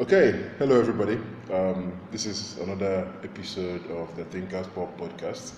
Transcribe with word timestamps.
Okay, 0.00 0.46
hello 0.58 0.80
everybody. 0.80 1.20
Um, 1.52 1.92
this 2.10 2.24
is 2.24 2.56
another 2.56 3.06
episode 3.22 3.84
of 3.90 4.16
the 4.16 4.24
Thinkers 4.24 4.66
Pop 4.68 4.98
podcast. 4.98 5.52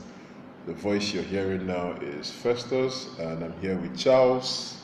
The 0.66 0.72
voice 0.72 1.14
you're 1.14 1.22
hearing 1.22 1.64
now 1.64 1.92
is 2.02 2.28
Festus, 2.28 3.06
and 3.20 3.44
I'm 3.44 3.54
here 3.60 3.76
with 3.76 3.96
Charles. 3.96 4.82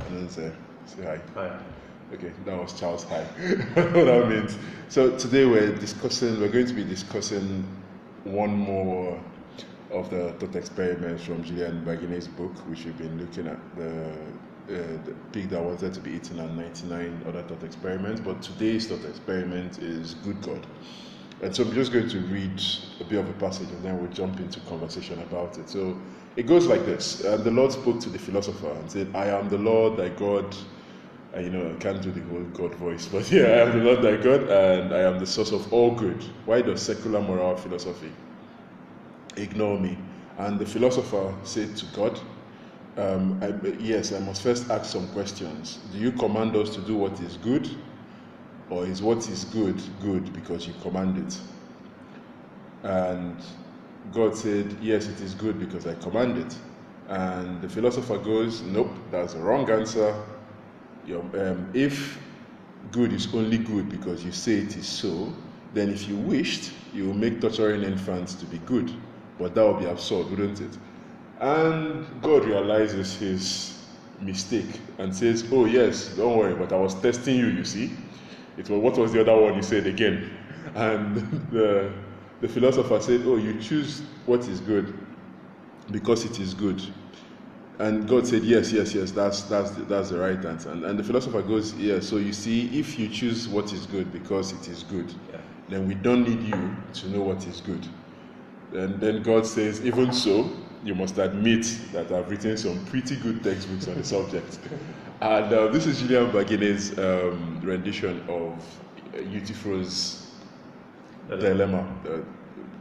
And 0.00 0.16
then 0.16 0.28
say, 0.28 0.52
say 0.86 1.04
hi. 1.04 1.20
Hi. 1.34 1.60
Okay, 2.12 2.32
that 2.44 2.60
was 2.60 2.72
Charles. 2.72 3.04
Hi. 3.04 3.22
what 3.74 3.92
that 4.06 4.28
means. 4.28 4.58
So 4.88 5.16
today 5.16 5.44
we're 5.44 5.76
discussing. 5.76 6.40
We're 6.40 6.48
going 6.48 6.66
to 6.66 6.74
be 6.74 6.82
discussing 6.82 7.64
one 8.24 8.50
more 8.50 9.22
of 9.92 10.10
the 10.10 10.32
thought 10.40 10.56
experiments 10.56 11.24
from 11.24 11.44
Julian 11.44 11.84
Baggini's 11.84 12.26
book, 12.26 12.52
which 12.68 12.84
we've 12.84 12.98
been 12.98 13.16
looking 13.16 13.46
at 13.46 13.58
the, 13.76 14.12
the 14.68 15.14
pig 15.32 15.48
that 15.50 15.62
wanted 15.62 15.94
to 15.94 16.00
be 16.00 16.12
eaten 16.12 16.38
and 16.38 16.56
99 16.56 17.24
other 17.26 17.42
thought 17.42 17.62
experiments. 17.64 18.20
But 18.20 18.42
today's 18.42 18.86
thought 18.86 19.04
experiment 19.04 19.78
is 19.78 20.14
good 20.14 20.40
God. 20.42 20.66
And 21.40 21.54
so 21.54 21.64
I'm 21.64 21.72
just 21.72 21.92
going 21.92 22.08
to 22.08 22.18
read 22.18 22.60
a 23.00 23.04
bit 23.04 23.18
of 23.20 23.28
a 23.28 23.32
passage 23.34 23.68
and 23.70 23.82
then 23.84 23.98
we'll 24.00 24.10
jump 24.10 24.40
into 24.40 24.60
conversation 24.60 25.20
about 25.22 25.56
it. 25.58 25.68
So 25.68 25.96
it 26.36 26.46
goes 26.46 26.66
like 26.66 26.84
this 26.84 27.24
uh, 27.24 27.36
The 27.36 27.50
Lord 27.50 27.72
spoke 27.72 28.00
to 28.00 28.10
the 28.10 28.18
philosopher 28.18 28.70
and 28.72 28.90
said, 28.90 29.08
I 29.14 29.26
am 29.26 29.48
the 29.48 29.58
Lord 29.58 29.96
thy 29.96 30.08
God. 30.10 30.54
And 31.34 31.44
you 31.44 31.50
know, 31.52 31.70
I 31.70 31.74
can't 31.74 32.02
do 32.02 32.10
the 32.10 32.22
whole 32.22 32.42
God 32.54 32.74
voice, 32.74 33.06
but 33.12 33.30
yeah, 33.30 33.44
I 33.44 33.68
am 33.68 33.78
the 33.78 33.84
Lord 33.84 34.02
thy 34.02 34.16
God 34.16 34.42
and 34.50 34.92
I 34.92 35.00
am 35.00 35.18
the 35.18 35.26
source 35.26 35.52
of 35.52 35.72
all 35.72 35.94
good. 35.94 36.22
Why 36.44 36.60
does 36.62 36.82
secular 36.82 37.20
moral 37.20 37.56
philosophy 37.56 38.12
ignore 39.36 39.78
me? 39.78 39.96
And 40.38 40.58
the 40.58 40.66
philosopher 40.66 41.34
said 41.44 41.76
to 41.76 41.86
God, 41.86 42.20
um, 42.98 43.38
I, 43.42 43.54
Yes, 43.78 44.12
I 44.12 44.18
must 44.20 44.42
first 44.42 44.70
ask 44.70 44.86
some 44.90 45.08
questions. 45.08 45.78
Do 45.92 45.98
you 45.98 46.12
command 46.12 46.56
us 46.56 46.74
to 46.74 46.80
do 46.82 46.96
what 46.96 47.18
is 47.20 47.36
good? 47.38 47.68
Or 48.70 48.84
is 48.84 49.00
what 49.00 49.28
is 49.28 49.44
good 49.44 49.80
good 50.02 50.32
because 50.32 50.66
you 50.66 50.74
command 50.82 51.16
it? 51.18 51.40
And 52.82 53.36
God 54.12 54.36
said, 54.36 54.76
Yes, 54.82 55.06
it 55.06 55.20
is 55.20 55.34
good 55.34 55.58
because 55.58 55.86
I 55.86 55.94
command 55.94 56.38
it. 56.38 56.56
And 57.08 57.60
the 57.62 57.68
philosopher 57.68 58.18
goes, 58.18 58.62
Nope, 58.62 58.90
that's 59.10 59.34
the 59.34 59.40
wrong 59.40 59.70
answer. 59.70 60.14
Um, 61.10 61.70
if 61.72 62.18
good 62.92 63.12
is 63.12 63.32
only 63.34 63.58
good 63.58 63.88
because 63.88 64.24
you 64.24 64.32
say 64.32 64.54
it 64.56 64.76
is 64.76 64.86
so, 64.86 65.32
then 65.72 65.88
if 65.90 66.08
you 66.08 66.16
wished, 66.16 66.72
you 66.92 67.06
will 67.06 67.14
make 67.14 67.40
torturing 67.40 67.82
infants 67.82 68.34
to 68.34 68.46
be 68.46 68.58
good. 68.58 68.92
But 69.38 69.54
that 69.54 69.64
would 69.66 69.80
be 69.80 69.86
absurd, 69.86 70.30
wouldn't 70.30 70.60
it? 70.60 70.76
And 71.40 72.04
God 72.20 72.44
realizes 72.44 73.14
his 73.16 73.78
mistake 74.20 74.80
and 74.98 75.14
says, 75.14 75.44
Oh, 75.52 75.66
yes, 75.66 76.08
don't 76.16 76.36
worry, 76.36 76.54
but 76.54 76.72
I 76.72 76.76
was 76.76 76.94
testing 77.00 77.36
you, 77.36 77.46
you 77.46 77.64
see. 77.64 77.92
It 78.56 78.68
was 78.68 78.80
what 78.80 78.98
was 78.98 79.12
the 79.12 79.20
other 79.20 79.36
one 79.40 79.54
he 79.54 79.62
said 79.62 79.86
again? 79.86 80.30
And 80.74 81.16
the, 81.50 81.90
the 82.40 82.48
philosopher 82.48 83.00
said, 83.00 83.22
Oh, 83.24 83.36
you 83.36 83.58
choose 83.60 84.02
what 84.26 84.40
is 84.48 84.60
good 84.60 84.92
because 85.90 86.24
it 86.24 86.38
is 86.40 86.52
good. 86.54 86.82
And 87.78 88.08
God 88.08 88.26
said, 88.26 88.42
Yes, 88.42 88.72
yes, 88.72 88.92
yes, 88.92 89.12
that's 89.12 89.42
that's 89.42 89.70
the, 89.70 89.82
that's 89.84 90.10
the 90.10 90.18
right 90.18 90.44
answer. 90.44 90.70
And, 90.72 90.84
and 90.84 90.98
the 90.98 91.04
philosopher 91.04 91.42
goes, 91.42 91.72
Yeah, 91.74 92.00
so 92.00 92.16
you 92.16 92.32
see, 92.32 92.78
if 92.78 92.98
you 92.98 93.08
choose 93.08 93.48
what 93.48 93.72
is 93.72 93.86
good 93.86 94.12
because 94.12 94.52
it 94.52 94.68
is 94.68 94.82
good, 94.82 95.12
Yeah. 95.30 95.38
then 95.68 95.86
we 95.86 95.94
don't 95.94 96.28
need 96.28 96.42
you 96.42 96.76
to 96.94 97.08
know 97.10 97.22
what 97.22 97.46
is 97.46 97.60
good. 97.60 97.86
And 98.72 99.00
then 99.00 99.22
God 99.22 99.46
says, 99.46 99.84
Even 99.86 100.12
so, 100.12 100.50
you 100.84 100.94
must 100.94 101.18
admit 101.18 101.64
that 101.92 102.10
I've 102.12 102.30
written 102.30 102.56
some 102.56 102.84
pretty 102.86 103.16
good 103.16 103.42
textbooks 103.42 103.88
on 103.88 103.96
the 103.96 104.04
subject. 104.04 104.58
And 105.20 105.52
uh, 105.52 105.68
this 105.68 105.86
is 105.86 106.00
Julian 106.00 106.30
Baggini's 106.30 106.96
um, 106.98 107.60
rendition 107.62 108.20
of 108.28 108.64
uh, 109.14 109.18
Euthyphro's 109.18 110.30
dilemma. 111.28 111.86
Uh, 112.08 112.18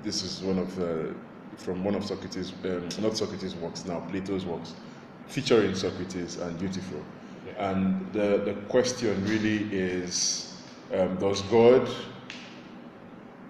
this 0.04 0.24
is 0.24 0.42
one 0.42 0.60
of 0.60 0.80
uh, 0.80 1.14
from 1.58 1.84
one 1.84 1.96
of 1.96 2.06
Socrates, 2.06 2.54
um, 2.66 2.88
not 3.02 3.18
Socrates' 3.18 3.56
works 3.56 3.86
now, 3.86 4.00
Plato's 4.12 4.46
works, 4.46 4.76
featuring 5.28 5.74
Socrates 5.74 6.38
and 6.38 6.62
Euthyphro. 6.62 7.04
And 7.58 8.14
the, 8.14 8.42
the 8.46 8.54
question 8.70 9.26
really 9.26 9.64
is 9.74 10.54
um, 10.94 11.18
Does 11.18 11.42
God, 11.44 11.90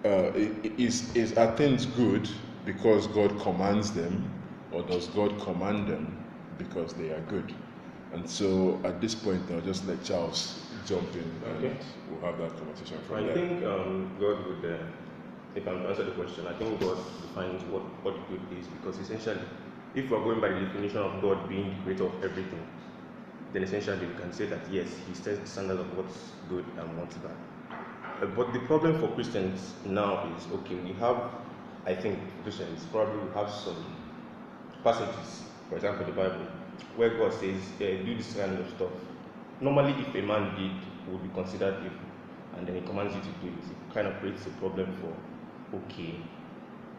uh, 0.04 0.32
is, 0.78 1.14
is 1.14 1.36
are 1.36 1.54
things 1.56 1.84
good 1.84 2.28
because 2.64 3.06
God 3.08 3.38
commands 3.40 3.92
them, 3.92 4.30
or 4.72 4.82
does 4.82 5.06
God 5.08 5.38
command 5.40 5.88
them 5.88 6.16
because 6.58 6.92
they 6.94 7.10
are 7.10 7.20
good? 7.20 7.54
And 8.12 8.28
so 8.28 8.80
at 8.84 9.00
this 9.00 9.14
point, 9.14 9.42
I'll 9.50 9.60
just 9.60 9.86
let 9.86 10.02
Charles 10.04 10.58
jump 10.86 11.14
in 11.14 11.20
and 11.46 11.56
Okay. 11.58 11.76
we'll 12.10 12.20
have 12.30 12.38
that 12.38 12.56
conversation 12.58 12.98
from 13.06 13.16
I 13.16 13.22
there. 13.24 13.34
think 13.34 13.64
um, 13.64 14.16
God 14.18 14.46
would, 14.46 14.64
uh, 14.64 14.78
if 15.54 15.66
I'm 15.68 15.82
to 15.82 15.88
answer 15.88 16.04
the 16.04 16.12
question, 16.12 16.46
I 16.46 16.54
think 16.54 16.80
God 16.80 16.96
defines 17.22 17.62
what, 17.64 17.82
what 18.04 18.14
good 18.28 18.40
is 18.58 18.66
because 18.66 18.98
essentially, 18.98 19.40
if 19.94 20.10
we're 20.10 20.20
going 20.22 20.40
by 20.40 20.48
the 20.48 20.60
definition 20.60 20.98
of 20.98 21.20
God 21.20 21.48
being 21.48 21.70
the 21.76 21.82
creator 21.82 22.04
of 22.04 22.24
everything, 22.24 22.64
then 23.52 23.62
essentially 23.62 24.06
we 24.06 24.14
can 24.14 24.32
say 24.32 24.46
that 24.46 24.60
yes, 24.70 24.88
He 25.06 25.14
sets 25.14 25.38
the 25.40 25.46
standard 25.46 25.80
of 25.80 25.96
what's 25.96 26.32
good 26.48 26.64
and 26.78 26.98
what's 26.98 27.16
bad. 27.16 27.36
Uh, 28.22 28.26
but 28.26 28.52
the 28.52 28.60
problem 28.60 28.98
for 29.00 29.08
Christians 29.14 29.74
now 29.84 30.34
is 30.36 30.46
okay, 30.52 30.76
we 30.76 30.92
have, 30.94 31.30
I 31.86 31.94
think, 31.94 32.18
Christians 32.42 32.86
probably 32.90 33.18
we 33.26 33.34
have 33.34 33.50
some 33.50 33.76
passages, 34.84 35.44
for 35.68 35.76
example, 35.76 36.06
the 36.06 36.12
Bible, 36.12 36.46
where 36.96 37.10
God 37.10 37.32
says, 37.32 37.60
do 37.78 38.14
this 38.16 38.34
kind 38.34 38.58
of 38.58 38.68
stuff. 38.76 38.90
Normally, 39.60 39.92
if 40.00 40.14
a 40.14 40.22
man 40.22 40.54
did, 40.56 40.70
it 40.72 41.10
would 41.12 41.22
be 41.22 41.28
considered 41.34 41.74
evil, 41.84 41.98
and 42.56 42.66
then 42.66 42.74
he 42.76 42.80
commands 42.82 43.14
you 43.14 43.20
to 43.20 43.28
do 43.40 43.48
it. 43.48 43.64
It 43.70 43.94
kind 43.94 44.06
of 44.06 44.14
creates 44.20 44.46
a 44.46 44.50
problem 44.50 44.94
for, 45.00 45.76
okay, 45.78 46.14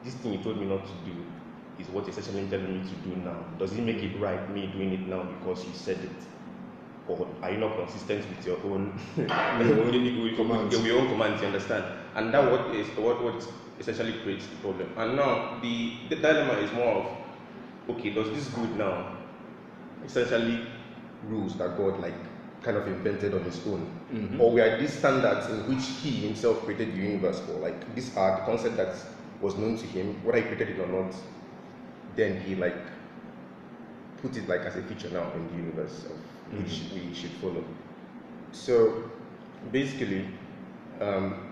this 0.03 0.13
thing 0.15 0.33
you 0.33 0.43
told 0.43 0.57
me 0.59 0.65
not 0.65 0.85
to 0.85 0.93
do 1.05 1.15
is 1.79 1.87
what 1.89 2.03
you're 2.05 2.11
essentially 2.11 2.47
telling 2.49 2.81
me 2.81 2.87
to 2.89 2.95
do 3.09 3.15
now. 3.17 3.43
Does 3.57 3.73
it 3.73 3.81
make 3.81 3.97
it 4.03 4.17
right, 4.19 4.49
me 4.53 4.67
doing 4.67 4.93
it 4.93 5.07
now 5.07 5.23
because 5.23 5.63
you 5.65 5.71
said 5.73 5.97
it? 5.97 6.09
Or 7.07 7.27
are 7.41 7.51
you 7.51 7.57
not 7.57 7.75
consistent 7.75 8.23
with 8.29 8.45
your 8.45 8.57
own, 8.65 8.93
with, 9.17 9.27
Commands. 10.35 10.85
your 10.85 10.99
own 10.99 11.07
commands, 11.07 11.41
you 11.41 11.47
understand? 11.47 11.83
And 12.15 12.33
that 12.33 12.51
what 12.51 12.75
is 12.75 12.87
what, 12.97 13.23
what 13.23 13.47
essentially 13.79 14.13
creates 14.21 14.45
the 14.47 14.55
problem. 14.57 14.89
And 14.97 15.15
now 15.15 15.57
the, 15.61 15.93
the 16.09 16.17
dilemma 16.17 16.53
is 16.59 16.71
more 16.73 17.03
of 17.03 17.05
okay, 17.89 18.11
does 18.11 18.29
this 18.31 18.47
good 18.49 18.77
now 18.77 19.17
essentially 20.05 20.65
rules 21.27 21.55
that 21.57 21.77
God 21.77 21.99
like 21.99 22.13
kind 22.63 22.77
of 22.77 22.87
invented 22.87 23.33
on 23.33 23.43
his 23.43 23.65
own? 23.67 23.89
Or 24.39 24.51
we 24.51 24.61
are 24.61 24.77
these 24.79 24.93
standards 24.93 25.47
in 25.49 25.67
which 25.73 25.85
he 26.01 26.11
himself 26.11 26.63
created 26.65 26.93
the 26.93 26.97
universe 26.97 27.39
for? 27.41 27.53
Like 27.53 27.95
these 27.95 28.15
are 28.17 28.39
the 28.39 28.45
concept 28.45 28.77
that 28.77 28.95
was 29.41 29.55
known 29.55 29.77
to 29.77 29.85
him, 29.85 30.23
whether 30.23 30.39
he 30.39 30.43
created 30.43 30.69
it 30.77 30.79
or 30.79 30.87
not, 31.03 31.15
then 32.15 32.41
he 32.41 32.55
like 32.55 32.75
put 34.21 34.35
it 34.35 34.47
like 34.47 34.61
as 34.61 34.75
a 34.75 34.81
feature 34.83 35.09
now 35.09 35.31
in 35.33 35.47
the 35.47 35.55
universe 35.55 36.05
of 36.05 36.17
which 36.59 36.81
we 36.93 37.13
should 37.13 37.31
follow. 37.31 37.63
So 38.51 39.09
basically, 39.71 40.27
um, 40.99 41.49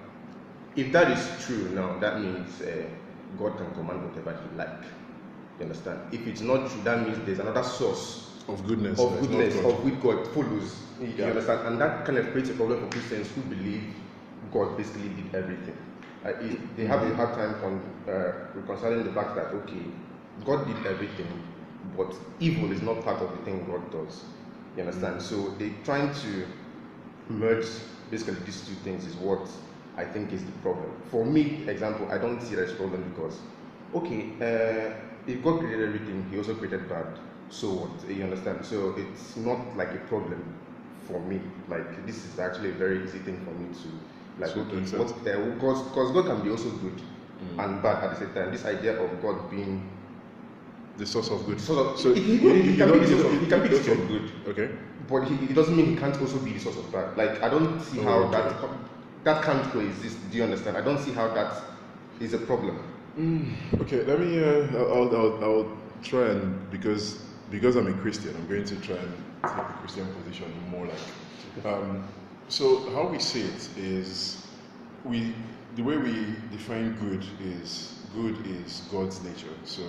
if 0.76 0.92
that 0.92 1.12
is 1.12 1.46
true 1.46 1.70
now, 1.70 1.98
that 2.00 2.22
means 2.22 2.62
uh, 2.62 2.84
God 3.38 3.58
can 3.58 3.74
command 3.74 4.04
whatever 4.08 4.38
He 4.38 4.58
like. 4.58 4.84
You 5.60 5.66
understand? 5.66 6.00
If 6.12 6.28
it's 6.28 6.42
not 6.42 6.70
true, 6.70 6.82
that 6.84 7.06
means 7.06 7.18
there's 7.26 7.40
another 7.40 7.64
source 7.64 8.24
Of 8.48 8.66
goodness. 8.68 9.00
of 9.00 9.20
goodness 9.20 9.56
God. 9.56 9.66
of 9.66 9.84
which 9.84 10.02
God 10.02 10.28
follows. 10.34 10.76
You 11.02 11.08
Yeah. 11.18 11.26
understand? 11.30 11.68
And 11.68 11.82
that 11.82 12.06
kind 12.06 12.18
of 12.18 12.32
creates 12.32 12.50
a 12.50 12.54
problem 12.54 12.80
for 12.82 12.88
Christians 12.92 13.30
who 13.32 13.42
believe 13.42 13.84
God 14.52 14.78
basically 14.78 15.10
did 15.10 15.36
everything. 15.36 15.76
Uh, 16.26 16.30
it, 16.30 16.76
they 16.78 16.86
have 16.86 17.04
a 17.04 17.16
hard 17.16 17.34
time 17.36 17.56
on 17.64 17.82
uh, 18.08 18.34
reconciling 18.56 19.04
the 19.04 19.12
fact 19.14 19.36
that 19.36 19.48
okay, 19.54 19.84
God 20.46 20.66
did 20.68 20.86
everything, 20.86 21.28
but 21.98 22.14
evil 22.40 22.72
is 22.72 22.82
not 22.82 23.04
part 23.04 23.22
of 23.22 23.32
the 23.32 23.44
thing 23.44 23.66
God 23.66 23.92
does. 23.92 24.24
You 24.76 24.84
understand? 24.84 25.22
So 25.22 25.50
they're 25.58 25.74
trying 25.84 26.14
to 26.14 26.46
merge 27.30 27.66
basically 28.12 28.36
these 28.46 28.62
two 28.68 28.76
things 28.76 29.06
is 29.06 29.16
what 29.16 29.48
I 29.98 30.06
think 30.06 30.32
is 30.32 30.44
the 30.46 30.52
problem. 30.64 30.92
For 31.10 31.26
me, 31.26 31.64
example, 31.68 32.08
I 32.12 32.18
don't 32.18 32.40
see 32.42 32.56
that 32.56 32.66
as 32.66 32.72
a 32.72 32.76
problem 32.76 33.04
because, 33.10 33.40
okay, 33.96 34.30
uh, 34.42 34.94
if 35.28 35.44
God 35.44 35.60
created 35.60 35.88
everything, 35.88 36.28
He 36.32 36.38
also 36.38 36.54
created 36.56 36.88
bad. 36.90 37.06
So 37.50 37.68
what? 37.70 38.10
You 38.10 38.24
understand? 38.24 38.66
So 38.66 38.96
it's 38.98 39.38
not 39.38 39.60
like 39.78 39.92
a 39.94 40.00
problem 40.08 40.44
for 41.08 41.20
me. 41.22 41.40
Like 41.70 42.06
this 42.06 42.26
is 42.26 42.40
actually 42.40 42.70
a 42.70 42.74
very 42.74 43.04
easy 43.04 43.20
thing 43.20 43.40
for 43.46 43.52
me 43.52 43.68
to 43.74 44.42
like. 44.42 44.52
So 44.52 44.62
okay, 44.62 44.80
what? 44.98 45.12
Uh, 45.12 45.46
because 45.56 45.82
because 45.84 46.12
God 46.12 46.26
can 46.26 46.42
be 46.44 46.50
also 46.52 46.70
good 46.72 46.98
mm. 46.98 47.64
and 47.64 47.82
bad 47.82 48.04
at 48.04 48.12
the 48.12 48.18
same 48.26 48.34
time. 48.34 48.52
This 48.52 48.66
idea 48.66 49.00
of 49.02 49.22
God 49.22 49.50
being 49.50 49.90
the 50.98 51.06
source 51.06 51.30
of 51.30 51.46
good. 51.46 51.60
sort 51.62 51.80
of 51.86 52.00
So 52.00 52.14
he, 52.14 52.22
he, 52.22 52.34
you- 52.38 52.54
he 52.54 52.72
you 52.72 52.78
can 52.78 52.92
be 52.92 53.00
the 53.00 53.08
source 53.08 53.24
of, 53.34 53.50
can 53.50 53.62
be 53.64 53.70
the 53.70 53.76
source 53.76 54.00
of 54.00 54.08
good. 54.08 54.32
Okay. 54.48 54.70
But 55.10 55.24
he, 55.26 55.36
it 55.46 55.54
doesn't 55.54 55.76
mean 55.78 55.86
he 55.88 55.96
can't 55.96 56.20
also 56.20 56.40
be 56.40 56.54
the 56.54 56.60
source 56.60 56.78
of 56.78 56.92
bad. 56.92 57.16
Like 57.18 57.42
I 57.44 57.50
don't 57.50 57.80
see 57.82 58.00
Oh, 58.00 58.04
how 58.04 58.18
okay. 58.24 58.32
that 58.32 58.56
that 59.24 59.44
can't 59.44 59.64
coexist. 59.72 60.18
Do 60.32 60.38
you 60.38 60.44
understand? 60.44 60.78
I 60.78 60.82
don't 60.82 61.00
see 61.00 61.12
how 61.12 61.28
that 61.30 61.54
is 62.20 62.34
a 62.34 62.38
problem. 62.40 62.80
Okay, 63.18 64.04
let 64.04 64.20
me. 64.20 64.44
Uh, 64.44 64.68
I'll, 64.78 65.16
I'll, 65.16 65.44
I'll 65.44 65.78
try 66.04 66.28
and 66.30 66.70
because 66.70 67.20
because 67.50 67.76
I'm 67.76 67.88
a 67.88 67.94
Christian, 67.94 68.36
I'm 68.36 68.48
going 68.48 68.66
to 68.66 68.76
try 68.78 68.96
and 68.98 69.12
take 69.44 69.58
a 69.58 69.74
Christian 69.80 70.08
position 70.24 70.52
more 70.70 70.86
like. 70.88 71.66
Um, 71.66 72.04
So 72.50 72.90
how 72.94 73.08
we 73.08 73.20
see 73.20 73.42
it 73.42 73.70
is 73.78 74.46
we 75.04 75.34
the 75.76 75.82
way 75.84 75.98
we 75.98 76.36
define 76.52 76.96
good 77.00 77.26
is 77.42 77.96
good 78.14 78.38
is 78.48 78.84
God's 78.92 79.22
nature. 79.24 79.56
So 79.66 79.84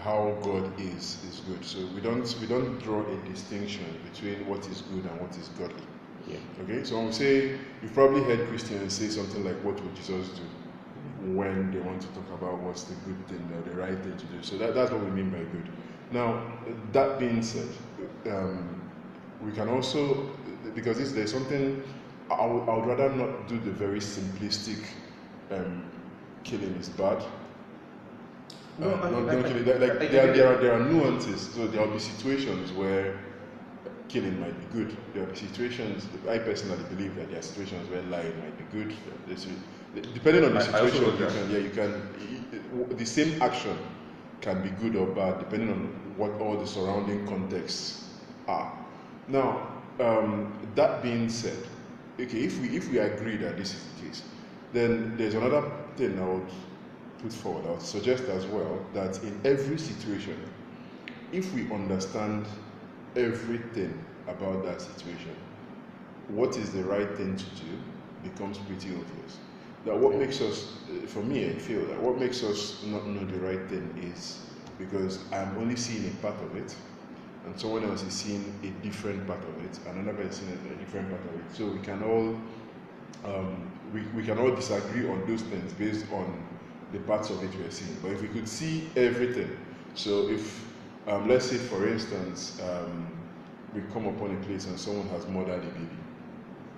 how 0.00 0.36
God 0.42 0.78
is 0.80 1.18
is 1.30 1.40
good. 1.48 1.64
So 1.64 1.78
we 1.94 2.00
don't 2.00 2.26
we 2.40 2.46
don't 2.46 2.78
draw 2.82 3.00
a 3.06 3.16
distinction 3.28 3.86
between 4.12 4.46
what 4.46 4.66
is 4.68 4.82
good 4.82 5.04
and 5.04 5.20
what 5.20 5.36
is 5.36 5.48
godly. 5.58 5.86
Yeah. 6.28 6.38
Okay, 6.62 6.84
so 6.84 6.96
when 6.96 7.06
we 7.06 7.12
say 7.12 7.58
you've 7.82 7.94
probably 7.94 8.22
heard 8.22 8.48
Christians 8.48 8.94
say 8.94 9.08
something 9.08 9.44
like, 9.44 9.56
"What 9.64 9.80
would 9.82 9.94
Jesus 9.96 10.28
do?" 10.30 10.42
When 11.24 11.70
they 11.72 11.80
want 11.80 12.02
to 12.02 12.08
talk 12.08 12.28
about 12.34 12.58
what's 12.60 12.84
the 12.84 12.94
good 13.06 13.26
thing 13.28 13.48
or 13.56 13.62
the 13.68 13.74
right 13.76 13.98
thing 14.02 14.16
to 14.16 14.26
do. 14.26 14.42
So 14.42 14.58
that, 14.58 14.74
that's 14.74 14.90
what 14.90 15.02
we 15.02 15.10
mean 15.10 15.30
by 15.30 15.38
good. 15.38 15.68
Now, 16.10 16.42
that 16.92 17.18
being 17.18 17.42
said, 17.42 17.68
um, 18.26 18.80
we 19.40 19.52
can 19.52 19.68
also 19.68 20.28
because 20.74 20.98
this, 20.98 21.12
there's 21.12 21.32
something 21.32 21.82
I 22.30 22.46
would, 22.46 22.68
I 22.68 22.76
would 22.76 22.86
rather 22.86 23.10
not 23.14 23.48
do 23.48 23.58
the 23.60 23.70
very 23.70 24.00
simplistic 24.00 24.82
um, 25.50 25.82
killing 26.42 26.74
is 26.80 26.88
bad. 26.90 27.22
No, 28.78 28.88
Uh, 28.90 28.94
I- 29.02 29.10
not, 29.10 29.28
I- 29.28 29.34
not 29.36 29.46
killing. 29.46 29.64
Like, 29.66 29.80
like 29.80 29.90
I- 29.92 30.04
I 30.04 30.08
there, 30.08 30.30
are, 30.30 30.32
there 30.34 30.48
are 30.48 30.56
there 30.56 30.72
are 30.74 30.80
nuances. 30.80 31.48
So 31.54 31.66
there 31.66 31.80
will 31.86 31.92
be 31.92 31.98
situations 32.00 32.72
where 32.72 33.14
killing 34.08 34.38
might 34.40 34.56
be 34.60 34.78
good. 34.78 34.96
There 35.12 35.24
will 35.24 35.30
be 35.32 35.36
situations. 35.38 36.06
I 36.28 36.38
personally 36.38 36.82
believe 36.90 37.14
that 37.16 37.30
there 37.30 37.38
are 37.38 37.42
situations 37.42 37.88
where 37.90 38.02
lying 38.02 38.36
might 38.40 38.56
be 38.58 38.64
good. 38.78 38.94
There's- 39.26 39.46
depending 40.02 40.44
on 40.44 40.54
the 40.54 40.60
I- 40.60 40.82
I 40.82 40.90
situation, 40.90 41.04
got 41.04 41.20
you 41.20 41.26
can 41.26 41.50
yeah 41.50 41.58
you 41.58 41.70
can 41.70 42.96
the 42.98 43.06
same 43.06 43.40
action 43.42 43.76
can 44.40 44.62
be 44.62 44.70
good 44.70 44.96
or 44.96 45.06
bad 45.06 45.38
depending 45.38 45.70
on 45.70 45.86
what 46.16 46.32
all 46.40 46.56
the 46.56 46.66
surrounding 46.66 47.26
contexts 47.26 48.04
are. 48.46 48.72
Now, 49.28 49.68
um, 50.00 50.52
that 50.74 51.02
being 51.02 51.28
said, 51.28 51.56
okay, 52.20 52.38
if 52.38 52.60
we 52.60 52.68
if 52.76 52.90
we 52.90 52.98
agree 52.98 53.36
that 53.38 53.56
this 53.56 53.74
is 53.74 53.84
the 53.94 54.06
case, 54.06 54.22
then 54.72 55.16
there's 55.16 55.34
another 55.34 55.62
thing 55.96 56.18
I 56.20 56.26
would 56.26 56.50
put 57.18 57.32
forward. 57.32 57.66
I 57.66 57.70
would 57.72 57.82
suggest 57.82 58.24
as 58.24 58.46
well 58.46 58.84
that 58.92 59.22
in 59.22 59.40
every 59.44 59.78
situation, 59.78 60.36
if 61.32 61.52
we 61.54 61.70
understand 61.72 62.46
everything 63.16 64.04
about 64.28 64.64
that 64.64 64.80
situation, 64.80 65.34
what 66.28 66.56
is 66.56 66.70
the 66.72 66.82
right 66.84 67.10
thing 67.16 67.36
to 67.36 67.44
do 67.44 67.78
becomes 68.22 68.58
pretty 68.58 68.90
obvious. 68.90 69.38
That 69.84 69.98
what 69.98 70.16
makes 70.16 70.40
us, 70.40 70.72
for 71.08 71.22
me, 71.22 71.46
I 71.50 71.54
feel 71.54 71.84
that 71.86 72.00
what 72.00 72.18
makes 72.18 72.42
us 72.42 72.82
not 72.84 73.06
know 73.06 73.24
the 73.24 73.38
right 73.40 73.68
thing 73.68 74.12
is 74.14 74.40
because 74.78 75.18
I'm 75.32 75.56
only 75.58 75.76
seeing 75.76 76.06
a 76.10 76.14
part 76.22 76.40
of 76.42 76.56
it, 76.56 76.74
and 77.44 77.58
someone 77.60 77.84
else 77.84 78.02
is 78.02 78.14
seeing 78.14 78.58
a 78.62 78.70
different 78.82 79.26
part 79.26 79.40
of 79.40 79.64
it, 79.64 79.78
and 79.86 79.98
another 79.98 80.16
person 80.24 80.48
is 80.48 80.58
seeing 80.60 80.72
a 80.72 80.76
different 80.76 81.10
part 81.10 81.20
of 81.22 81.34
it. 81.40 81.54
So 81.54 81.66
we 81.66 81.80
can 81.80 82.02
all 82.02 82.34
um, 83.24 83.70
we, 83.92 84.02
we 84.16 84.22
can 84.22 84.38
all 84.38 84.54
disagree 84.54 85.08
on 85.08 85.26
those 85.26 85.42
things 85.42 85.72
based 85.74 86.06
on 86.12 86.42
the 86.92 86.98
parts 87.00 87.30
of 87.30 87.42
it 87.42 87.50
we're 87.58 87.70
seeing. 87.70 87.96
But 88.02 88.12
if 88.12 88.22
we 88.22 88.28
could 88.28 88.48
see 88.48 88.88
everything, 88.96 89.56
so 89.94 90.28
if 90.28 90.66
um, 91.06 91.28
let's 91.28 91.46
say 91.46 91.56
for 91.56 91.86
instance 91.86 92.60
um, 92.62 93.06
we 93.74 93.82
come 93.92 94.06
upon 94.06 94.34
a 94.34 94.40
place 94.46 94.66
and 94.66 94.78
someone 94.78 95.08
has 95.08 95.26
murdered 95.26 95.62
a 95.62 95.68
baby, 95.68 95.98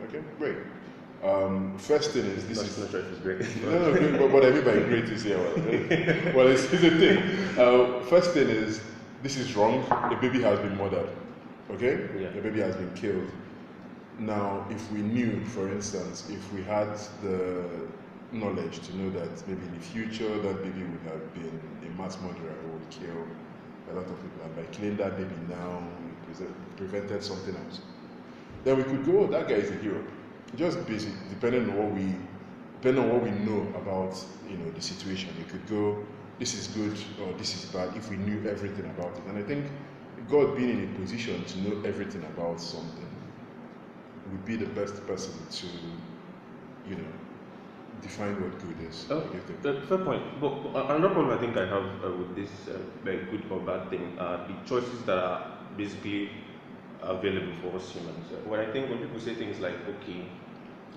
okay, 0.05 0.23
great. 0.39 0.57
Um, 1.27 1.77
first 1.79 2.13
thing 2.13 2.25
is 2.25 2.47
this 2.47 2.63
is 2.63 2.79
not 2.79 2.91
sure 2.91 3.03
great. 3.23 3.41
no, 3.65 3.71
no, 3.71 3.93
great, 3.93 4.13
but 4.19 4.31
what 4.31 4.45
I 4.45 4.51
mean 4.51 4.65
by 4.65 4.75
great 4.75 5.05
is 5.05 5.25
yeah, 5.25 5.37
well, 5.37 6.35
well 6.37 6.47
it's, 6.47 6.73
it's 6.73 6.85
a 6.85 6.91
thing. 6.91 7.19
Uh, 7.59 8.01
first 8.05 8.31
thing 8.31 8.49
is 8.49 8.81
this 9.25 9.37
is 9.37 9.57
wrong. 9.57 9.85
The 10.09 10.17
baby 10.21 10.41
has 10.43 10.61
been 10.61 10.77
murdered. 10.79 11.09
Okay, 11.71 12.09
Yeah. 12.17 12.31
the 12.31 12.41
baby 12.43 12.61
has 12.61 12.77
been 12.77 12.93
killed. 12.95 13.29
Now, 14.21 14.65
if 14.71 14.91
we 14.93 15.01
knew, 15.01 15.45
for 15.47 15.69
instance, 15.69 16.31
if 16.31 16.53
we 16.53 16.63
had 16.63 16.97
the 17.23 17.65
knowledge 18.31 18.79
to 18.87 18.97
know 18.97 19.11
that 19.11 19.49
maybe 19.49 19.67
in 19.67 19.75
the 19.75 19.81
future 19.85 20.29
that 20.29 20.63
baby 20.63 20.85
would 20.85 21.13
have 21.13 21.35
been 21.35 21.61
a 21.85 22.01
mass 22.01 22.19
murderer 22.21 22.55
who 22.63 22.69
would 22.73 22.91
kill 22.91 23.27
a 23.91 23.93
lot 23.95 24.05
of 24.07 24.17
people, 24.23 24.45
and 24.45 24.55
by 24.57 24.63
killing 24.71 24.97
that 24.99 25.17
baby 25.17 25.35
now, 25.49 25.83
we 26.29 26.47
prevented 26.77 27.23
something 27.23 27.57
else, 27.57 27.81
then 28.65 28.77
we 28.77 28.85
could 28.85 29.05
go, 29.05 29.21
oh, 29.21 29.27
that 29.27 29.49
guy 29.49 29.55
is 29.55 29.71
a 29.71 29.75
hero. 29.75 30.03
Just 30.55 30.87
basic, 30.87 31.13
depending 31.29 31.69
on 31.71 31.77
what 31.77 31.91
we, 31.93 32.15
depending 32.81 33.05
on 33.05 33.13
what 33.13 33.23
we 33.23 33.31
know 33.31 33.67
about, 33.77 34.17
you 34.49 34.57
know, 34.57 34.71
the 34.71 34.81
situation. 34.81 35.35
We 35.39 35.45
could 35.45 35.67
go, 35.69 36.05
this 36.39 36.55
is 36.55 36.69
good 36.69 36.97
or 37.21 37.33
this 37.37 37.55
is 37.55 37.71
bad 37.71 37.97
if 37.97 38.11
we 38.11 38.17
knew 38.17 38.49
everything 38.49 38.87
about 38.87 39.17
it. 39.17 39.25
And 39.27 39.39
I 39.39 39.43
think 39.43 39.67
God 40.31 40.57
being 40.57 40.71
in 40.71 40.95
a 40.95 40.99
position 40.99 41.45
to 41.45 41.59
know 41.61 41.83
everything 41.85 42.23
about 42.25 42.61
something 42.61 43.09
would 44.31 44.45
be 44.45 44.57
the 44.57 44.67
best 44.67 45.07
person 45.07 45.33
to, 45.51 45.67
you 46.89 46.97
know, 46.97 47.13
define 48.03 48.41
what 48.41 48.59
good 48.61 48.81
is. 48.89 49.07
Oh, 49.11 49.21
What 49.21 49.35
you 49.35 49.41
think? 49.41 49.63
the 49.63 49.81
fair 49.83 49.99
point. 49.99 50.23
But 50.41 50.53
uh, 50.75 50.95
another 50.95 51.15
problem 51.15 51.37
I 51.37 51.41
think 51.41 51.57
I 51.57 51.67
have 51.67 52.05
uh, 52.05 52.11
with 52.17 52.35
this 52.37 52.51
uh, 52.69 52.79
like 53.05 53.31
good 53.31 53.45
or 53.51 53.61
bad 53.61 53.91
thing 53.91 54.17
are 54.19 54.47
the 54.47 54.55
choices 54.65 55.03
that 55.07 55.19
are 55.19 55.59
basically 55.77 56.31
available 57.03 57.53
for 57.63 57.77
us 57.77 57.91
humans. 57.91 58.27
When 58.47 58.61
I 58.61 58.67
think 58.73 58.89
when 58.91 58.99
people 58.99 59.21
say 59.21 59.35
things 59.35 59.61
like, 59.61 59.75
okay, 59.89 60.29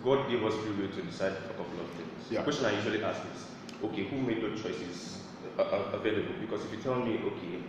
God 0.04 0.30
gave 0.30 0.44
us 0.44 0.56
free 0.56 0.72
will 0.74 0.92
to 0.94 1.02
decide 1.02 1.34
a 1.34 1.54
couple 1.54 1.80
of 1.80 1.90
things. 1.98 2.32
Yeah. 2.32 2.40
The 2.40 2.44
question 2.44 2.66
I 2.66 2.76
usually 2.76 3.04
ask 3.04 3.22
is, 3.36 3.46
okay, 3.84 4.04
who 4.06 4.18
made 4.22 4.42
those 4.42 4.62
choices 4.62 5.18
available? 5.58 6.34
Because 6.40 6.66
if 6.66 6.72
you 6.72 6.78
tell 6.82 6.96
me, 6.96 7.20
okay, 7.32 7.60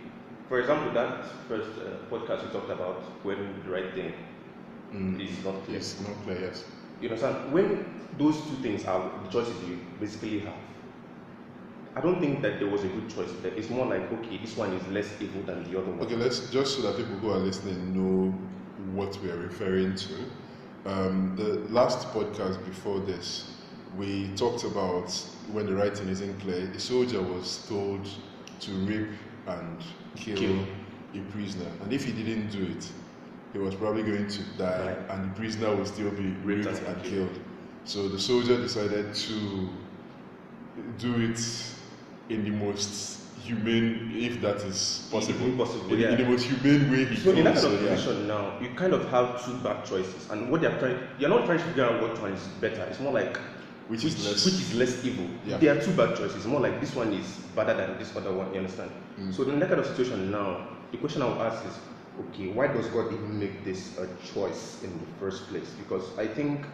for 0.47 0.59
example, 0.59 0.91
that 0.93 1.25
first 1.47 1.69
uh, 1.79 2.09
podcast 2.13 2.45
we 2.45 2.51
talked 2.51 2.69
about 2.71 3.01
when 3.23 3.61
the 3.65 3.71
right 3.71 3.93
thing 3.93 4.13
Mm, 4.93 5.17
is 5.21 5.43
not 5.45 5.63
clear. 5.63 5.77
It's 5.77 5.99
not 6.01 6.21
clear, 6.23 6.41
yes. 6.41 6.65
You 6.99 7.07
understand? 7.07 7.53
When 7.53 7.85
those 8.17 8.35
two 8.41 8.57
things 8.61 8.83
are 8.85 9.09
the 9.23 9.29
choices 9.31 9.55
you 9.63 9.79
basically 10.01 10.39
have, 10.39 10.53
I 11.95 11.99
don't 11.99 12.19
think 12.21 12.41
that 12.41 12.59
there 12.59 12.69
was 12.69 12.83
a 12.83 12.87
good 12.87 13.09
choice. 13.09 13.29
That 13.43 13.57
It's 13.57 13.69
more 13.69 13.85
like, 13.85 14.09
okay, 14.13 14.37
this 14.37 14.55
one 14.55 14.71
is 14.73 14.87
less 14.87 15.09
evil 15.19 15.41
than 15.43 15.63
the 15.69 15.77
other 15.79 15.91
one. 15.91 15.99
Okay, 15.99 16.15
let's 16.15 16.49
just 16.49 16.75
so 16.77 16.81
that 16.83 16.95
people 16.97 17.15
who 17.17 17.31
are 17.31 17.37
listening 17.39 17.93
know 17.93 18.31
what 18.93 19.17
we 19.21 19.29
are 19.29 19.37
referring 19.37 19.95
to. 19.95 20.13
Um, 20.85 21.35
the 21.35 21.59
last 21.73 22.07
podcast 22.13 22.63
before 22.65 22.99
this, 23.01 23.51
we 23.97 24.29
talked 24.35 24.63
about 24.63 25.11
when 25.51 25.65
the 25.65 25.73
writing 25.75 26.07
isn't 26.07 26.39
clear. 26.39 26.71
A 26.73 26.79
soldier 26.79 27.21
was 27.21 27.65
told 27.67 28.07
to 28.61 28.71
rape 28.85 29.09
and 29.47 29.83
kill, 30.15 30.37
Kill. 30.37 30.65
a 31.13 31.19
prisoner, 31.31 31.69
and 31.83 31.91
if 31.91 32.05
he 32.05 32.11
didn't 32.13 32.49
do 32.51 32.63
it, 32.63 32.89
he 33.51 33.59
was 33.59 33.75
probably 33.75 34.03
going 34.03 34.27
to 34.27 34.41
die, 34.57 34.85
Right. 34.95 35.09
and 35.09 35.29
the 35.31 35.35
prisoner 35.35 35.75
would 35.75 35.87
still 35.87 36.09
be 36.11 36.29
Raped 36.45 36.65
raped 36.67 36.79
and 36.79 36.87
and 36.87 37.03
killed. 37.03 37.29
killed. 37.31 37.39
So 37.83 38.07
the 38.07 38.19
soldier 38.19 38.57
decided 38.57 39.13
to 39.13 39.69
do 40.97 41.15
it 41.21 41.39
in 42.29 42.43
the 42.43 42.51
most 42.51 43.19
humane, 43.43 44.11
if 44.15 44.39
that 44.41 44.57
is 44.57 45.07
possible, 45.11 45.45
Impossible, 45.45 45.93
in, 45.93 45.99
yeah. 45.99 46.09
in 46.11 46.17
the 46.17 46.25
most 46.25 46.45
humane 46.45 46.91
way 46.91 47.15
So 47.15 47.31
in 47.31 47.43
that 47.43 47.55
kind 47.55 47.73
of 47.75 47.83
yeah. 47.83 48.27
now, 48.27 48.59
you 48.61 48.69
kind 48.75 48.93
of 48.93 49.07
have 49.09 49.43
two 49.43 49.55
bad 49.59 49.83
choices, 49.85 50.29
and 50.29 50.51
what 50.51 50.61
they're 50.61 50.77
trying, 50.79 50.99
you're 51.19 51.29
not 51.29 51.45
trying 51.45 51.57
to 51.59 51.63
figure 51.65 51.85
out 51.85 52.01
what 52.01 52.21
one 52.21 52.31
is 52.33 52.43
better. 52.59 52.83
It's 52.83 52.99
more 52.99 53.13
like 53.13 53.37
Which 53.87 54.05
is 54.05 54.25
less- 54.25 54.45
which 54.45 54.53
is 54.55 54.73
less 54.75 55.03
evil. 55.03 55.25
Yeah. 55.45 55.57
There 55.57 55.75
are 55.77 55.81
two 55.81 55.91
bad 55.93 56.15
choices. 56.15 56.45
More 56.45 56.61
like 56.61 56.79
this 56.79 56.95
one 56.95 57.11
is 57.13 57.27
better 57.55 57.73
than 57.73 57.97
this 57.97 58.15
other 58.15 58.31
one. 58.31 58.53
You 58.53 58.59
understand? 58.59 58.91
Mm. 59.19 59.33
So 59.33 59.43
in 59.43 59.59
that 59.59 59.67
kind 59.69 59.81
of 59.81 59.87
situation 59.87 60.31
now, 60.31 60.67
the 60.91 60.97
question 60.97 61.21
I 61.21 61.25
will 61.25 61.41
ask 61.41 61.65
is, 61.65 61.73
okay, 62.29 62.47
why 62.49 62.67
does 62.67 62.85
God 62.87 63.11
even 63.11 63.37
make 63.39 63.65
this 63.65 63.97
a 63.97 64.07
choice 64.33 64.77
in 64.83 64.91
the 64.93 65.05
first 65.19 65.47
place? 65.49 65.69
Because 65.77 66.05
I 66.17 66.27
think 66.27 66.65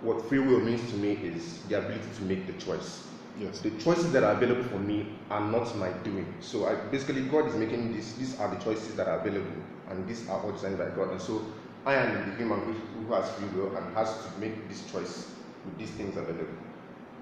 what 0.00 0.24
free 0.28 0.38
will 0.38 0.60
means 0.60 0.88
to 0.92 0.96
me 0.96 1.12
is 1.12 1.58
the 1.68 1.78
ability 1.78 2.08
to 2.18 2.22
make 2.24 2.46
the 2.46 2.52
choice. 2.54 3.02
Yes. 3.38 3.60
The 3.60 3.70
choices 3.72 4.12
that 4.12 4.22
are 4.22 4.32
available 4.32 4.64
for 4.64 4.78
me 4.78 5.06
are 5.30 5.40
not 5.40 5.76
my 5.76 5.90
doing. 6.04 6.26
So 6.40 6.66
I 6.66 6.74
basically 6.90 7.22
God 7.26 7.48
is 7.48 7.54
making 7.54 7.94
this. 7.94 8.12
These 8.14 8.38
are 8.40 8.48
the 8.54 8.62
choices 8.62 8.94
that 8.96 9.06
are 9.08 9.20
available, 9.20 9.62
and 9.90 10.08
these 10.08 10.26
are 10.28 10.40
all 10.40 10.52
designed 10.52 10.78
by 10.78 10.86
God. 10.90 11.10
And 11.10 11.20
so 11.20 11.44
I 11.84 11.94
am 11.94 12.30
the 12.30 12.36
human 12.36 12.60
who, 12.60 12.72
who 12.72 13.12
has 13.14 13.30
free 13.32 13.48
will 13.48 13.76
and 13.76 13.94
has 13.94 14.24
to 14.24 14.40
make 14.40 14.68
this 14.68 14.90
choice 14.90 15.28
with 15.64 15.78
these 15.78 15.90
things 15.90 16.16
available. 16.16 16.46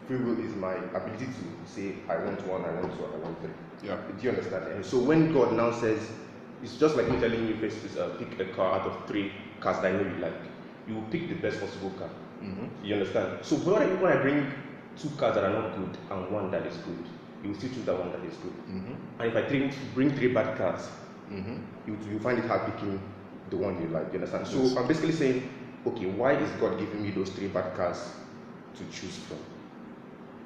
Free 0.06 0.18
will 0.18 0.38
is 0.38 0.54
my 0.54 0.74
ability 0.74 1.26
to 1.26 1.44
say 1.70 1.94
I 2.08 2.16
want 2.18 2.46
one, 2.46 2.64
I 2.64 2.70
want 2.80 2.96
two, 2.96 3.04
I 3.06 3.16
want 3.18 3.40
three. 3.40 3.50
Yeah. 3.82 3.96
Do 4.16 4.22
you 4.22 4.30
understand? 4.30 4.68
And 4.72 4.84
so 4.84 4.98
when 5.00 5.32
God 5.32 5.52
now 5.54 5.72
says, 5.72 6.08
it's 6.62 6.76
just 6.76 6.96
like 6.96 7.08
me 7.08 7.18
telling 7.18 7.46
you, 7.48 7.56
to 7.56 8.04
uh, 8.04 8.08
pick 8.18 8.38
a 8.38 8.44
car 8.54 8.78
out 8.78 8.86
of 8.86 9.08
three 9.08 9.32
cars 9.60 9.76
that 9.82 9.86
I 9.86 9.92
know 9.92 10.02
you 10.14 10.20
like. 10.22 10.34
You 10.86 10.94
will 10.94 11.08
pick 11.10 11.28
the 11.28 11.34
best 11.34 11.60
possible 11.60 11.90
car. 11.98 12.10
Mhm. 12.42 12.68
You 12.82 12.94
understand? 12.94 13.38
So 13.44 13.56
when 13.56 13.82
I, 13.82 13.86
when 14.02 14.12
I 14.12 14.20
bring 14.20 14.52
two 14.96 15.10
cars 15.16 15.34
that 15.34 15.44
are 15.44 15.50
not 15.52 15.76
good 15.76 15.98
and 16.10 16.30
one 16.30 16.50
that 16.50 16.66
is 16.66 16.76
good, 16.78 16.98
you 17.42 17.50
will 17.50 17.56
still 17.56 17.70
choose 17.70 17.84
the 17.84 17.94
one 17.94 18.10
that 18.12 18.24
is 18.24 18.36
good. 18.38 18.52
Mhm. 18.70 18.96
And 19.18 19.28
if 19.28 19.36
I 19.36 19.42
bring, 19.48 19.72
bring 19.94 20.10
three 20.10 20.28
bad 20.32 20.56
cars, 20.56 20.88
Mhm. 21.30 21.58
you 21.86 21.96
you 22.10 22.18
find 22.20 22.38
it 22.38 22.44
hard 22.46 22.66
picking 22.72 23.00
the 23.50 23.56
one 23.56 23.80
you 23.80 23.88
like. 23.88 24.06
You 24.12 24.18
understand? 24.20 24.46
So 24.46 24.58
Yes. 24.62 24.76
I'm 24.76 24.86
basically 24.86 25.12
saying, 25.12 25.42
okay, 25.86 26.06
why 26.06 26.32
is 26.32 26.50
God 26.60 26.78
giving 26.78 27.02
me 27.02 27.10
those 27.10 27.30
three 27.30 27.48
bad 27.48 27.74
cars 27.76 28.10
to 28.76 28.84
choose 28.86 29.18
from? 29.18 29.38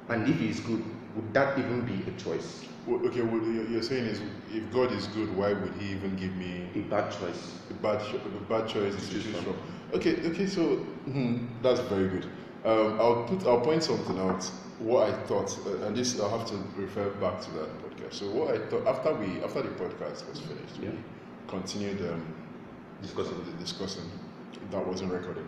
And 0.09 0.27
if 0.27 0.39
He 0.39 0.49
is 0.49 0.59
good, 0.61 0.83
would 1.15 1.33
that 1.33 1.57
even 1.59 1.81
be 1.81 2.03
a 2.09 2.11
choice? 2.19 2.65
Well, 2.87 3.05
okay, 3.07 3.21
what 3.21 3.43
you're 3.43 3.67
you're 3.69 3.83
saying 3.83 4.05
is 4.05 4.21
if 4.51 4.71
God 4.73 4.91
is 4.91 5.07
good, 5.07 5.35
why 5.37 5.53
would 5.53 5.73
He 5.79 5.91
even 5.91 6.15
give 6.15 6.35
me 6.35 6.69
A 6.75 6.79
bad 6.89 7.11
choice? 7.11 7.59
a 7.69 7.73
bad, 7.75 7.99
cho- 8.01 8.17
a 8.17 8.43
bad 8.49 8.67
choice 8.67 8.95
to 8.95 9.13
choose 9.21 9.35
from? 9.37 9.55
Okay, 9.93 10.15
okay, 10.25 10.47
so 10.47 10.77
hmm, 11.05 11.45
that's 11.61 11.81
very 11.81 12.07
good. 12.07 12.25
Um, 12.65 12.99
I'll 12.99 13.23
put, 13.23 13.45
I'll 13.47 13.61
point 13.61 13.83
something 13.83 14.19
out. 14.19 14.43
What 14.79 15.09
I 15.09 15.13
thought, 15.27 15.57
uh, 15.67 15.85
and 15.87 15.95
this 15.95 16.19
I'll 16.19 16.37
have 16.37 16.47
to 16.49 16.55
refer 16.77 17.09
back 17.11 17.41
to 17.41 17.51
that 17.51 17.69
podcast. 17.83 18.13
So 18.13 18.29
what 18.31 18.53
I 18.55 18.59
thought 18.67 18.87
after 18.87 19.13
we, 19.13 19.43
after 19.43 19.61
the 19.61 19.69
podcast 19.69 20.27
was 20.29 20.39
finished, 20.39 20.77
Yeah. 20.81 20.89
we 20.91 20.97
continued 21.47 22.01
um, 22.09 22.25
Discussing. 23.01 23.43
the 23.45 23.51
discussing. 23.63 24.03
That 24.71 24.85
wasn't 24.85 25.11
recorded. 25.13 25.45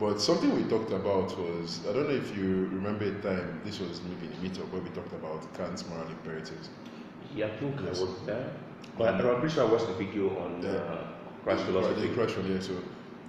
But 0.00 0.20
something 0.20 0.54
we 0.54 0.62
talked 0.70 0.90
about 0.92 1.36
was 1.38 1.80
I 1.88 1.92
don't 1.92 2.08
know 2.08 2.14
if 2.14 2.36
you 2.36 2.68
remember 2.72 3.04
a 3.04 3.14
time. 3.20 3.60
This 3.64 3.80
was 3.80 4.00
maybe 4.02 4.26
in 4.26 4.32
a 4.32 4.48
meetup 4.48 4.70
where 4.72 4.80
we 4.80 4.88
talked 4.90 5.12
about 5.12 5.42
Kant's 5.54 5.86
moral 5.88 6.06
imperatives. 6.08 6.70
Yeah, 7.34 7.46
I 7.46 7.50
think 7.56 7.80
Yes. 7.84 7.98
I 8.00 8.04
was 8.04 8.14
there. 8.26 8.50
But 8.96 9.14
I'm 9.14 9.38
pretty 9.40 9.54
sure 9.54 9.66
I 9.66 9.70
watched 9.72 9.86
the 9.86 9.94
video 9.94 10.30
on 10.38 10.62
Yeah. 10.62 10.70
uh, 10.70 11.06
Crash 11.44 11.60
Philosophy. 11.60 12.08
the 12.08 12.14
crash 12.14 12.34
yeah. 12.48 12.60
So 12.60 12.72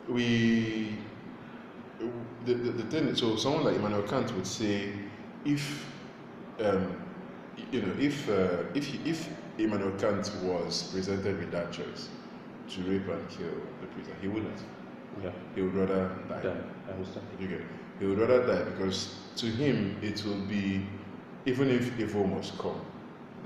we, 0.07 0.95
the, 2.45 2.53
the, 2.53 2.71
the 2.71 2.83
thing. 2.83 3.15
So 3.15 3.35
someone 3.35 3.63
like 3.65 3.75
Immanuel 3.75 4.03
Kant 4.03 4.33
would 4.35 4.47
say, 4.47 4.93
if, 5.45 5.85
um, 6.63 6.95
you 7.71 7.81
know, 7.81 7.93
if 7.99 8.29
uh, 8.29 8.63
if 8.73 8.85
he, 8.87 9.09
if 9.09 9.29
Immanuel 9.57 9.91
Kant 9.97 10.31
was 10.43 10.83
presented 10.91 11.37
with 11.39 11.51
that 11.51 11.71
choice 11.71 12.09
to 12.69 12.81
rape 12.81 13.07
and 13.07 13.29
kill 13.29 13.49
the 13.81 13.87
prisoner, 13.87 14.15
he 14.21 14.27
wouldn't. 14.27 14.59
Yeah, 15.23 15.31
He 15.55 15.61
would 15.61 15.73
rather 15.73 16.09
die. 16.29 16.41
yeah, 16.43 16.53
I 16.87 16.91
understand. 16.93 17.25
You 17.39 17.47
get? 17.47 17.61
He 17.99 18.05
would 18.05 18.19
rather 18.19 18.45
die 18.45 18.63
because 18.71 19.15
to 19.37 19.47
him 19.47 19.97
it 20.01 20.23
will 20.23 20.39
be, 20.47 20.85
even 21.45 21.69
if 21.69 21.99
evil 21.99 22.25
must 22.27 22.57
come, 22.57 22.79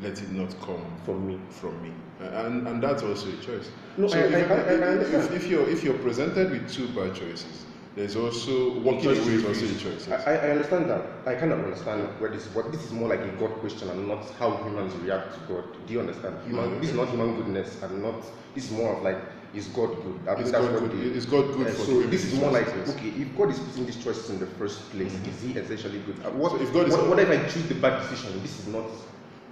let 0.02 0.22
it 0.22 0.32
not 0.32 0.50
come 0.62 0.84
For 1.06 1.16
me. 1.18 1.40
from 1.50 1.82
me, 1.82 1.92
and 2.20 2.68
and 2.68 2.84
that's 2.84 3.02
also 3.02 3.30
a 3.30 3.38
choice. 3.42 3.70
No, 3.98 4.08
so 4.08 4.18
I- 4.20 4.22
if, 4.24 4.52
I- 4.52 4.56
if- 4.56 4.82
I- 4.82 4.86
I 4.86 5.20
if- 5.20 5.32
if 5.32 5.48
you're 5.48 5.68
if 5.70 5.84
you're 5.84 5.98
presented 6.00 6.52
with 6.52 6.72
two 6.72 6.88
bad 6.90 7.16
choices, 7.16 7.66
there's 7.96 8.16
also 8.16 8.80
walking 8.80 9.04
Choice 9.04 9.20
away 9.20 9.52
is 9.52 9.84
a 9.86 9.90
choice. 9.90 10.10
I, 10.10 10.34
I 10.34 10.50
understand 10.52 10.90
that. 10.90 11.06
I 11.28 11.36
kind 11.36 11.52
of 11.52 11.60
understand 11.60 12.08
where 12.20 12.32
this 12.32 12.48
what 12.56 12.72
this 12.72 12.84
is 12.84 12.92
more 12.92 13.08
like 13.10 13.20
a 13.22 13.28
God 13.40 13.52
question 13.60 13.90
and 13.90 14.08
not 14.08 14.28
how 14.40 14.58
humans 14.64 14.96
react 14.96 15.34
to 15.36 15.40
God. 15.54 15.64
Do 15.86 15.94
you 15.94 16.00
understand? 16.00 16.36
Human 16.48 16.70
Mhm. 16.72 16.82
this 16.82 16.90
is 16.90 16.96
not 16.96 17.10
human 17.10 17.36
goodness 17.36 17.82
and 17.84 18.02
not 18.02 18.16
this 18.56 18.66
is 18.66 18.72
more 18.72 18.96
of 18.98 19.04
like 19.04 19.18
is 19.54 19.68
God 19.68 19.90
good? 20.04 20.20
I 20.28 20.34
Is 20.42 20.52
that's 20.52 20.66
God 20.66 20.74
what 20.82 20.90
good? 20.92 21.00
the- 21.00 21.14
Is 21.18 21.26
God 21.28 21.54
good 21.54 21.68
Uh, 21.68 21.72
for 21.72 21.86
so 21.86 22.02
this 22.10 22.26
is 22.26 22.34
more 22.40 22.50
like 22.50 22.68
okay, 22.68 23.10
if 23.10 23.38
God 23.38 23.52
is 23.52 23.60
putting 23.60 23.86
these 23.86 24.04
choices 24.04 24.32
in 24.32 24.40
the 24.40 24.48
first 24.58 24.90
place, 24.90 25.14
is 25.14 25.42
He 25.44 25.52
essentially 25.60 26.00
good? 26.00 26.16
Uh, 26.26 26.32
What 26.32 26.54
So 26.54 26.62
if 26.62 26.74
God 26.74 26.88
is- 26.88 26.96
what, 26.98 27.10
what 27.10 27.20
if 27.20 27.30
I 27.30 27.38
choose 27.48 27.68
the 27.68 27.76
bad 27.76 28.02
decision? 28.02 28.42
This 28.42 28.58
is 28.60 28.68
not. 28.68 28.86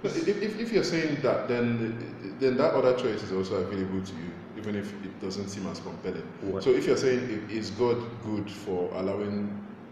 No, 0.02 0.10
If, 0.10 0.26
if, 0.42 0.58
if 0.58 0.72
you're 0.72 0.82
saying 0.82 1.18
that, 1.22 1.46
then 1.46 1.94
then 2.40 2.56
that 2.56 2.74
other 2.74 2.94
choice 2.98 3.22
is 3.22 3.30
also 3.30 3.54
available 3.62 4.02
to 4.02 4.12
you, 4.18 4.30
even 4.62 4.76
if 4.76 4.92
it 5.04 5.20
doesn't 5.20 5.48
seem 5.48 5.66
as 5.66 5.80
compelling. 5.80 6.22
What? 6.42 6.62
So 6.62 6.70
if 6.70 6.86
you're 6.86 6.96
saying 6.96 7.44
i- 7.48 7.52
is 7.52 7.70
God 7.70 7.98
good 8.24 8.48
for 8.50 8.90
allowing 8.94 9.50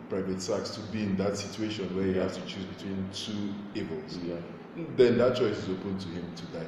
private 0.09 0.41
Sachs 0.41 0.71
to 0.71 0.81
be 0.93 1.03
in 1.03 1.17
that 1.17 1.37
situation 1.37 1.95
where 1.97 2.05
he 2.05 2.15
has 2.15 2.37
to 2.37 2.43
choose 2.47 2.65
between 2.65 3.09
two 3.13 3.53
evils, 3.75 4.19
Yeah. 4.25 4.35
then 4.97 5.19
that 5.19 5.37
choice 5.37 5.59
is 5.59 5.69
open 5.69 5.99
to 5.99 6.09
him 6.09 6.25
to 6.37 6.45
die. 6.59 6.67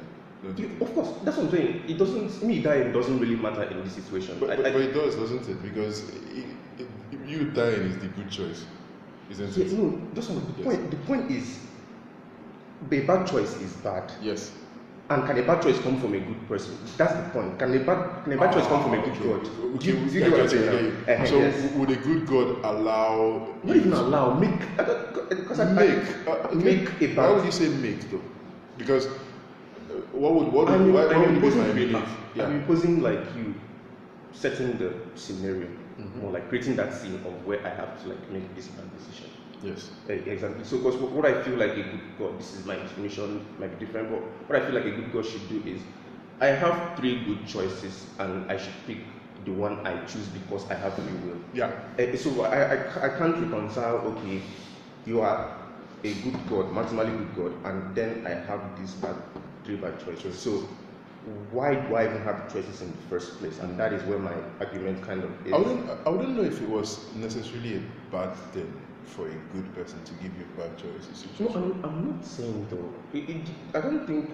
You 0.57 0.69
Of 0.81 0.93
course, 0.93 1.09
that's 1.23 1.37
what 1.37 1.45
I'm 1.45 1.51
saying. 1.51 1.83
It 1.87 1.97
doesn't 1.97 2.43
me 2.43 2.61
dying 2.61 2.91
doesn't 2.91 3.17
really 3.17 3.37
matter 3.37 3.63
in 3.63 3.81
this 3.85 3.93
situation. 3.93 4.35
But, 4.41 4.57
but, 4.57 4.65
I- 4.65 4.73
but 4.73 4.81
it 4.81 4.93
does, 4.93 5.15
doesn't 5.15 5.47
it? 5.47 5.63
Because 5.63 6.03
i 6.35 6.83
i 6.83 6.85
you 7.25 7.45
dying 7.51 7.83
is 7.83 7.97
the 7.99 8.07
good 8.07 8.29
choice, 8.29 8.65
isn't 9.31 9.55
Yeah, 9.55 9.65
it? 9.65 9.71
no, 9.71 10.01
that's 10.13 10.29
not 10.29 10.43
the 10.57 10.63
Yes. 10.63 10.65
point. 10.75 10.91
The 10.91 10.97
point 10.97 11.31
is, 11.31 11.59
the 12.89 12.99
bad 13.05 13.25
choice 13.27 13.55
is 13.61 13.71
bad, 13.77 14.11
Yes. 14.21 14.51
And 15.09 15.25
can 15.25 15.37
a 15.37 15.43
bad 15.43 15.61
choice 15.61 15.79
come 15.79 15.99
from 15.99 16.13
a 16.13 16.19
good 16.19 16.47
person? 16.47 16.77
That's 16.97 17.13
the 17.13 17.23
point. 17.29 17.59
Can 17.59 17.73
a 17.75 17.79
bad 17.79 18.23
can 18.23 18.33
a 18.33 18.37
bad 18.37 18.53
choice 18.53 18.67
come 18.67 18.81
from 18.83 18.93
a 18.93 18.97
good 18.97 19.13
Ah. 19.19 19.23
God? 19.23 19.75
Okay, 19.75 19.87
you, 19.91 19.97
you 20.09 20.23
I 20.23 20.29
get 20.29 20.31
what 20.31 20.41
I'm 20.41 20.47
saying 20.47 20.63
I 20.63 20.65
now? 20.65 20.71
get 20.71 20.81
you. 20.83 20.93
Eh, 21.07 21.25
So 21.25 21.39
yes. 21.39 21.73
would 21.75 21.89
a 21.91 21.95
good 21.97 22.25
God 22.25 22.47
allow 22.63 23.47
Not 23.63 23.75
even 23.75 23.93
allow 23.93 24.33
make 24.39 24.59
because 25.29 25.59
I, 25.59 25.65
make 25.65 26.05
I, 26.27 26.31
uh, 26.31 26.47
okay. 26.47 26.55
make 26.55 27.01
a 27.01 27.07
Why 27.15 27.29
would 27.31 27.45
you 27.45 27.51
say 27.51 27.67
make 27.69 28.09
though? 28.09 28.21
Because 28.77 29.07
uh, 29.07 29.09
what 30.13 30.33
would 30.35 30.47
what 30.53 30.67
would 30.67 30.75
I'm, 30.75 30.93
why, 30.93 31.03
I'm 31.03 31.09
why 31.09 31.17
would 31.27 31.35
imposing, 31.35 31.61
my 31.61 31.71
belief? 31.73 32.09
I'm 32.39 32.51
imposing 32.61 33.01
like 33.01 33.21
you 33.35 33.53
setting 34.31 34.77
the 34.77 34.93
scenario, 35.15 35.67
Mhm. 35.99 36.23
or 36.23 36.31
like 36.31 36.47
creating 36.49 36.75
that 36.77 36.91
scene 36.93 37.15
of 37.25 37.33
where 37.45 37.59
I 37.65 37.69
have 37.69 38.01
to 38.01 38.09
like 38.09 38.31
make 38.31 38.55
this 38.55 38.67
bad 38.69 38.87
decision. 38.97 39.29
Yes. 39.63 39.89
Eh, 40.09 40.19
Exactly. 40.27 40.63
So, 40.63 40.77
because 40.77 40.95
what 40.97 41.25
I 41.25 41.41
feel 41.41 41.55
like 41.57 41.71
a 41.71 41.83
good 41.83 42.01
God, 42.19 42.39
this 42.39 42.53
is 42.53 42.65
my 42.65 42.75
definition, 42.75 43.45
might 43.59 43.79
be 43.79 43.85
different, 43.85 44.09
but 44.11 44.19
what 44.49 44.61
I 44.61 44.65
feel 44.65 44.75
like 44.75 44.85
a 44.85 44.91
good 44.91 45.11
God 45.13 45.25
should 45.25 45.47
do 45.49 45.63
is, 45.65 45.81
I 46.41 46.47
have 46.47 46.97
three 46.97 47.23
good 47.23 47.47
choices, 47.47 48.05
and 48.19 48.51
I 48.51 48.57
should 48.57 48.73
pick 48.85 48.97
the 49.45 49.51
one 49.51 49.85
I 49.87 50.03
choose 50.05 50.27
because 50.27 50.69
I 50.69 50.73
have 50.75 50.93
free 50.95 51.13
will. 51.25 51.37
Yeah. 51.53 51.71
Eh, 51.97 52.15
So 52.17 52.43
I, 52.43 52.75
I, 52.75 53.05
I 53.05 53.09
can't 53.17 53.37
reconcile. 53.39 53.97
Okay, 54.17 54.41
you 55.05 55.21
are 55.21 55.55
a 56.03 56.13
good 56.13 56.37
God, 56.49 56.65
maximally 56.75 57.15
good 57.17 57.35
God, 57.35 57.71
and 57.71 57.95
then 57.95 58.27
I 58.27 58.31
have 58.31 58.61
these 58.79 58.93
bad 58.95 59.15
three 59.63 59.77
bad 59.77 59.97
choices. 60.03 60.37
So 60.37 60.67
why 61.51 61.75
do 61.75 61.95
I 61.95 62.05
even 62.05 62.21
have 62.23 62.51
choices 62.51 62.81
in 62.81 62.91
the 62.91 62.97
first 63.09 63.39
place? 63.39 63.59
And 63.59 63.79
that 63.79 63.93
is 63.93 64.03
where 64.03 64.19
my 64.19 64.33
argument 64.59 65.01
kind 65.03 65.23
of 65.23 65.31
is. 65.47 65.53
I 65.53 65.57
wouldn't 65.57 65.89
I 66.05 66.09
wouldn't 66.09 66.35
know 66.35 66.43
if 66.43 66.61
it 66.61 66.67
was 66.67 66.99
necessarily 67.15 67.77
a 67.77 67.81
bad 68.11 68.35
thing 68.51 68.67
for 69.05 69.27
a 69.27 69.33
good 69.53 69.73
person 69.75 70.03
to 70.05 70.13
give 70.15 70.35
you 70.37 70.45
bad 70.57 70.77
choices. 70.77 71.25
No, 71.39 71.47
I'm, 71.49 71.83
I'm 71.85 72.11
not 72.15 72.25
saying 72.25 72.67
though. 72.69 72.93
It, 73.13 73.29
it, 73.29 73.49
I 73.75 73.81
don't 73.81 74.05
think 74.07 74.29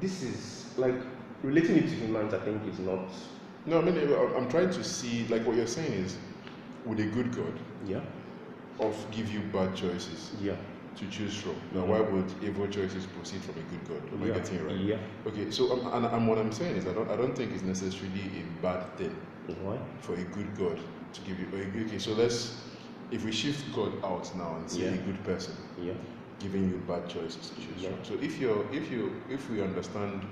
this 0.00 0.22
is 0.22 0.74
like 0.76 0.94
relating 1.42 1.76
it 1.76 1.82
to 1.88 1.94
humans. 1.94 2.34
I 2.34 2.38
think 2.40 2.66
is 2.68 2.78
not. 2.80 3.08
No, 3.66 3.78
I 3.80 3.82
mean 3.82 3.96
I'm- 3.98 4.48
trying 4.48 4.70
to 4.70 4.84
see 4.84 5.26
like 5.28 5.46
what 5.46 5.56
you're 5.56 5.66
saying 5.66 5.92
is 5.92 6.16
would 6.84 7.00
a 7.00 7.06
good 7.06 7.34
God 7.34 7.52
Yeah. 7.84 8.00
of 8.78 8.94
give 9.10 9.32
you 9.32 9.40
bad 9.52 9.74
choices 9.74 10.32
Yeah. 10.40 10.54
to 10.96 11.06
choose 11.10 11.34
from? 11.36 11.56
Now 11.74 11.80
Mhm. 11.82 11.88
why 11.88 12.00
would 12.00 12.32
evil 12.42 12.66
choices 12.68 13.06
proceed 13.06 13.40
from 13.42 13.54
a 13.56 13.64
good 13.70 13.88
God? 13.88 14.12
Am 14.12 14.22
I 14.22 14.28
getting 14.38 14.58
it 14.58 14.64
right? 14.64 14.76
Yeah. 14.76 14.98
Okay, 15.26 15.50
so 15.50 15.72
um, 15.72 15.86
and, 15.94 16.06
and 16.06 16.28
what 16.28 16.38
I'm 16.38 16.52
saying 16.52 16.76
is 16.76 16.86
I 16.86 16.92
don't 16.92 17.10
I 17.10 17.16
don't 17.16 17.34
think 17.34 17.52
it's 17.52 17.62
necessarily 17.64 18.20
a 18.42 18.62
bad 18.62 18.96
thing 18.96 19.14
Why? 19.62 19.78
for 20.00 20.14
a 20.14 20.22
good 20.24 20.56
God 20.56 20.78
to 21.12 21.20
give 21.22 21.38
you. 21.40 21.46
Okay, 21.86 21.98
so 21.98 22.12
let's 22.12 22.54
if 23.10 23.24
we 23.24 23.32
shift 23.32 23.64
God 23.74 23.92
out 24.04 24.34
now 24.36 24.56
and 24.56 24.70
say 24.70 24.80
Yeah. 24.82 24.94
a 24.94 24.96
good 24.98 25.22
person 25.24 25.54
Yeah. 25.80 25.92
giving 26.40 26.68
you 26.68 26.76
bad 26.86 27.08
choices 27.08 27.50
to 27.50 27.54
choose 27.56 27.82
Yeah. 27.82 27.90
from. 27.90 28.04
So 28.04 28.14
if 28.20 28.38
you're 28.40 28.64
if 28.72 28.90
you 28.90 29.22
if 29.30 29.48
we 29.50 29.62
understand 29.62 30.22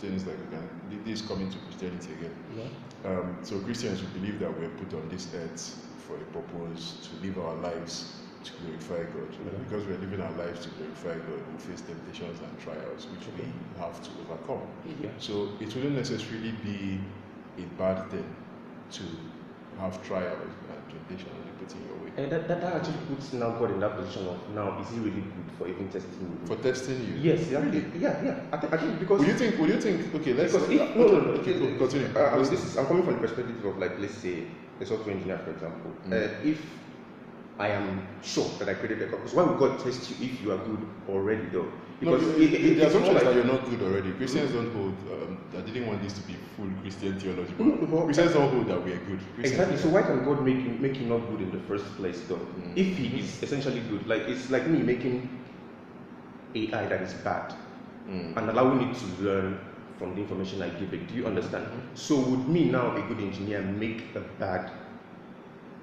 things 0.00 0.24
like 0.26 0.36
we 0.38 0.46
can 0.56 0.68
this 1.04 1.20
is 1.20 1.26
coming 1.28 1.50
to 1.50 1.58
Christianity 1.58 2.12
again. 2.12 2.34
Yeah. 2.56 3.10
Um, 3.10 3.36
so 3.42 3.58
Christians 3.60 4.00
we 4.00 4.20
believe 4.20 4.38
that 4.40 4.58
we're 4.58 4.70
put 4.70 4.94
on 4.94 5.08
this 5.10 5.28
earth 5.34 5.76
for 6.06 6.16
a 6.16 6.24
purpose 6.32 6.96
to 7.06 7.26
live 7.26 7.38
our 7.38 7.54
lives 7.56 8.12
to 8.44 8.52
glorify 8.62 9.02
God. 9.12 9.28
And 9.40 9.46
Yeah. 9.52 9.58
because 9.64 9.86
we're 9.86 9.98
living 9.98 10.20
our 10.20 10.32
lives 10.32 10.60
to 10.64 10.70
glorify 10.70 11.14
God, 11.28 11.40
we 11.52 11.58
face 11.58 11.80
temptations 11.82 12.38
and 12.40 12.58
trials 12.60 13.06
which 13.12 13.26
we 13.36 13.44
have 13.80 14.00
to 14.02 14.10
overcome. 14.22 14.66
Yeah. 15.02 15.10
So 15.18 15.48
it 15.60 15.74
wouldn't 15.74 15.96
necessarily 15.96 16.52
be 16.62 17.00
a 17.58 17.66
bad 17.78 18.10
thing 18.10 18.28
to 18.92 19.02
have 19.78 20.02
trials 20.06 20.38
and 20.70 20.80
temptations 20.90 21.44
put 21.58 21.74
in 21.74 21.86
your 21.86 21.96
way. 21.96 22.10
And 22.16 22.30
that, 22.32 22.48
that, 22.48 22.60
that 22.60 22.74
actually 22.76 22.98
puts 23.08 23.32
now 23.32 23.50
God 23.58 23.70
in 23.72 23.80
that 23.80 23.96
position 23.96 24.28
of 24.28 24.38
now 24.54 24.78
is 24.80 24.88
he 24.90 24.98
really 24.98 25.20
good 25.20 25.48
for 25.58 25.68
even 25.68 25.88
testing 25.88 26.30
me? 26.30 26.46
For 26.46 26.56
testing 26.56 27.00
you. 27.06 27.14
yes, 27.20 27.40
exactly. 27.40 27.84
Yeah, 27.98 28.22
yeah. 28.24 28.40
I 28.52 28.56
think, 28.58 28.72
I 28.72 28.76
think 28.76 29.00
because 29.00 29.20
Would 29.20 29.28
you 29.28 29.34
think? 29.34 29.58
Would 29.58 29.70
you 29.70 29.80
think? 29.80 30.14
Okay, 30.14 30.32
let's. 30.34 30.52
because 30.52 30.70
if, 30.70 30.80
uh, 30.80 30.98
no, 30.98 31.06
no, 31.06 31.20
no, 31.20 31.30
okay, 31.40 31.58
go- 31.58 31.78
continue. 31.78 32.08
Uh, 32.16 32.30
I 32.30 32.36
mean, 32.36 32.50
this 32.50 32.64
is, 32.64 32.76
I'm 32.76 32.86
coming 32.86 33.04
from 33.04 33.14
the 33.14 33.20
perspective 33.20 33.64
of 33.64 33.78
like, 33.78 33.98
let's 33.98 34.14
say, 34.14 34.44
a 34.80 34.86
software 34.86 35.14
engineer, 35.14 35.38
for 35.38 35.50
example. 35.50 35.90
Mm. 36.06 36.12
Uh, 36.12 36.48
if 36.48 36.60
I 37.58 37.68
am 37.68 38.06
sure 38.22 38.48
that 38.58 38.68
I 38.68 38.74
created 38.74 39.02
a 39.02 39.06
because 39.06 39.32
why 39.34 39.44
would 39.44 39.58
God 39.58 39.78
test 39.78 40.10
you 40.10 40.26
if 40.26 40.42
you 40.42 40.52
are 40.52 40.58
good 40.58 40.86
already, 41.08 41.46
though? 41.52 41.70
No, 42.04 42.16
Because 42.16 42.34
the, 42.36 42.42
it- 42.44 42.50
the, 42.50 42.56
it- 42.70 42.74
the 42.76 42.86
assumption 42.86 43.16
is 43.16 43.22
like- 43.22 43.24
that 43.24 43.34
you're 43.34 43.44
not 43.54 43.68
good 43.70 43.82
already. 43.82 44.12
Christians 44.12 44.52
don't 44.52 44.72
hold. 44.72 44.94
Um, 45.12 45.38
I 45.56 45.60
didn't 45.60 45.86
want 45.86 46.02
this 46.02 46.12
to 46.14 46.22
be 46.26 46.34
full 46.56 46.68
Christian 46.82 47.18
theology, 47.18 47.54
but 47.56 47.66
No, 47.66 47.86
but- 47.86 48.04
Christians 48.06 48.32
don't 48.34 48.50
hold 48.52 48.66
that 48.68 48.84
we 48.84 48.92
are 48.92 48.98
good. 48.98 49.20
Christians 49.34 49.50
Exactly. 49.52 49.76
So 49.78 49.88
why 49.88 50.02
can 50.02 50.24
God 50.24 50.42
make 50.44 50.56
you 50.56 50.70
make 50.80 50.98
you 51.00 51.06
not 51.06 51.18
good 51.30 51.40
in 51.40 51.50
the 51.50 51.60
first 51.66 51.84
place, 51.96 52.20
though? 52.28 52.36
Mm. 52.36 52.76
If 52.76 52.96
He 52.96 53.18
is 53.20 53.42
essentially 53.42 53.80
good, 53.90 54.06
like 54.06 54.22
it's 54.22 54.50
like 54.50 54.66
me 54.66 54.78
making 54.82 55.28
AI 56.54 56.86
that 56.86 57.02
is 57.02 57.14
bad 57.14 57.54
Mm. 58.08 58.36
and 58.36 58.50
allowing 58.50 58.82
it 58.88 58.94
to 58.96 59.06
learn 59.22 59.58
from 59.98 60.14
the 60.14 60.20
information 60.20 60.60
I 60.60 60.68
give 60.68 60.92
it. 60.92 61.08
Do 61.08 61.14
you 61.14 61.26
understand? 61.26 61.66
So 61.94 62.18
would 62.20 62.48
me 62.48 62.64
now, 62.70 62.94
a 62.96 63.00
good 63.08 63.18
engineer, 63.18 63.62
make 63.62 64.04
a 64.14 64.20
bad? 64.38 64.70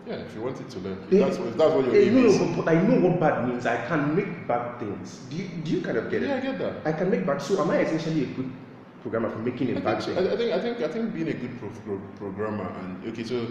Yeah, 0.08 0.16
if 0.16 0.34
you 0.34 0.42
wanted 0.42 0.68
to 0.70 0.80
learn, 0.80 0.98
that's 1.12 1.38
what 1.38 1.58
that's 1.58 1.74
what 1.76 1.86
your 1.86 1.96
aim 1.96 2.16
no, 2.16 2.26
is. 2.28 2.40
no, 2.40 2.64
but, 2.64 2.68
I 2.70 2.82
know 2.82 3.00
what 3.08 3.20
bad 3.20 3.48
means. 3.48 3.66
I 3.68 3.86
can 3.88 4.16
make 4.16 4.48
bad 4.48 4.80
things. 4.80 5.20
Do 5.30 5.36
you, 5.36 5.48
do 5.64 5.72
you 5.72 5.82
kind 5.82 5.98
of 5.98 6.10
get 6.10 6.24
it? 6.24 6.28
Yeah, 6.30 6.36
I 6.38 6.40
get 6.40 6.58
that. 6.60 6.88
I 6.88 6.92
can 6.92 7.12
make 7.12 7.26
bad. 7.26 7.42
So 7.42 7.62
am 7.62 7.70
I 7.70 7.80
essentially 7.82 8.24
a 8.24 8.28
good 8.28 8.52
programmer 9.04 9.30
for 9.30 9.38
making 9.40 9.76
a 9.76 9.80
I 9.80 9.82
bad 9.82 10.04
think, 10.04 10.18
thing? 10.18 10.28
I, 10.28 10.34
I 10.34 10.38
think 10.38 10.54
I 10.54 10.60
think 10.60 10.82
I 10.82 10.88
think 10.88 11.14
being 11.14 11.28
a 11.28 11.34
good 11.34 11.60
pro- 11.60 11.70
pro- 11.86 12.02
programmer 12.18 12.68
and 12.82 13.06
okay, 13.14 13.24
so 13.24 13.46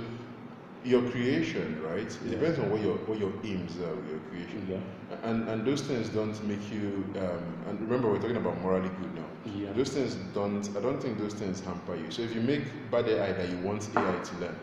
your 0.85 1.02
creation, 1.11 1.80
right? 1.83 1.99
It 2.00 2.19
Yeah. 2.25 2.30
depends 2.38 2.59
on 2.59 2.71
what 2.71 2.80
your 2.83 2.97
what 3.07 3.19
your 3.21 3.33
aims 3.45 3.78
are 3.78 3.95
with 3.95 4.11
your 4.11 4.21
creation. 4.30 4.66
Yeah. 4.69 5.16
And 5.30 5.49
and 5.49 5.64
those 5.64 5.83
things 5.83 6.09
don't 6.09 6.35
make 6.49 6.64
you. 6.73 7.04
Um, 7.16 7.42
and 7.69 7.80
remember, 7.80 8.09
we're 8.11 8.19
talking 8.21 8.37
about 8.38 8.61
morally 8.61 8.90
good 9.00 9.14
now. 9.14 9.28
Yeah. 9.54 9.73
Those 9.73 9.90
things 9.90 10.16
don't. 10.35 10.69
I 10.76 10.80
don't 10.80 11.00
think 11.00 11.19
those 11.19 11.35
things 11.35 11.61
hamper 11.61 11.95
you. 11.95 12.11
So 12.11 12.23
if 12.23 12.35
you 12.35 12.40
make 12.40 12.64
bad 12.90 13.07
AI 13.09 13.33
that 13.33 13.49
you 13.49 13.59
want 13.59 13.88
AI 13.97 14.19
to 14.19 14.37
learn, 14.40 14.57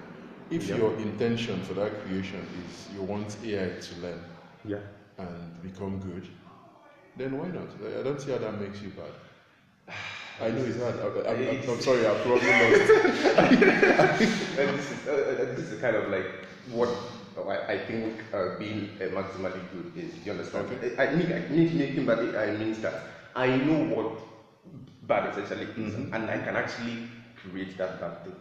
if 0.49 0.67
Yeah. 0.67 0.77
your 0.77 0.93
intention 0.97 1.61
for 1.63 1.73
that 1.75 1.91
creation 2.03 2.45
is 2.65 2.93
you 2.95 3.01
want 3.03 3.37
AI 3.43 3.79
to 3.79 3.95
learn 4.01 4.21
Yeah. 4.65 4.79
and 5.17 5.61
become 5.63 5.99
good, 5.99 6.27
then 7.17 7.37
why 7.37 7.47
not? 7.47 7.69
I- 7.83 7.99
I 7.99 8.03
don't 8.03 8.19
see 8.21 8.31
how 8.31 8.37
that 8.39 8.59
makes 8.59 8.81
you 8.81 8.89
bad. 8.89 9.13
I 10.41 10.49
know 10.51 10.63
it's 10.63 10.77
hard. 10.79 10.95
I, 11.27 11.31
I'm 11.31 11.81
sorry, 11.81 12.05
I've 12.05 12.21
probably 12.21 12.47
lost. 12.47 12.91
and 14.59 14.69
this 14.77 14.91
is, 14.91 15.07
uh, 15.07 15.11
uh, 15.11 15.55
this 15.55 15.71
is 15.71 15.81
kind 15.81 15.95
of 15.95 16.09
like 16.09 16.27
what 16.71 16.89
I, 17.47 17.73
I 17.73 17.77
think 17.79 18.13
uh, 18.33 18.57
being 18.59 18.89
uh, 19.01 19.05
maximally 19.05 19.61
good 19.71 19.91
is. 19.95 20.13
Do 20.13 20.19
you 20.25 20.31
understand? 20.31 20.69
Okay. 20.71 20.95
I, 20.97 21.07
I 21.07 21.15
mean, 21.15 21.31
I 21.31 21.39
mean, 21.49 21.77
making 21.77 22.05
bad 22.05 22.19
AI 22.19 22.51
means 22.57 22.79
that 22.81 22.93
I 23.35 23.47
know 23.57 23.83
what 23.95 24.19
bad 25.03 25.31
essentially 25.31 25.67
is, 25.77 25.95
and 25.95 26.29
I 26.29 26.37
can 26.37 26.55
actually 26.55 27.07
create 27.35 27.77
that 27.77 27.99
bad 27.99 28.23
thing. 28.23 28.35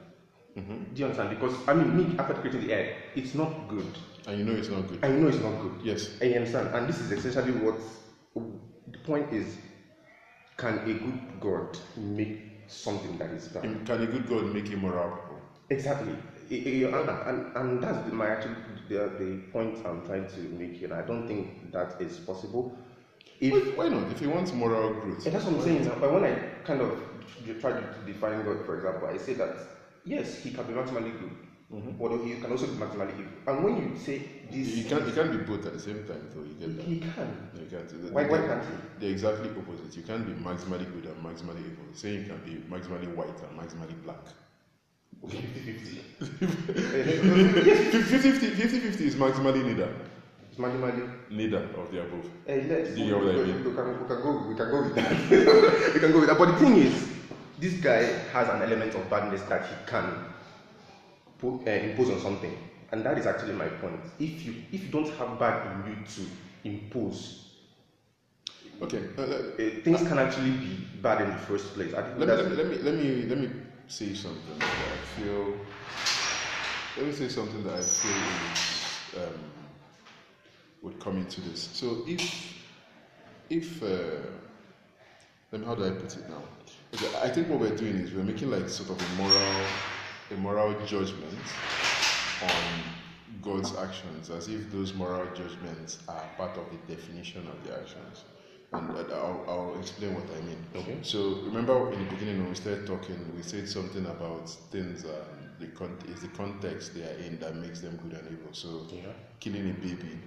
Mm-hmm. 0.56 0.94
Do 0.94 1.00
you 1.00 1.04
understand? 1.06 1.30
Because 1.30 1.58
I 1.68 1.74
mean, 1.74 1.96
me 1.96 2.16
after 2.18 2.34
creating 2.34 2.62
the 2.62 2.72
AI, 2.72 2.88
it's 3.16 3.34
not 3.34 3.68
good. 3.68 3.86
And 4.26 4.38
you 4.38 4.44
know 4.44 4.54
it's 4.54 4.70
not 4.70 4.86
good. 4.86 4.98
I 5.02 5.10
know 5.10 5.28
it's 5.28 5.40
not 5.40 5.60
good. 5.60 5.74
Yes. 5.82 6.10
I 6.22 6.26
understand, 6.34 6.70
and 6.72 6.88
this 6.88 7.00
is 7.00 7.12
essentially 7.12 7.52
what 7.52 7.76
the 8.36 8.98
point 9.04 9.32
is. 9.32 9.58
Can 10.56 10.80
a 10.86 10.94
good 10.94 11.18
God 11.40 11.78
make 11.96 12.38
something 12.68 13.18
that 13.18 13.32
is 13.32 13.48
bad? 13.48 13.84
Can 13.84 14.02
a 14.02 14.06
good 14.06 14.26
God 14.26 14.46
make 14.46 14.70
immoral 14.70 15.10
people? 15.10 15.42
Exactly. 15.70 16.16
And, 16.50 17.10
and, 17.26 17.44
and 17.56 17.82
that's 17.82 17.98
the, 18.00 18.12
my 18.12 18.28
actually 18.28 18.56
the, 18.88 19.12
the 19.18 19.36
point 19.52 19.80
I'm 19.84 20.02
trying 20.02 20.26
to 20.28 20.40
make 20.50 20.76
here. 20.76 20.94
I 20.94 21.02
don't 21.02 21.26
think 21.26 21.48
that 21.72 21.96
is 21.98 22.20
possible. 22.20 22.70
If 23.40 23.52
Why, 23.52 23.84
why 23.84 23.88
not? 23.88 24.10
If 24.10 24.20
he 24.20 24.26
wants 24.26 24.52
moral 24.52 24.90
growth. 24.90 25.24
that's 25.24 25.44
what 25.46 25.54
I'm 25.54 25.60
saying. 25.60 25.84
But 26.00 26.12
when 26.12 26.24
I 26.24 26.38
kind 26.64 26.82
of 26.82 27.02
try 27.60 27.72
to 27.72 27.82
define 28.06 28.44
God, 28.44 28.64
for 28.64 28.76
example, 28.76 29.08
I 29.08 29.18
say 29.18 29.34
that 29.34 29.56
yes, 30.06 30.42
he 30.42 30.50
can 30.50 30.64
be 30.66 30.72
maximally 30.72 31.12
good, 31.20 31.36
but 31.98 32.10
he 32.24 32.34
can 32.40 32.50
also 32.50 32.66
be 32.66 32.72
maximally 32.84 33.12
evil. 33.18 33.32
And 33.48 33.64
when 33.64 33.76
you 33.76 33.96
say 33.98 34.22
this, 34.50 34.68
You 34.76 34.84
can't, 34.88 35.06
you 35.06 35.12
can't 35.12 35.30
be 35.32 35.38
both 35.38 35.66
at 35.66 35.72
the 35.74 35.80
same 35.80 36.04
time, 36.06 36.28
though. 36.34 36.42
You 36.42 36.54
get 36.54 36.76
that. 36.76 36.84
he 36.86 37.00
can. 37.00 37.50
Can't. 37.70 37.88
The- 37.88 38.12
Why, 38.12 38.24
why 38.24 38.38
can't 38.38 38.62
he? 38.62 38.68
They're 39.00 39.10
exactly 39.10 39.50
opposite. 39.50 39.96
You 39.96 40.02
can't 40.04 40.24
be 40.26 40.32
maximally 40.32 40.86
good 40.94 41.06
and 41.10 41.22
maximally 41.24 41.60
evil. 41.60 41.84
Saying 41.92 42.20
you 42.20 42.26
can 42.26 42.38
be 42.44 42.52
maximally 42.74 43.08
white 43.14 43.40
and 43.42 43.58
maximally 43.58 43.94
black. 44.04 44.24
Okay, 45.24 45.38
50 45.38 46.00
50 48.32 48.78
50 48.80 49.06
is 49.06 49.14
maximally 49.16 49.64
neither. 49.64 49.88
It's 50.50 50.58
maximally. 50.60 51.10
Neither 51.30 51.58
of 51.76 51.90
the 51.90 52.00
above. 52.02 52.26
Eh, 52.46 52.62
let's 52.68 52.94
Do 52.94 53.00
you 53.00 53.06
get 53.06 53.16
what 53.24 53.34
I 53.34 53.38
mean? 53.38 53.64
we, 53.64 53.72
can, 53.74 54.00
we 54.02 54.06
can 54.06 54.22
go 54.22 54.46
we 54.48 54.54
can 54.54 54.70
go 54.70 54.82
with 54.82 54.94
that. 54.94 55.30
we 55.94 56.00
can 56.00 56.12
go 56.12 56.18
with 56.20 56.28
that. 56.28 56.38
But 56.38 56.46
the 56.52 56.58
thing 56.58 56.76
is, 56.76 57.08
this 57.58 57.74
guy 57.74 58.02
has 58.32 58.48
an 58.48 58.62
element 58.62 58.94
of 58.94 59.08
badness 59.10 59.42
that 59.42 59.66
he 59.66 59.74
can 59.86 60.26
put, 61.38 61.66
uh, 61.66 61.70
impose 61.70 62.10
on 62.10 62.20
something, 62.20 62.56
and 62.92 63.04
that 63.04 63.18
is 63.18 63.26
actually 63.26 63.52
my 63.52 63.68
point. 63.68 64.00
If 64.18 64.44
you 64.44 64.54
if 64.72 64.84
you 64.84 64.90
don't 64.90 65.08
have 65.16 65.38
bad 65.38 65.86
in 65.86 65.92
you 65.92 66.04
to 66.06 66.22
impose, 66.64 67.42
Okay. 68.82 69.02
uh, 69.18 69.22
uh, 69.22 69.82
things 69.84 70.02
can 70.06 70.18
actually 70.18 70.50
be 70.50 70.76
bad 71.02 71.22
in 71.22 71.30
the 71.30 71.36
first 71.36 71.74
place. 71.74 71.94
I 71.94 72.02
think 72.02 72.18
let, 72.18 72.28
me, 72.28 72.34
let, 72.34 72.48
me, 72.48 72.56
let 72.56 72.66
me 72.68 72.76
let 72.82 72.94
me 72.94 73.22
let 73.26 73.38
me 73.38 73.48
say 73.86 74.12
something 74.14 74.58
that 74.58 74.92
I 74.92 74.96
feel. 75.16 75.54
Let 76.96 77.06
me 77.06 77.12
say 77.12 77.28
something 77.28 77.62
that 77.64 77.74
I 77.74 77.82
feel 77.82 79.22
um, 79.22 79.50
would 80.82 80.98
come 81.00 81.18
into 81.18 81.40
this. 81.40 81.70
So 81.72 82.04
if 82.06 82.54
if 83.48 83.82
uh, 83.82 83.86
let 85.52 85.60
me 85.60 85.66
how 85.66 85.74
do 85.74 85.84
I 85.86 85.90
put 85.90 86.16
it 86.16 86.28
now? 86.28 86.42
Okay, 86.94 87.08
I 87.22 87.28
think 87.28 87.48
what 87.48 87.60
we're 87.60 87.76
doing 87.76 87.96
is 87.96 88.12
we're 88.12 88.22
making 88.24 88.50
like 88.50 88.68
sort 88.68 88.90
of 88.90 89.00
a 89.02 89.08
moral 89.16 89.82
a 90.30 90.34
moral 90.34 90.74
judgment 90.86 91.54
on 92.40 92.94
God's 93.42 93.76
actions, 93.76 94.30
as 94.30 94.48
if 94.48 94.70
those 94.72 94.94
moral 94.94 95.26
judgments 95.34 95.98
are 96.08 96.28
part 96.36 96.56
of 96.56 96.66
the 96.70 96.94
definition 96.94 97.46
of 97.48 97.62
the 97.64 97.78
actions. 97.78 98.24
And 98.72 98.90
uh, 98.90 99.04
I'll, 99.14 99.44
I'll 99.48 99.78
explain 99.78 100.14
what 100.14 100.24
I 100.36 100.40
mean. 100.40 100.58
Okay. 100.74 100.98
So 101.02 101.36
remember 101.44 101.92
in 101.92 101.98
the 102.04 102.10
beginning 102.10 102.38
when 102.40 102.48
we 102.50 102.54
started 102.56 102.86
talking, 102.86 103.16
we 103.36 103.42
said 103.42 103.68
something 103.68 104.04
about 104.06 104.48
things. 104.72 105.04
Um, 105.04 105.10
the 105.58 105.68
con- 105.68 105.96
is 106.08 106.20
the 106.20 106.28
context 106.28 106.94
they 106.94 107.02
are 107.02 107.16
in 107.26 107.38
that 107.38 107.56
makes 107.56 107.80
them 107.80 107.98
good 108.02 108.12
and 108.18 108.26
evil. 108.30 108.52
So 108.52 108.82
Yeah. 108.92 109.12
killing 109.40 109.70
a 109.70 109.72
baby 109.74 110.18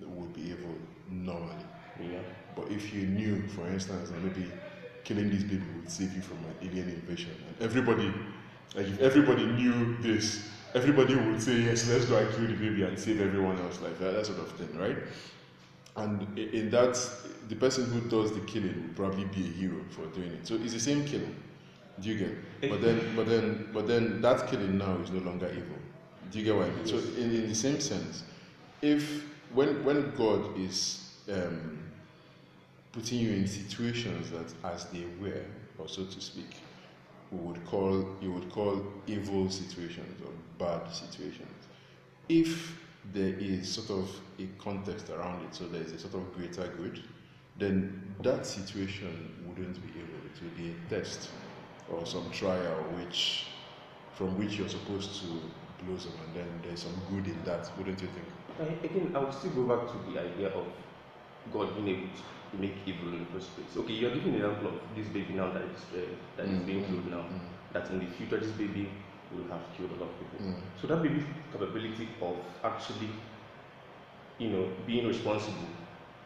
would 0.00 0.32
be 0.34 0.42
evil 0.50 0.74
normally. 1.10 1.64
yeah. 2.00 2.18
But 2.56 2.70
if 2.70 2.92
you 2.92 3.06
knew, 3.06 3.46
for 3.48 3.68
instance, 3.68 4.10
maybe 4.22 4.50
killing 5.08 5.30
these 5.30 5.44
people 5.44 5.66
would 5.76 5.90
save 5.90 6.14
you 6.14 6.20
from 6.20 6.36
an 6.36 6.68
alien 6.68 6.88
invasion, 6.90 7.34
and 7.48 7.62
everybody, 7.62 8.12
like 8.76 8.86
if 8.86 9.00
everybody 9.00 9.46
knew 9.46 9.96
this, 10.02 10.46
everybody 10.74 11.14
would 11.14 11.42
say, 11.42 11.54
yes, 11.68 11.88
let's 11.88 12.04
go 12.04 12.18
and 12.18 12.30
kill 12.34 12.46
the 12.46 12.52
baby 12.52 12.82
and 12.82 12.98
save 12.98 13.22
everyone 13.22 13.58
else, 13.60 13.80
like 13.80 13.98
that, 13.98 14.12
that 14.12 14.26
sort 14.26 14.38
of 14.38 14.52
thing, 14.52 14.78
right? 14.78 14.98
And 15.96 16.38
in 16.38 16.68
that, 16.70 16.94
the 17.48 17.56
person 17.56 17.86
who 17.86 18.00
does 18.08 18.32
the 18.32 18.40
killing 18.40 18.82
would 18.82 18.96
probably 18.96 19.24
be 19.24 19.48
a 19.48 19.52
hero 19.60 19.80
for 19.88 20.04
doing 20.14 20.30
it. 20.32 20.46
So 20.46 20.56
it's 20.56 20.74
the 20.74 20.80
same 20.80 21.06
killing. 21.06 21.34
Do 22.00 22.10
you 22.10 22.18
get? 22.18 22.70
But 22.70 22.82
then, 22.82 23.00
but 23.16 23.26
then, 23.26 23.70
but 23.72 23.88
then 23.88 24.20
that 24.20 24.46
killing 24.48 24.76
now 24.76 24.98
is 25.02 25.10
no 25.10 25.20
longer 25.20 25.48
evil. 25.50 25.78
Do 26.30 26.38
you 26.38 26.44
get 26.44 26.54
what 26.54 26.66
I 26.66 26.70
mean? 26.70 26.86
So 26.86 26.98
in, 27.16 27.34
in 27.34 27.48
the 27.48 27.54
same 27.54 27.80
sense, 27.80 28.24
if 28.82 29.24
when 29.54 29.82
when 29.84 30.14
God 30.16 30.56
is 30.58 31.14
um, 31.32 31.78
putting 32.92 33.18
you 33.20 33.32
in 33.32 33.46
situations 33.46 34.30
that, 34.30 34.52
as 34.72 34.86
they 34.86 35.04
were, 35.20 35.44
or 35.78 35.88
so 35.88 36.04
to 36.04 36.20
speak, 36.20 36.56
we 37.30 37.38
would 37.38 37.64
call 37.66 38.16
you 38.20 38.32
would 38.32 38.50
call 38.50 38.82
evil 39.06 39.50
situations 39.50 40.20
or 40.24 40.32
bad 40.58 40.90
situations. 40.92 41.48
If 42.28 42.78
there 43.12 43.34
is 43.38 43.68
sort 43.68 43.90
of 44.00 44.10
a 44.38 44.46
context 44.62 45.10
around 45.10 45.44
it, 45.44 45.54
so 45.54 45.64
there 45.68 45.82
is 45.82 45.92
a 45.92 45.98
sort 45.98 46.14
of 46.14 46.34
greater 46.34 46.66
good, 46.76 47.02
then 47.58 48.14
that 48.22 48.46
situation 48.46 49.34
wouldn't 49.46 49.74
be. 49.82 50.00
It 50.00 50.42
would 50.42 50.56
be 50.56 50.70
a 50.70 50.90
test 51.00 51.30
or 51.90 52.06
some 52.06 52.30
trial 52.30 52.76
which 52.96 53.46
from 54.14 54.36
which 54.38 54.56
you're 54.58 54.68
supposed 54.68 55.20
to 55.22 55.26
blossom 55.84 56.12
and 56.26 56.36
then 56.36 56.48
there's 56.62 56.82
some 56.82 56.94
good 57.10 57.26
in 57.26 57.42
that, 57.44 57.70
wouldn't 57.78 58.00
you 58.00 58.08
think? 58.08 58.26
I- 58.60 58.84
Again, 58.86 59.12
I 59.14 59.18
would 59.20 59.32
still 59.32 59.50
go 59.52 59.76
back 59.76 59.86
to 59.92 60.12
the 60.12 60.20
idea 60.20 60.48
of 60.48 60.66
God 61.52 61.74
being 61.76 61.88
able 61.88 62.08
to 62.08 62.22
make 62.52 62.76
evil 62.86 63.08
in 63.12 63.20
the 63.20 63.30
first 63.32 63.54
place. 63.54 63.76
Okay, 63.76 63.92
you're 63.94 64.14
giving 64.14 64.34
an 64.34 64.40
example 64.40 64.68
of 64.68 64.74
this 64.96 65.06
baby 65.08 65.34
now 65.34 65.52
that 65.52 65.62
is 65.62 65.82
uh, 65.94 66.00
that 66.36 66.46
is 66.46 66.58
Mm, 66.58 66.66
being 66.66 66.82
mm, 66.84 66.88
killed 66.88 67.10
now. 67.10 67.24
mm. 67.28 67.40
That 67.72 67.90
in 67.90 67.98
the 68.00 68.06
future 68.06 68.38
this 68.38 68.52
baby 68.52 68.88
will 69.30 69.46
have 69.52 69.62
killed 69.76 69.90
a 69.92 69.98
lot 70.00 70.10
of 70.10 70.18
people. 70.18 70.38
Mm. 70.46 70.54
So 70.80 70.86
that 70.88 71.02
baby's 71.02 71.24
capability 71.52 72.08
of 72.22 72.36
actually, 72.64 73.10
you 74.38 74.50
know, 74.50 74.68
being 74.86 75.06
responsible 75.06 75.68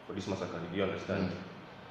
for 0.07 0.13
this 0.13 0.27
massacre, 0.27 0.59
do 0.71 0.77
you 0.77 0.83
understand, 0.83 1.31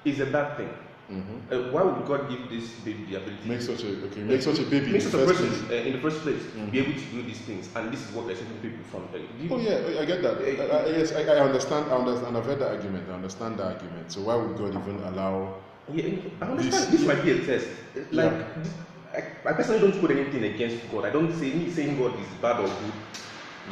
is 0.04 0.20
a 0.20 0.26
bad 0.26 0.56
thing. 0.56 0.70
Mm-hmm. 1.10 1.52
Uh, 1.52 1.72
why 1.72 1.82
would 1.82 2.06
God 2.06 2.30
give 2.30 2.48
this 2.48 2.70
baby 2.84 3.04
the 3.10 3.16
ability? 3.16 3.48
Make 3.48 3.60
such 3.60 3.82
a 3.84 3.88
okay, 4.06 4.20
make 4.22 4.40
such 4.40 4.58
a 4.60 4.62
baby 4.62 4.86
in 4.86 4.92
Make 4.92 5.02
the 5.02 5.10
such 5.10 5.20
a 5.20 5.26
first 5.26 5.40
person 5.40 5.66
place. 5.66 5.84
uh, 5.84 5.86
in 5.88 5.92
the 5.92 5.98
first 5.98 6.18
place 6.22 6.42
Mhm. 6.56 6.70
be 6.70 6.78
able 6.78 6.92
to 6.94 7.06
do 7.12 7.22
these 7.22 7.40
things, 7.40 7.68
and 7.74 7.92
this 7.92 8.00
is 8.08 8.14
what 8.14 8.24
we're 8.26 8.36
setting 8.36 8.56
people 8.62 8.84
from. 8.90 9.02
Uh, 9.12 9.18
you- 9.40 9.50
Oh 9.50 9.58
yeah, 9.58 10.00
I 10.00 10.04
get 10.06 10.22
that. 10.22 10.40
Eh, 10.40 10.56
I, 10.56 10.64
I, 10.64 10.86
yes, 10.96 11.12
I, 11.12 11.22
I 11.26 11.40
understand. 11.42 11.90
I 11.90 11.96
understand. 11.96 12.36
I've 12.36 12.46
heard 12.46 12.60
that 12.60 12.70
argument. 12.70 13.04
I 13.10 13.14
understand 13.14 13.58
that 13.58 13.66
argument. 13.76 14.12
So 14.12 14.22
why 14.22 14.36
would 14.36 14.56
God 14.56 14.72
even 14.78 15.02
allow? 15.04 15.56
Yeah, 15.92 16.16
I 16.40 16.44
understand. 16.46 16.92
This- 16.92 17.00
This, 17.02 17.06
might 17.06 17.22
be 17.24 17.30
a 17.32 17.38
test. 17.44 17.66
Like, 18.12 18.30
Yeah. 18.32 18.44
this, 18.62 18.72
I, 19.12 19.20
I 19.50 19.52
personally 19.52 19.80
don't 19.84 20.00
put 20.00 20.10
anything 20.12 20.44
against 20.54 20.80
God. 20.90 21.04
I 21.04 21.10
don't 21.10 21.34
say 21.34 21.52
me 21.52 21.68
saying 21.68 21.98
God 21.98 22.14
is 22.18 22.30
bad 22.40 22.60
or 22.62 22.68
good. 22.70 22.94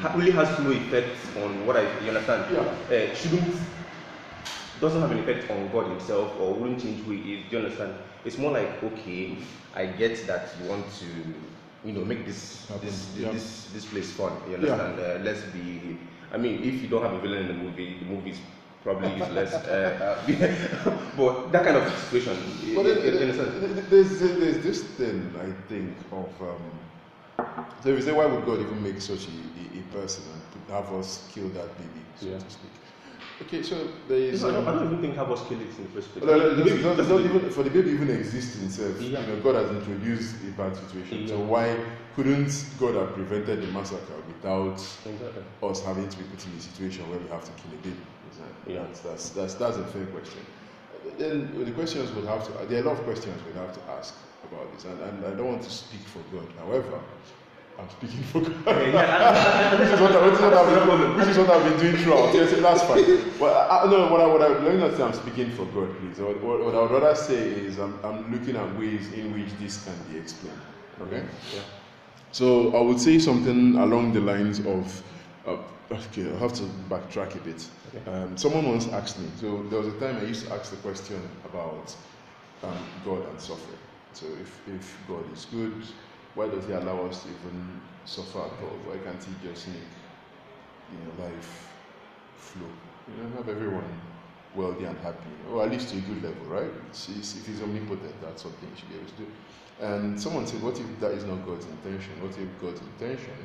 ha- 0.02 0.12
Really 0.18 0.32
has 0.32 0.50
no 0.60 0.70
effect 0.72 1.14
on 1.40 1.64
what 1.64 1.76
I. 1.78 1.82
You 2.04 2.08
understand? 2.12 2.44
Yeah. 2.52 2.68
Uh, 2.68 3.14
shouldn't 3.14 3.54
doesn't 4.80 5.00
have 5.00 5.10
an 5.10 5.18
effect 5.18 5.50
on 5.50 5.70
God 5.72 5.86
Himself 5.88 6.32
or 6.40 6.54
wouldn't 6.54 6.80
change 6.80 7.04
who 7.04 7.12
He 7.12 7.34
is. 7.34 7.50
Do 7.50 7.58
you 7.58 7.64
understand? 7.64 7.94
It's 8.24 8.38
more 8.38 8.52
like 8.52 8.82
okay, 8.82 9.36
I 9.74 9.86
get 9.86 10.26
that 10.26 10.48
you 10.62 10.68
want 10.68 10.86
to, 11.00 11.06
you 11.84 11.92
know, 11.92 12.04
make 12.04 12.24
this 12.26 12.66
Happen. 12.68 12.86
this 12.86 13.16
Yeah. 13.16 13.30
this 13.32 13.70
this 13.72 13.84
place 13.86 14.10
fun. 14.12 14.32
You 14.46 14.56
Yeah. 14.58 14.72
understand? 14.74 14.98
Uh, 14.98 15.18
let's 15.24 15.42
be. 15.52 15.96
I 16.32 16.36
mean, 16.38 16.62
if 16.62 16.82
you 16.82 16.88
don't 16.88 17.02
have 17.02 17.12
a 17.14 17.20
villain 17.20 17.40
in 17.40 17.48
the 17.48 17.54
movie, 17.54 17.98
the 17.98 18.04
movie 18.06 18.30
is 18.30 18.40
probably 18.84 19.10
useless. 19.12 19.52
uh, 19.52 20.16
uh, 20.28 20.96
but 21.16 21.50
that 21.52 21.64
kind 21.64 21.76
of 21.76 21.84
situation, 21.98 22.36
But 22.74 22.84
then, 22.84 22.96
you 23.04 23.18
understand? 23.20 23.50
there's 23.90 24.18
there's 24.20 24.58
this 24.62 24.82
thing 24.96 25.32
I 25.40 25.50
think 25.68 25.96
of. 26.12 26.28
Um, 26.40 26.64
so 27.82 27.88
if 27.90 27.96
you 27.96 28.02
say 28.02 28.12
why 28.12 28.26
would 28.26 28.44
God 28.44 28.60
even 28.60 28.82
make 28.82 29.00
such 29.00 29.26
a, 29.26 29.30
a, 29.30 29.80
a 29.80 29.82
person 29.92 30.22
and 30.32 30.70
have 30.70 30.92
us 30.92 31.28
kill 31.32 31.48
that 31.48 31.68
baby, 31.78 32.02
so 32.16 32.26
Yeah. 32.26 32.38
to 32.38 32.50
speak? 32.50 32.70
Okay, 33.42 33.62
so 33.62 33.88
there 34.06 34.18
is. 34.18 34.44
I, 34.44 34.50
don't, 34.52 34.66
I 34.66 34.70
um, 34.70 34.76
don't 34.78 34.86
even 34.88 35.00
think 35.00 35.16
have 35.16 35.30
us 35.32 35.42
kill 35.48 35.60
it 35.60 35.68
in 35.78 35.84
the 35.84 35.90
first 35.90 36.12
place. 36.12 36.24
No, 36.24 36.36
no, 36.36 36.50
The 36.50 36.56
no, 36.56 36.64
baby 36.64 36.82
not, 36.82 36.96
not 36.98 37.20
even 37.20 37.50
for 37.50 37.62
the 37.62 37.70
baby 37.70 37.90
even 37.92 38.10
exist 38.10 38.58
himself. 38.58 39.00
Yeah. 39.00 39.20
You 39.20 39.26
know, 39.26 39.40
God 39.40 39.54
has 39.54 39.70
introduced 39.70 40.36
a 40.46 40.50
bad 40.52 40.76
situation. 40.76 41.26
So 41.26 41.38
why 41.40 41.76
couldn't 42.16 42.52
God 42.78 42.94
have 42.96 43.14
prevented 43.14 43.62
the 43.62 43.68
massacre 43.68 44.20
without 44.26 44.74
Exactly. 44.74 45.42
us 45.62 45.82
having 45.82 46.08
to 46.08 46.18
be 46.18 46.24
put 46.24 46.44
in 46.46 46.52
a 46.52 46.60
situation 46.60 47.08
where 47.08 47.18
we 47.18 47.28
have 47.28 47.44
to 47.44 47.52
kill 47.52 47.72
a 47.72 47.82
baby? 47.82 47.96
Yeah. 48.66 48.82
That's, 48.84 49.00
that's, 49.00 49.30
that's, 49.30 49.54
that's 49.54 49.76
a 49.78 49.84
fair 49.84 50.06
question. 50.06 50.40
Then 51.18 51.64
the 51.64 51.72
questions 51.72 52.12
would 52.12 52.26
have 52.26 52.46
to, 52.46 52.66
there 52.66 52.80
are 52.80 52.82
a 52.82 52.88
lot 52.88 52.98
of 52.98 53.04
questions 53.04 53.40
we'd 53.46 53.56
have 53.56 53.72
to 53.74 53.80
ask 53.92 54.14
about 54.44 54.72
this, 54.74 54.84
and, 54.84 55.00
and 55.00 55.24
I 55.24 55.30
don't 55.30 55.46
want 55.46 55.62
to 55.62 55.70
speak 55.70 56.00
for 56.00 56.20
God. 56.34 56.46
However, 56.58 57.00
I'm 57.80 57.88
speaking 57.90 58.22
for 58.24 58.40
God. 58.40 58.54
Yeah, 58.66 58.88
yeah, 58.92 59.80
which 59.80 59.88
is 59.90 60.00
what, 60.00 60.12
I- 60.12 60.24
which 60.26 60.34
is 60.34 60.40
what 60.40 60.54
I've 60.54 60.88
been, 60.88 61.16
which 61.16 61.28
is 61.28 61.38
what 61.38 61.50
I've 61.50 61.64
been 61.70 61.80
doing 61.80 61.96
throughout. 62.02 62.34
Yes, 62.34 62.52
that's 62.60 62.82
fine. 62.82 63.38
Well, 63.38 63.54
I, 63.70 63.82
I- 63.86 63.90
no, 63.90 64.10
what 64.12 64.20
I, 64.20 64.26
what 64.26 64.42
I, 64.42 64.48
let 64.62 64.74
me 64.74 64.80
not 64.80 64.96
say 64.96 65.02
I'm 65.02 65.12
speaking 65.12 65.50
for 65.52 65.64
God, 65.66 65.96
please. 65.98 66.18
What, 66.20 66.42
what, 66.42 66.64
what 66.64 66.74
I 66.74 66.80
would 66.82 66.90
rather 66.90 67.14
say 67.14 67.36
is 67.48 67.78
I'm, 67.78 67.98
I'm 68.04 68.30
looking 68.32 68.56
at 68.56 68.78
ways 68.78 69.12
in 69.12 69.32
which 69.32 69.50
this 69.58 69.84
can 69.84 69.94
be 70.12 70.18
explained. 70.18 70.60
Okay. 71.02 71.24
Yeah. 71.54 71.62
So 72.32 72.76
I 72.76 72.80
would 72.82 73.00
say 73.00 73.18
something 73.18 73.76
along 73.76 74.12
the 74.12 74.20
lines 74.20 74.60
of, 74.60 75.02
uh, 75.46 75.56
okay, 75.90 76.30
I'll 76.30 76.38
have 76.38 76.52
to 76.54 76.62
backtrack 76.88 77.34
a 77.34 77.38
bit. 77.38 77.66
Okay. 77.94 78.10
Um, 78.10 78.36
someone 78.36 78.68
once 78.68 78.86
asked 78.88 79.18
me, 79.18 79.26
so 79.40 79.62
there 79.64 79.78
was 79.80 79.88
a 79.88 79.98
time 79.98 80.18
I 80.18 80.22
used 80.24 80.46
to 80.46 80.52
ask 80.54 80.70
the 80.70 80.76
question 80.76 81.20
about 81.44 81.94
um, 82.62 82.76
God 83.04 83.26
and 83.28 83.40
suffering. 83.40 83.78
So 84.12 84.26
if, 84.40 84.60
if 84.68 84.96
God 85.08 85.24
is 85.32 85.46
good, 85.46 85.82
why 86.34 86.48
does 86.48 86.64
he 86.66 86.72
allow 86.72 87.06
us 87.06 87.22
to 87.24 87.28
even 87.28 87.80
suffer 88.04 88.38
at 88.38 88.62
all? 88.62 88.78
Why 88.86 88.98
can't 88.98 89.22
he 89.22 89.32
just 89.46 89.68
make 89.68 89.76
you 90.92 90.98
know, 91.04 91.24
life 91.24 91.72
flow? 92.36 92.68
You 93.08 93.22
know, 93.22 93.36
have 93.36 93.48
everyone 93.48 93.84
wealthy 94.54 94.84
and 94.84 94.98
happy, 94.98 95.30
or 95.50 95.64
at 95.64 95.70
least 95.70 95.90
to 95.90 95.98
a 95.98 96.00
good 96.00 96.22
level, 96.22 96.46
right? 96.46 96.70
It's, 96.88 97.08
it's, 97.08 97.36
if 97.36 97.46
he's 97.46 97.62
omnipotent, 97.62 98.20
that's 98.20 98.42
something 98.42 98.68
he 98.74 98.80
should 98.80 98.88
be 98.88 98.96
able 98.96 99.06
to 99.06 99.16
do. 99.16 99.26
And 99.80 100.20
someone 100.20 100.46
said, 100.46 100.62
what 100.62 100.78
if 100.78 101.00
that 101.00 101.12
is 101.12 101.24
not 101.24 101.44
God's 101.46 101.66
intention? 101.66 102.12
What 102.20 102.36
if 102.36 102.48
God's 102.60 102.80
intention 102.80 103.38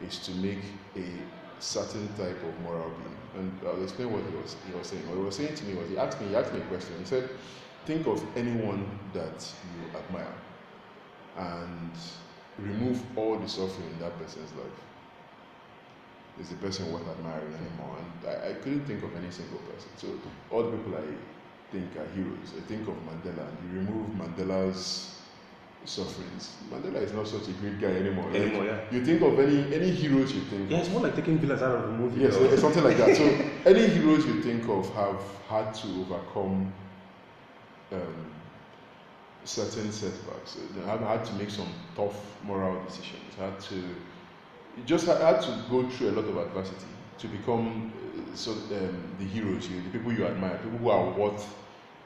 is 0.00 0.18
to 0.20 0.32
make 0.32 0.62
a 0.96 1.06
certain 1.58 2.08
type 2.14 2.42
of 2.42 2.60
moral 2.62 2.90
being? 2.90 3.16
And 3.36 3.60
I'll 3.66 3.82
explain 3.82 4.12
what 4.12 4.22
he 4.22 4.36
was, 4.36 4.56
he 4.66 4.72
was 4.72 4.86
saying. 4.86 5.06
What 5.08 5.18
he 5.18 5.22
was 5.22 5.36
saying 5.36 5.54
to 5.54 5.64
me 5.64 5.74
was, 5.74 5.88
he 5.88 5.98
asked 5.98 6.20
me, 6.20 6.28
he 6.28 6.36
asked 6.36 6.52
me 6.52 6.60
a 6.60 6.64
question. 6.64 6.94
He 6.98 7.04
said, 7.04 7.28
think 7.84 8.06
of 8.06 8.24
anyone 8.36 8.98
that 9.12 9.52
you 9.74 9.98
admire 9.98 10.32
and 11.40 11.90
remove 12.58 13.00
all 13.16 13.36
the 13.38 13.48
suffering 13.48 13.88
in 13.94 13.98
that 14.00 14.16
person's 14.18 14.52
life. 14.52 14.78
Is 16.40 16.48
the 16.50 16.56
person 16.56 16.92
worth 16.92 17.08
admiring 17.08 17.52
anymore? 17.54 17.96
And 17.98 18.30
I, 18.30 18.50
I 18.50 18.52
couldn't 18.54 18.84
think 18.86 19.02
of 19.02 19.14
any 19.16 19.30
single 19.30 19.58
person. 19.58 19.90
So 19.96 20.08
all 20.50 20.62
the 20.70 20.76
people 20.76 20.94
I 20.96 21.72
think 21.72 21.96
are 21.96 22.08
heroes. 22.14 22.52
I 22.56 22.60
think 22.68 22.88
of 22.88 22.94
Mandela, 23.08 23.44
and 23.48 23.56
you 23.72 23.80
remove 23.80 24.08
Mandela's 24.16 25.16
sufferings. 25.84 26.56
Mandela 26.70 27.02
is 27.02 27.12
not 27.12 27.26
such 27.26 27.48
a 27.48 27.52
great 27.52 27.80
guy 27.80 27.88
anymore. 27.88 28.26
Like, 28.30 28.42
Anymore, 28.42 28.64
yeah. 28.66 28.78
You 28.90 29.04
think 29.04 29.22
of 29.22 29.38
any 29.38 29.74
any 29.74 29.90
heroes 29.90 30.32
you 30.32 30.42
think 30.42 30.70
Yeah, 30.70 30.78
of. 30.78 30.82
it's 30.84 30.90
more 30.92 31.02
like 31.02 31.16
taking 31.16 31.38
villains 31.38 31.62
out 31.62 31.74
of 31.74 31.82
the 31.82 31.92
movie. 31.96 32.20
Yes, 32.22 32.36
or- 32.36 32.46
it's 32.52 32.62
something 32.62 32.84
like 32.84 32.96
that. 32.98 33.16
So 33.16 33.24
any 33.66 33.86
heroes 33.88 34.26
you 34.26 34.40
think 34.42 34.68
of 34.68 34.92
have 34.94 35.20
had 35.48 35.74
to 35.74 35.88
overcome 36.02 36.72
um, 37.92 38.30
certain 39.44 39.90
setbacks. 39.92 40.56
They 40.74 40.82
have 40.86 41.00
had 41.00 41.24
to 41.24 41.32
make 41.34 41.50
some 41.50 41.72
tough 41.96 42.16
moral 42.42 42.82
decisions. 42.84 43.34
Had 43.38 43.58
to 43.60 43.76
you 44.76 44.84
just 44.84 45.06
had, 45.06 45.20
had 45.20 45.42
to 45.42 45.64
go 45.70 45.88
through 45.90 46.10
a 46.10 46.12
lot 46.12 46.24
of 46.26 46.36
adversity 46.36 46.86
to 47.18 47.28
become 47.28 47.92
uh, 48.32 48.36
so 48.36 48.52
um, 48.52 49.14
the 49.18 49.24
heroes, 49.24 49.68
you, 49.68 49.82
the 49.82 49.90
people 49.90 50.12
you 50.12 50.24
admire, 50.26 50.58
people 50.58 50.78
who 50.78 50.90
are 50.90 51.10
worth 51.10 51.54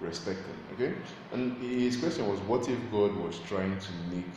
respecting. 0.01 0.57
Okay, 0.73 0.95
and 1.33 1.57
his 1.63 1.97
question 1.97 2.29
was, 2.29 2.41
what 2.41 2.69
if 2.69 2.79
God 2.91 3.15
was 3.17 3.39
trying 3.47 3.79
to 3.79 3.93
make 4.11 4.35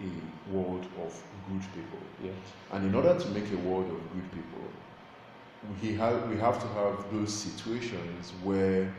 a 0.00 0.50
world 0.52 0.86
of 1.02 1.22
good 1.50 1.62
people? 1.74 1.98
Yeah. 2.22 2.30
And 2.72 2.86
in 2.86 2.94
order 2.94 3.18
to 3.18 3.28
make 3.28 3.50
a 3.52 3.56
world 3.56 3.90
of 3.90 4.12
good 4.12 4.30
people, 4.32 4.62
we 5.82 5.94
have, 5.96 6.28
we 6.30 6.36
have 6.36 6.60
to 6.60 6.68
have 6.68 7.12
those 7.12 7.32
situations 7.32 8.32
where 8.42 8.94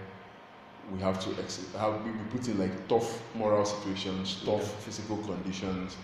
we 0.93 0.99
have 1.01 1.19
to 1.23 1.29
ex- 1.41 1.71
have, 1.77 2.03
we 2.03 2.11
we 2.11 2.23
put 2.31 2.47
in 2.47 2.57
like 2.59 2.87
tough 2.87 3.21
moral 3.35 3.65
situations, 3.65 4.41
tough 4.45 4.61
Yeah. 4.61 4.79
physical 4.85 5.17
conditions. 5.17 5.97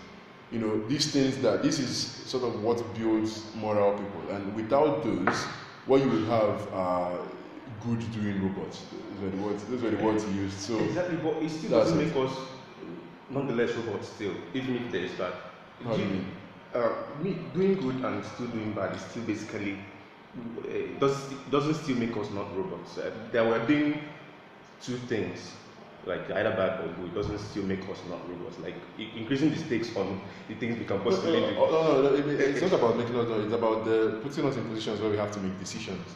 You 0.52 0.60
know, 0.60 0.86
these 0.88 1.10
things 1.12 1.38
that 1.38 1.62
this 1.62 1.78
is 1.80 1.96
sort 1.96 2.44
of 2.44 2.62
what 2.62 2.78
builds 2.94 3.42
moral 3.56 3.92
people. 3.98 4.22
And 4.34 4.54
without 4.54 5.02
those, 5.02 5.42
what 5.86 6.00
you 6.02 6.08
would 6.08 6.24
have 6.28 6.72
are 6.72 7.18
good 7.84 8.00
doing 8.12 8.42
robots. 8.42 8.84
Those 9.12 9.22
were 9.22 9.36
the 9.36 9.42
words, 9.42 9.64
those 9.64 9.82
were 9.82 9.90
the 9.90 10.04
words 10.04 10.24
he 10.24 10.32
used. 10.34 10.58
So 10.58 10.78
Exactly, 10.78 11.16
but 11.16 11.42
it 11.42 11.50
still 11.50 11.70
doesn't 11.70 12.00
it. 12.00 12.06
make 12.14 12.16
us 12.16 12.32
nonetheless 13.30 13.72
robots 13.74 14.08
still, 14.08 14.34
even 14.54 14.76
if 14.76 14.92
there 14.92 15.00
is 15.02 15.14
that. 15.16 15.32
How 15.84 15.94
do 15.96 16.02
you 16.02 16.08
mean? 16.08 16.26
Uh, 16.74 16.92
me 17.22 17.38
doing 17.54 17.74
good 17.80 18.04
and 18.04 18.24
still 18.24 18.46
doing 18.48 18.72
bad 18.72 18.94
is 18.94 19.02
still 19.02 19.22
basically 19.24 19.78
uh, 20.58 20.98
does 21.00 21.16
doesn't 21.50 21.74
still 21.74 21.96
make 21.96 22.16
us 22.16 22.30
not 22.30 22.54
robots. 22.56 22.98
Uh, 22.98 23.10
that 23.32 23.44
we're 23.44 23.66
doing 23.66 24.00
two 24.82 24.96
things, 25.08 25.52
like 26.06 26.30
either 26.30 26.50
bad 26.50 26.80
or 26.84 26.88
good, 27.00 27.14
doesn't 27.14 27.38
still 27.38 27.64
make 27.64 27.80
us 27.88 27.98
not 28.08 28.20
robots. 28.28 28.58
Like 28.60 28.74
increasing 29.16 29.50
the 29.50 29.56
stakes 29.56 29.94
on 29.96 30.20
the 30.48 30.54
things 30.54 30.78
we 30.78 30.84
can 30.84 30.98
No, 30.98 31.04
possibly 31.04 31.40
no, 31.40 31.48
do. 31.50 31.54
no, 31.54 32.02
no, 32.02 32.02
no, 32.02 32.14
it- 32.14 32.40
it's 32.40 32.60
not 32.62 32.72
about 32.72 32.96
making 32.96 33.16
us. 33.16 33.26
It's 33.44 33.54
about 33.54 33.84
the 33.84 34.20
putting 34.22 34.46
us 34.46 34.56
in 34.56 34.64
positions 34.68 35.00
where 35.00 35.10
we 35.10 35.16
have 35.16 35.32
to 35.32 35.40
make 35.40 35.58
decisions. 35.58 36.14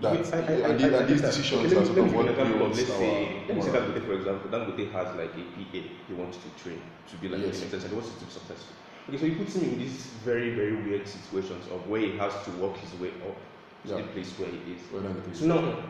That 0.00 0.12
I- 0.12 0.36
I- 0.36 0.40
and, 0.40 0.64
I- 0.64 0.68
and 0.70 0.80
think 0.80 1.08
these 1.08 1.20
decisions 1.22 1.64
okay, 1.66 1.76
are 1.76 1.80
let 1.80 1.80
me- 1.80 1.86
sort 1.86 1.96
let 1.96 2.04
of 2.06 2.10
me 2.12 2.16
what 2.16 2.26
an 2.26 2.32
example 2.32 2.66
let's 2.68 2.86
say, 2.86 3.42
let 3.48 3.56
me 3.56 3.62
say. 3.62 3.70
Dangote, 3.70 4.06
for 4.06 4.12
example. 4.14 4.50
Dangote 4.50 4.92
has 4.92 5.16
like 5.16 5.32
a 5.34 5.44
PA 5.56 5.80
he 6.08 6.14
wants 6.14 6.38
to 6.38 6.48
train 6.62 6.80
to 7.10 7.16
be 7.16 7.28
like 7.28 7.42
Yes. 7.42 7.60
him, 7.62 7.72
and 7.72 7.82
he 7.82 7.94
wants 7.94 8.10
to 8.14 8.24
be 8.24 8.30
successful. 8.30 8.74
Okay, 9.08 9.18
so 9.18 9.24
he 9.26 9.34
puts 9.34 9.56
him 9.56 9.64
in 9.64 9.78
these 9.78 10.06
very, 10.24 10.50
very 10.54 10.76
weird 10.76 11.08
situations 11.08 11.64
of 11.72 11.88
where 11.88 12.00
he 12.00 12.16
has 12.18 12.32
to 12.44 12.50
work 12.62 12.76
his 12.76 12.92
way 13.00 13.08
up 13.26 13.36
to 13.86 13.90
Yeah. 13.90 13.96
the 13.96 14.02
place 14.14 14.30
where 14.38 14.50
he 14.50 14.60
is. 14.74 14.80
Well, 14.92 15.02
So 15.32 15.46
now, 15.46 15.82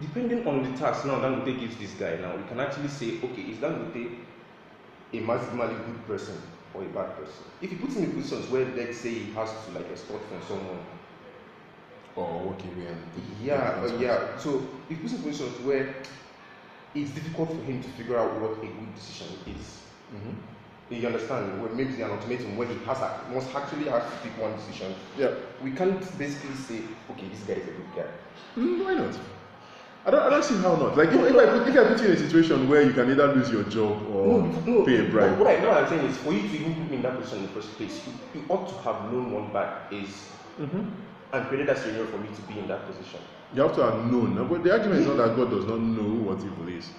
depending 0.00 0.46
on 0.46 0.62
the 0.62 0.78
task 0.78 1.04
now 1.06 1.18
Dangote 1.20 1.58
gives 1.58 1.76
this 1.76 1.94
guy, 1.94 2.16
now 2.16 2.36
we 2.36 2.42
can 2.48 2.60
actually 2.60 2.88
say, 2.88 3.20
okay, 3.22 3.42
is 3.42 3.58
Dangote 3.58 4.18
a 5.12 5.20
maximally 5.20 5.84
good 5.86 6.06
person 6.06 6.40
or 6.74 6.82
a 6.82 6.86
bad 6.86 7.16
person? 7.16 7.44
If 7.60 7.70
he 7.70 7.76
puts 7.76 7.96
him 7.96 8.04
in 8.04 8.12
positions 8.12 8.50
where, 8.50 8.64
let's 8.74 8.98
say, 8.98 9.10
he 9.10 9.32
has 9.32 9.50
to 9.66 9.72
like 9.72 9.90
extort 9.90 10.22
from 10.28 10.42
someone, 10.42 10.80
or 12.16 12.40
work 12.48 12.60
away 12.64 12.86
and 12.86 13.02
yeah, 13.42 13.82
uh, 13.82 13.98
yeah. 13.98 14.38
So 14.38 14.62
if 14.88 15.00
puts 15.00 15.14
in 15.14 15.22
positions 15.22 15.60
where 15.64 15.94
it's 16.94 17.10
difficult 17.10 17.48
for 17.50 17.62
him 17.64 17.82
to 17.82 17.88
figure 17.90 18.18
out 18.18 18.40
what 18.40 18.52
a 18.58 18.66
good 18.66 18.94
decision 18.94 19.26
is. 19.46 19.82
hmm 20.10 20.34
You 20.90 21.06
understand? 21.06 21.60
Where 21.60 21.72
maybe 21.72 22.00
an 22.02 22.10
ultimatum 22.10 22.56
where 22.56 22.68
he 22.68 22.76
has 22.84 22.98
a, 23.00 23.22
must 23.32 23.52
actually 23.54 23.88
have 23.90 24.04
to 24.08 24.28
pick 24.28 24.40
one 24.40 24.54
decision. 24.54 24.94
Yeah. 25.18 25.30
We 25.62 25.72
can't 25.72 26.00
basically 26.18 26.54
say, 26.54 26.82
okay, 27.10 27.26
this 27.28 27.40
guy 27.42 27.54
is 27.54 27.68
a 27.68 27.72
good 27.72 27.94
guy. 27.96 28.10
Mm, 28.56 28.84
why 28.84 28.94
not? 28.94 29.18
I 30.06 30.10
don't, 30.10 30.20
I 30.22 30.28
don't 30.28 30.44
see 30.44 30.56
how 30.56 30.76
not. 30.76 30.96
Like 30.98 31.08
if, 31.08 31.14
if 31.14 31.34
I 31.36 31.46
put, 31.46 31.66
if 31.68 31.76
I 31.76 31.88
put 31.88 32.00
you 32.00 32.06
in 32.08 32.12
a 32.12 32.16
situation 32.18 32.68
where 32.68 32.82
you 32.82 32.92
can 32.92 33.10
either 33.10 33.32
lose 33.34 33.50
your 33.50 33.62
job 33.64 34.02
or 34.10 34.42
pay 34.84 35.06
a 35.06 35.10
bribe. 35.10 35.38
What, 35.38 35.48
I, 35.48 35.64
what 35.66 35.82
I'm 35.82 35.88
saying 35.88 36.04
is, 36.06 36.16
for 36.18 36.32
you 36.32 36.42
to 36.42 36.54
even 36.54 36.74
put 36.74 36.90
me 36.90 36.96
in 36.96 37.02
that 37.02 37.18
position 37.18 37.38
in 37.38 37.46
the 37.46 37.52
first 37.52 37.76
place, 37.78 38.02
you, 38.06 38.40
you 38.40 38.46
ought 38.50 38.68
to 38.68 38.74
have 38.82 39.10
known 39.10 39.32
what 39.32 39.52
bad 39.52 39.92
is 39.92 40.30
Mhm. 40.60 40.86
and 41.32 41.46
created 41.48 41.68
that 41.68 41.78
scenario 41.78 42.06
for 42.06 42.18
me 42.18 42.28
to 42.36 42.42
be 42.42 42.58
in 42.60 42.68
that 42.68 42.86
position. 42.86 43.18
You 43.54 43.62
have 43.62 43.74
to 43.76 43.82
have 43.82 44.12
known. 44.12 44.46
But 44.48 44.62
the 44.62 44.72
argument 44.72 45.00
is 45.00 45.06
not 45.06 45.16
that 45.16 45.36
God 45.36 45.50
does 45.50 45.64
not 45.64 45.80
know 45.80 46.30
what 46.30 46.38
evil 46.44 46.68
is. 46.68 46.90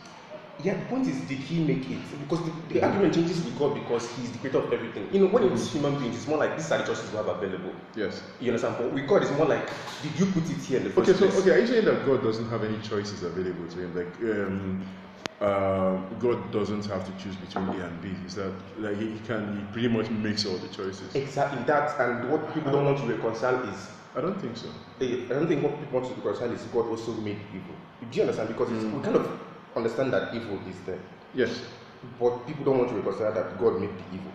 Yeah, 0.64 0.76
the 0.76 0.86
point 0.86 1.08
is, 1.08 1.20
did 1.28 1.38
he 1.38 1.64
make 1.64 1.90
it? 1.90 2.00
Because 2.22 2.46
the, 2.46 2.74
the 2.74 2.84
argument 2.84 3.14
changes 3.14 3.44
with 3.44 3.58
God 3.60 3.74
because 3.76 4.10
he's 4.16 4.32
the 4.32 4.38
creator 4.40 4.60
of 4.60 4.72
everything. 4.72 5.08
You 5.12 5.20
know, 5.22 5.26
when 5.28 5.44
it's 5.52 5.72
human 5.72 6.00
beings, 6.00 6.16
it's 6.16 6.28
more 6.28 6.38
like 6.38 6.56
these 6.56 6.72
are 6.72 6.78
the 6.78 6.86
choices 6.86 7.12
we 7.12 7.18
have 7.18 7.28
available. 7.28 7.74
Yes. 7.96 8.24
You 8.40 8.52
understand? 8.52 8.76
But 8.78 8.94
with 8.94 9.08
God, 9.08 9.24
it's 9.24 9.32
more 9.32 9.48
like, 9.48 9.68
did 10.02 10.18
you 10.18 10.26
put 10.28 10.50
it 10.50 10.58
here 10.58 10.78
in 10.78 10.86
the 10.86 10.90
first 10.92 11.10
Okay, 11.10 11.20
so 11.20 11.28
place? 11.28 11.42
okay, 11.42 11.52
are 11.52 11.60
you 11.60 11.68
saying 11.68 11.86
that 11.86 12.06
God 12.06 12.24
doesn't 12.24 12.50
have 12.50 12.64
any 12.64 12.78
choices 12.80 13.24
available 13.24 13.68
to 13.68 13.80
him? 13.80 13.96
Like 13.96 14.16
um, 14.32 14.86
uh, 15.42 15.98
God 16.20 16.52
doesn't 16.52 16.86
have 16.86 17.06
to 17.06 17.24
choose 17.24 17.36
between 17.36 17.68
A 17.68 17.86
and 17.88 18.02
B. 18.02 18.16
Is 18.26 18.36
that 18.36 18.54
like 18.80 18.98
he, 18.98 19.12
he 19.12 19.20
can 19.20 19.58
he 19.58 19.64
pretty 19.74 19.90
much 19.90 20.10
makes 20.10 20.46
all 20.46 20.58
the 20.58 20.70
choices? 20.70 21.14
Exactly 21.16 21.62
that, 21.66 22.00
and 22.00 22.32
what 22.32 22.54
people 22.54 22.72
don't 22.72 22.86
want 22.86 22.98
to 23.00 23.06
reconcile 23.06 23.62
is 23.70 23.90
I 24.16 24.22
don't 24.22 24.40
think 24.40 24.56
so. 24.56 24.70
Eh, 25.02 25.26
I 25.26 25.34
don't 25.34 25.48
think 25.48 25.62
what 25.62 25.78
people 25.78 26.00
want 26.00 26.16
to 26.16 26.22
reconcile 26.22 26.52
is 26.54 26.62
God 26.72 26.88
also 26.88 27.12
made 27.16 27.40
evil. 27.54 27.76
Do 28.10 28.16
you 28.16 28.22
understand? 28.24 28.48
Because 28.48 28.72
it's, 28.72 28.86
we 28.86 29.02
kind 29.04 29.18
of 29.18 29.30
understand 29.76 30.14
that 30.14 30.34
evil 30.34 30.60
is 30.70 30.76
there, 30.86 31.00
Yes. 31.34 31.62
but 32.20 32.46
people 32.48 32.64
don't 32.66 32.78
want 32.80 32.90
to 32.90 32.96
reconcile 32.96 33.34
that 33.34 33.60
God 33.60 33.80
made 33.80 33.90
the 33.90 34.16
evil. 34.16 34.32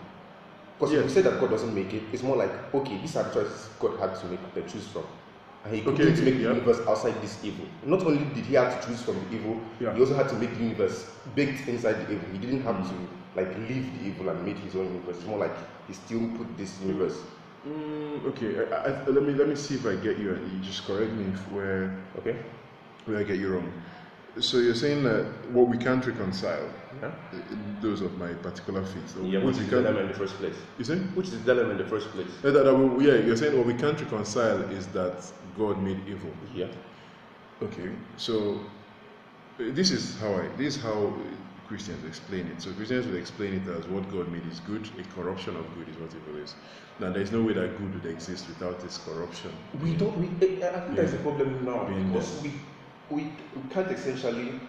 Because 0.77 0.93
if 0.93 0.99
Yes. 0.99 1.07
we 1.07 1.13
say 1.13 1.21
that 1.21 1.39
God 1.39 1.49
doesn't 1.51 1.73
make 1.73 1.93
it, 1.93 2.03
it's 2.11 2.23
more 2.23 2.35
like 2.37 2.51
okay, 2.73 2.97
these 2.97 3.15
are 3.15 3.23
the 3.23 3.33
choices 3.33 3.69
God 3.79 3.99
had 3.99 4.15
to 4.19 4.25
make 4.27 4.53
to 4.53 4.61
choose 4.63 4.87
from, 4.87 5.03
and 5.65 5.73
He 5.75 5.81
Okay, 5.81 5.89
continued 5.89 6.15
to 6.17 6.23
make 6.23 6.35
the 6.35 6.43
universe 6.43 6.79
outside 6.87 7.21
this 7.21 7.43
evil. 7.43 7.65
Not 7.85 8.03
only 8.05 8.23
did 8.35 8.45
He 8.45 8.55
have 8.55 8.79
to 8.81 8.87
choose 8.87 9.01
from 9.01 9.15
the 9.29 9.35
evil, 9.35 9.59
Yeah. 9.79 9.93
He 9.93 9.99
also 10.01 10.15
had 10.15 10.29
to 10.29 10.35
make 10.35 10.53
the 10.57 10.63
universe 10.63 11.05
baked 11.35 11.67
inside 11.67 12.05
the 12.07 12.13
evil. 12.13 12.27
He 12.31 12.37
didn't 12.39 12.61
have 12.63 12.75
Mm. 12.75 12.89
to 12.89 12.95
like 13.35 13.57
leave 13.69 13.87
the 13.97 14.07
evil 14.07 14.29
and 14.29 14.45
make 14.45 14.57
His 14.57 14.75
own 14.75 14.85
universe. 14.85 15.17
It's 15.17 15.27
more 15.27 15.39
like 15.39 15.55
He 15.87 15.93
still 15.93 16.21
put 16.37 16.57
this 16.57 16.79
universe. 16.81 17.17
Mm, 17.67 18.25
okay, 18.29 18.57
I, 18.73 18.89
I, 18.89 19.05
let 19.07 19.21
me 19.23 19.33
let 19.33 19.47
me 19.47 19.55
see 19.55 19.75
if 19.75 19.85
I 19.85 19.93
get 19.95 20.17
you. 20.17 20.33
and 20.33 20.51
You 20.51 20.59
just 20.63 20.85
correct 20.87 21.11
me 21.13 21.25
if 21.33 21.39
where 21.51 21.93
Okay. 22.17 22.35
where 23.05 23.19
I 23.19 23.23
get 23.23 23.37
you 23.37 23.49
wrong. 23.53 23.71
So 24.39 24.57
you're 24.57 24.75
saying 24.75 25.03
that 25.03 25.25
what 25.51 25.67
we 25.67 25.77
can't 25.77 26.05
reconcile, 26.05 26.69
Yeah. 27.01 27.11
those 27.81 28.01
of 28.01 28.17
my 28.17 28.33
particular 28.33 28.83
faith, 28.83 29.17
or 29.17 29.25
Yeah. 29.25 29.43
Which 29.43 29.57
is 29.57 29.69
the 29.69 29.75
dilemma 29.77 29.99
in 30.01 30.07
the 30.07 30.13
first 30.13 30.35
place? 30.35 30.55
You 30.77 30.85
saying? 30.85 31.03
Which 31.15 31.27
is 31.27 31.43
the 31.43 31.53
dilemma 31.53 31.71
in 31.71 31.77
the 31.77 31.85
first 31.89 32.09
place? 32.11 32.29
Yeah, 32.43 32.51
that, 32.51 32.63
that 32.63 32.75
we- 32.75 33.07
yeah, 33.07 33.15
you're 33.25 33.35
saying 33.35 33.57
what 33.57 33.65
we 33.65 33.73
can't 33.73 33.99
reconcile 33.99 34.61
is 34.71 34.87
that 34.87 35.17
God 35.57 35.81
made 35.83 35.99
evil. 36.07 36.31
Yeah. 36.55 36.67
Okay, 37.61 37.89
so 38.17 38.59
uh, 39.59 39.63
this 39.73 39.91
is 39.91 40.17
how 40.19 40.33
I 40.33 40.47
this 40.57 40.77
is 40.77 40.81
how 40.81 41.13
Christians 41.67 42.03
explain 42.05 42.47
it. 42.47 42.61
So 42.61 42.71
Christians 42.73 43.05
will 43.07 43.17
explain 43.17 43.53
it 43.53 43.67
as 43.67 43.85
what 43.87 44.09
God 44.11 44.31
made 44.31 44.45
is 44.51 44.59
good, 44.61 44.87
a 44.99 45.03
corruption 45.15 45.55
of 45.55 45.65
good 45.75 45.87
is 45.89 45.97
what 45.97 46.09
evil 46.15 46.41
is. 46.41 46.55
Now 46.99 47.11
there's 47.11 47.31
no 47.31 47.41
way 47.41 47.53
that 47.53 47.77
good 47.77 47.93
would 47.93 48.05
exist 48.05 48.47
without 48.47 48.79
this 48.79 48.97
corruption. 48.97 49.51
We 49.83 49.93
don't. 49.95 50.17
We, 50.17 50.27
I 50.63 50.69
I 50.69 50.79
think 50.81 50.95
there's 50.95 51.13
a 51.13 51.17
Yeah. 51.17 51.21
problem 51.23 51.65
now 51.65 51.83
Being 51.85 52.07
because 52.11 52.41
we, 52.43 52.51
we 53.11 53.23
we 53.55 53.61
can't 53.69 53.91
essentially 53.91 54.59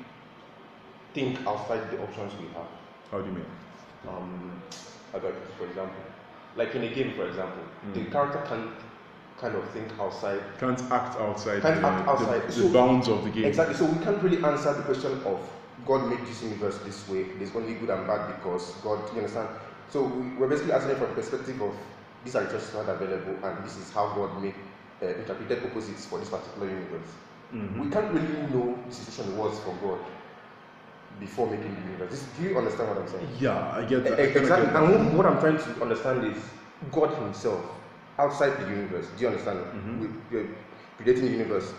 think 1.14 1.38
outside 1.46 1.90
the 1.90 2.02
options 2.02 2.33
we 2.40 2.46
have. 2.48 2.66
How 3.11 3.20
do 3.20 3.26
you 3.28 3.33
mean? 3.37 3.46
Um, 4.09 4.62
how 5.12 5.18
do 5.18 5.28
I 5.28 5.31
put 5.31 5.55
for 5.59 5.66
example, 5.66 6.02
like 6.57 6.74
in 6.74 6.83
a 6.83 6.88
game, 6.88 7.12
for 7.14 7.26
example, 7.28 7.62
the 7.94 8.00
Mm. 8.00 8.12
character 8.12 8.42
can't 8.48 8.70
kind 9.40 9.55
of 9.57 9.68
think 9.70 9.88
outside. 9.98 10.40
Can't 10.59 10.81
act 10.90 11.18
outside, 11.20 11.62
Can't 11.62 11.81
the, 11.81 11.87
act 11.87 12.09
outside. 12.09 12.42
the, 12.46 12.52
So- 12.52 12.62
the 12.68 12.72
bounds 12.72 13.09
of 13.09 13.24
the 13.24 13.31
game. 13.31 13.44
Exactly. 13.44 13.74
So 13.74 13.85
we 13.87 14.02
can't 14.05 14.22
really 14.22 14.42
answer 14.44 14.72
the 14.72 14.83
question 14.83 15.12
of 15.24 15.40
God 15.87 16.09
made 16.09 16.24
this 16.26 16.42
universe 16.42 16.78
this 16.85 17.09
way. 17.09 17.24
There's 17.38 17.55
only 17.57 17.74
good 17.74 17.90
and 17.90 18.07
bad 18.07 18.28
because 18.37 18.72
God. 18.83 18.98
You 19.12 19.18
understand? 19.18 19.48
So 19.88 20.02
we- 20.05 20.35
we're 20.38 20.48
basically 20.48 20.72
answering 20.72 20.96
from 20.96 21.09
the 21.09 21.14
perspective 21.14 21.61
of 21.61 21.74
these 22.24 22.37
are 22.37 22.46
choices 22.46 22.72
not 22.74 22.88
available, 22.88 23.35
and 23.46 23.64
this 23.64 23.76
is 23.76 23.92
how 23.92 24.09
God 24.14 24.40
made 24.42 24.55
uh, 25.02 25.07
interpreted 25.07 25.64
opposites 25.66 26.07
for 26.07 26.18
this 26.20 26.28
particular 26.31 26.68
universe. 26.68 27.11
Mhm. 27.53 27.79
We 27.85 27.91
can't 27.91 28.11
really 28.12 28.43
know 28.55 28.79
the 28.88 28.95
situation 28.95 29.37
was 29.37 29.59
for 29.61 29.75
God 29.83 29.99
before 31.21 31.47
making 31.51 31.75
the 31.75 31.83
universe. 31.83 32.25
Do 32.38 32.49
you 32.49 32.57
understand 32.59 32.88
what 32.88 32.99
I'm 32.99 33.09
saying? 33.09 33.29
Yeah, 33.38 33.71
I 33.77 33.85
get 33.85 34.05
that. 34.05 34.19
Exactly. 34.19 34.49
get 34.49 34.73
that. 34.73 34.83
And 34.83 35.17
what, 35.17 35.27
I'm 35.27 35.38
trying 35.38 35.59
to 35.59 35.83
understand 35.83 36.25
is 36.25 36.43
God 36.91 37.11
Himself 37.15 37.61
outside 38.19 38.59
the 38.61 38.69
universe. 38.71 39.07
Do 39.17 39.23
you 39.23 39.29
understand? 39.29 39.59
Mhm. 39.75 40.01
With 40.01 40.11
uh, 40.33 40.47
creating 40.97 41.25
the 41.27 41.31
universe, 41.31 41.73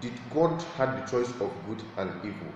did 0.00 0.12
God 0.34 0.62
had 0.76 0.96
the 1.02 1.10
choice 1.10 1.30
of 1.40 1.50
good 1.66 1.82
and 1.96 2.10
evil? 2.24 2.52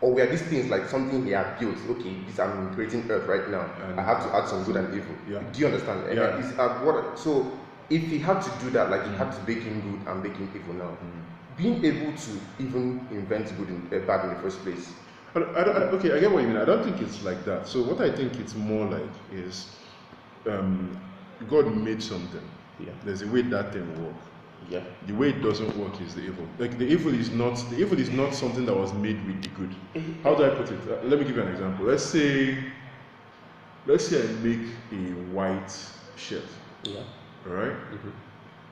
Or 0.00 0.12
were 0.12 0.26
these 0.26 0.42
things 0.42 0.68
like 0.70 0.86
something 0.88 1.24
he 1.24 1.30
had 1.30 1.58
built? 1.58 1.76
Okay, 1.90 2.14
this 2.26 2.38
I'm 2.38 2.74
creating 2.74 3.10
earth 3.10 3.26
right 3.26 3.48
now. 3.50 3.64
And- 3.88 3.98
I 3.98 4.02
have 4.04 4.22
to 4.24 4.36
add 4.36 4.46
some 4.48 4.62
good 4.64 4.76
and 4.76 4.94
evil. 4.94 5.14
Yeah. 5.28 5.40
Do 5.52 5.60
you 5.60 5.66
understand? 5.66 6.04
And 6.08 6.18
Yeah. 6.18 6.36
Is, 6.38 6.58
uh, 6.58 6.68
what, 6.84 7.18
so 7.18 7.50
if 7.88 8.02
he 8.02 8.18
had 8.18 8.40
to 8.42 8.50
do 8.62 8.70
that, 8.70 8.90
like 8.90 9.06
he 9.08 9.14
had 9.16 9.32
to 9.32 9.38
make 9.46 9.62
him 9.62 9.80
good 9.80 10.06
and 10.12 10.22
make 10.22 10.36
him 10.36 10.50
evil 10.54 10.74
now, 10.74 10.90
Mm. 10.90 11.22
Being 11.56 11.84
able 11.84 12.12
to 12.16 12.30
even 12.58 13.06
invent 13.10 13.56
good 13.56 13.68
and 13.68 13.92
uh, 13.92 13.98
bad 14.06 14.24
in 14.28 14.34
the 14.34 14.40
first 14.42 14.58
place. 14.62 14.92
I 15.34 15.40
I 15.40 15.62
I- 15.62 15.90
okay, 15.96 16.12
I 16.16 16.20
get 16.20 16.30
what 16.30 16.42
you 16.42 16.48
mean. 16.48 16.56
I 16.58 16.64
don't 16.64 16.82
think 16.84 17.00
it's 17.00 17.22
like 17.22 17.44
that. 17.44 17.66
So 17.66 17.82
what 17.82 18.00
I 18.00 18.10
think 18.10 18.38
it's 18.40 18.54
more 18.54 18.86
like 18.86 19.10
is 19.32 19.76
um, 20.48 20.98
God 21.48 21.74
made 21.76 22.02
something. 22.02 22.42
Yeah. 22.80 22.92
There's 23.04 23.22
a 23.22 23.28
way 23.28 23.42
that 23.42 23.72
thing 23.72 23.86
work. 24.04 24.14
Yeah. 24.68 24.80
The 25.06 25.12
way 25.12 25.28
it 25.30 25.42
doesn't 25.42 25.76
work 25.76 26.00
is 26.00 26.14
the 26.14 26.22
evil. 26.22 26.46
Like 26.58 26.78
the 26.78 26.86
evil 26.86 27.12
is 27.14 27.30
not 27.30 27.56
the 27.70 27.78
evil 27.78 27.98
is 27.98 28.10
not 28.10 28.34
something 28.34 28.64
that 28.66 28.74
was 28.76 28.92
made 28.94 29.24
with 29.26 29.42
the 29.42 29.48
good. 29.50 29.74
How 30.22 30.34
do 30.34 30.44
I 30.44 30.50
put 30.50 30.70
it? 30.70 30.78
Uh, 30.88 31.02
let 31.06 31.18
me 31.18 31.24
give 31.26 31.36
you 31.36 31.42
an 31.42 31.48
example. 31.48 31.86
Let's 31.86 32.02
say, 32.04 32.56
let's 33.86 34.08
say 34.08 34.22
I 34.22 34.26
make 34.42 34.66
a 34.92 35.12
white 35.32 35.72
shirt. 36.16 36.44
Yeah. 36.84 37.00
All 37.46 37.52
right? 37.54 37.72
Mhm. 37.92 38.12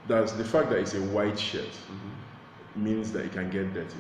That's 0.09 0.33
the 0.33 0.45
fact 0.45 0.71
that 0.71 0.79
it's 0.79 0.95
a 0.95 1.03
white 1.03 1.39
shirt 1.39 1.69
Mhm. 1.91 2.11
Means 2.77 3.13
that 3.13 3.25
it 3.25 3.33
can 3.33 3.51
get 3.51 3.73
dirty. 3.75 3.97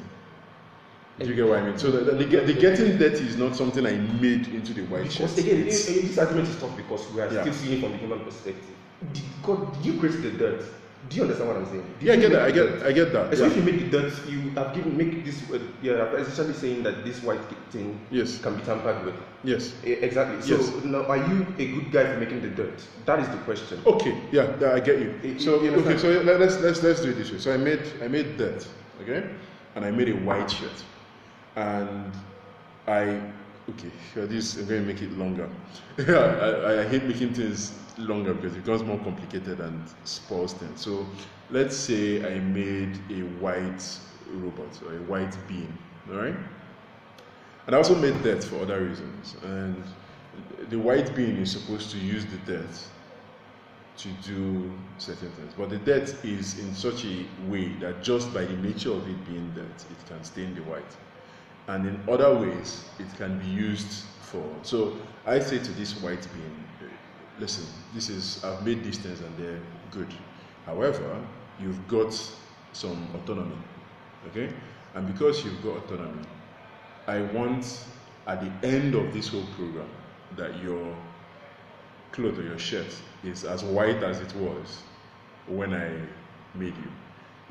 Do 1.19 1.27
you 1.27 1.35
get 1.35 1.47
what 1.47 1.59
I 1.59 1.63
mean? 1.67 1.79
So 1.79 1.91
the, 1.91 2.01
the, 2.01 2.13
the, 2.13 2.25
get- 2.25 2.47
the 2.47 2.55
getting 2.55 2.97
dirty 2.97 3.27
is 3.27 3.37
not 3.37 3.55
something 3.55 3.87
I 3.87 3.93
made 3.93 4.49
into 4.49 4.73
the 4.73 4.83
white 4.83 5.13
shirt. 5.13 5.29
Because 5.31 5.39
again, 5.39 5.61
It's- 5.61 5.89
it- 5.89 6.03
this 6.03 6.19
argument 6.19 6.49
is 6.49 6.57
tough 6.59 6.77
because 6.77 7.11
we 7.13 7.21
are 7.21 7.33
Yeah. 7.33 7.43
still 7.43 7.53
seeing 7.55 7.79
it 7.79 7.81
from 7.83 7.93
the 7.93 7.99
human 7.99 8.21
perspective. 8.21 8.75
Did 9.13 9.23
God, 9.43 9.73
did 9.75 9.85
you 9.95 10.01
create 10.01 10.23
the 10.23 10.31
dirt? 10.31 10.65
Do 11.09 11.17
you 11.17 11.23
understand 11.23 11.49
what 11.49 11.57
I'm 11.59 11.67
saying? 11.67 11.85
Yeah, 12.01 12.13
I 12.13 12.17
get 12.17 12.33
that. 12.33 12.43
I 12.43 12.51
get, 12.53 12.67
dirt? 12.67 12.83
I 12.87 12.93
get 12.93 13.13
that. 13.13 13.37
So 13.37 13.45
yeah. 13.45 13.51
if 13.51 13.57
you 13.57 13.63
make 13.63 13.79
the 13.81 13.91
dirt, 13.91 14.13
you 14.29 14.41
have 14.51 14.75
given 14.75 14.97
make 14.97 15.25
this. 15.25 15.43
Uh, 15.51 15.59
you 15.83 15.95
are 15.95 16.17
essentially 16.19 16.55
saying 16.55 16.83
that 16.85 17.05
this 17.05 17.23
white 17.23 17.41
thing 17.71 17.99
Yes. 18.11 18.39
can 18.41 18.55
be 18.57 18.63
tampered 18.63 19.05
with. 19.05 19.15
Yes. 19.43 19.75
E- 19.85 19.93
Exactly. 20.01 20.41
So 20.43 20.57
Yes. 20.57 20.85
now, 20.85 21.05
are 21.07 21.17
you 21.17 21.45
a 21.59 21.67
good 21.67 21.91
guy 21.91 22.05
for 22.13 22.19
making 22.21 22.41
the 22.43 22.49
dirt? 22.51 22.81
That 23.05 23.19
is 23.19 23.29
the 23.29 23.37
question. 23.39 23.81
Okay. 23.85 24.17
Yeah, 24.31 24.47
I 24.73 24.81
get 24.81 25.01
you. 25.01 25.15
You- 25.25 25.39
So 25.41 25.61
you 25.63 25.73
okay. 25.83 25.99
So 25.99 26.09
let- 26.23 26.39
let's 26.41 26.61
let's 26.61 26.83
let's 26.83 27.01
do 27.03 27.11
it 27.11 27.17
this 27.17 27.33
way. 27.33 27.39
So 27.39 27.53
I 27.53 27.57
made 27.57 27.83
I 28.03 28.09
made 28.09 28.39
that. 28.39 28.67
Okay, 29.03 29.25
and 29.75 29.85
I 29.85 29.91
made 29.91 30.09
a 30.09 30.17
white 30.25 30.51
shirt, 30.51 30.85
and 31.57 32.13
I 32.87 33.21
okay. 33.71 33.91
This 34.15 34.57
I'm 34.57 34.67
going 34.67 34.83
to 34.83 34.87
make 34.87 35.03
it 35.03 35.13
longer. 35.19 35.49
I, 35.99 36.81
I 36.81 36.89
hate 36.89 37.05
making 37.05 37.35
things 37.35 37.73
longer 37.99 38.35
because 38.35 38.57
it 38.57 38.65
becomes 38.65 38.83
more 38.83 38.99
complicated 38.99 39.61
and 39.61 39.83
spoils 40.05 40.55
things. 40.55 40.81
So 40.81 41.07
let's 41.51 41.77
say 41.77 42.25
I 42.25 42.39
made 42.41 42.99
a 43.11 43.23
white 43.41 43.83
robot 44.31 44.81
or 44.87 44.95
a 44.97 45.03
white 45.03 45.37
being. 45.49 45.77
All 46.11 46.17
right. 46.17 46.37
And 47.67 47.75
I 47.77 47.79
also 47.79 47.95
made 47.95 48.21
dirt 48.23 48.43
for 48.43 48.61
other 48.63 48.81
reasons. 48.85 49.37
And 49.43 49.83
the 50.69 50.79
white 50.79 51.15
being 51.15 51.37
is 51.37 51.53
supposed 51.53 51.91
to 51.91 51.99
use 51.99 52.25
the 52.27 52.39
dirt 52.39 52.79
to 53.99 54.09
do 54.25 54.73
certain 54.99 55.31
things. 55.33 55.53
But 55.57 55.71
the 55.71 55.79
dirt 55.79 56.25
is 56.25 56.59
in 56.59 56.75
such 56.75 57.05
a 57.05 57.25
way 57.47 57.69
that 57.81 58.03
just 58.03 58.33
by 58.35 58.45
the 58.45 58.57
nature 58.57 58.91
of 58.91 59.07
it 59.09 59.27
being 59.27 59.53
dirt, 59.55 59.85
it 59.91 60.07
can 60.09 60.25
stain 60.25 60.55
the 60.55 60.63
white. 60.63 60.97
And 61.69 61.87
in 61.87 62.01
other 62.09 62.35
ways, 62.35 62.85
it 62.99 63.07
can 63.17 63.39
be 63.39 63.47
used 63.47 64.05
for. 64.21 64.45
So 64.63 64.97
I 65.27 65.39
say 65.39 65.59
to 65.59 65.71
this 65.73 66.01
white 66.03 66.27
being, 66.35 66.65
eh, 66.81 66.95
listen, 67.39 67.65
this 67.95 68.09
is 68.09 68.43
I've 68.45 68.65
made 68.65 68.83
these 68.83 68.99
things 68.99 69.21
and 69.21 69.37
they're 69.37 69.61
good. 69.91 70.13
However, 70.67 71.21
you've 71.61 71.87
got 71.89 72.13
some 72.73 73.09
autonomy. 73.15 73.57
Okay? 74.29 74.53
And 74.95 75.07
because 75.07 75.45
you've 75.45 75.63
got 75.63 75.77
autonomy, 75.85 76.27
I 77.07 77.23
want 77.33 77.85
at 78.27 78.41
the 78.41 78.67
end 78.67 78.95
of 78.95 79.13
this 79.13 79.29
whole 79.29 79.47
program 79.57 79.89
that 80.37 80.63
your 80.63 80.97
clothes 82.13 82.39
or 82.39 82.43
your 82.43 82.59
shirt 82.59 82.95
is 83.25 83.45
as 83.45 83.65
white 83.65 84.03
as 84.03 84.21
it 84.21 84.35
was 84.37 84.83
when 85.47 85.75
I 85.75 85.91
made 86.55 86.77
you. 86.77 86.91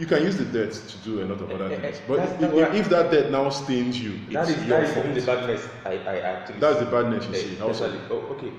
You 0.01 0.07
can 0.07 0.23
use 0.23 0.35
the 0.35 0.45
dirt 0.45 0.73
to 0.73 0.97
do 1.07 1.21
a 1.21 1.25
lot 1.25 1.39
of 1.41 1.51
other 1.51 1.65
Eh, 1.69 1.75
eh, 1.75 1.79
things, 1.81 1.97
eh, 1.97 2.01
but 2.07 2.15
that's- 2.17 2.33
if, 2.33 2.39
that's 2.41 2.53
what 2.53 2.71
I- 2.71 2.75
if 2.75 2.89
that 2.89 3.11
dirt 3.11 3.29
now 3.29 3.49
stains 3.49 4.01
you, 4.01 4.13
That 4.31 4.49
it's 4.49 4.57
is 4.57 4.65
your 4.65 4.79
that 4.79 4.83
is 4.89 4.93
fault. 4.95 5.05
even 5.05 5.19
the 5.19 5.25
badness 5.27 5.67
I, 5.85 5.91
I 5.91 6.17
actually. 6.21 6.59
That's 6.59 6.79
the 6.79 6.85
badness 6.87 7.27
you 7.27 7.35
see. 7.35 7.61
Also, 7.61 7.85
oh, 8.09 8.33
okay. 8.33 8.51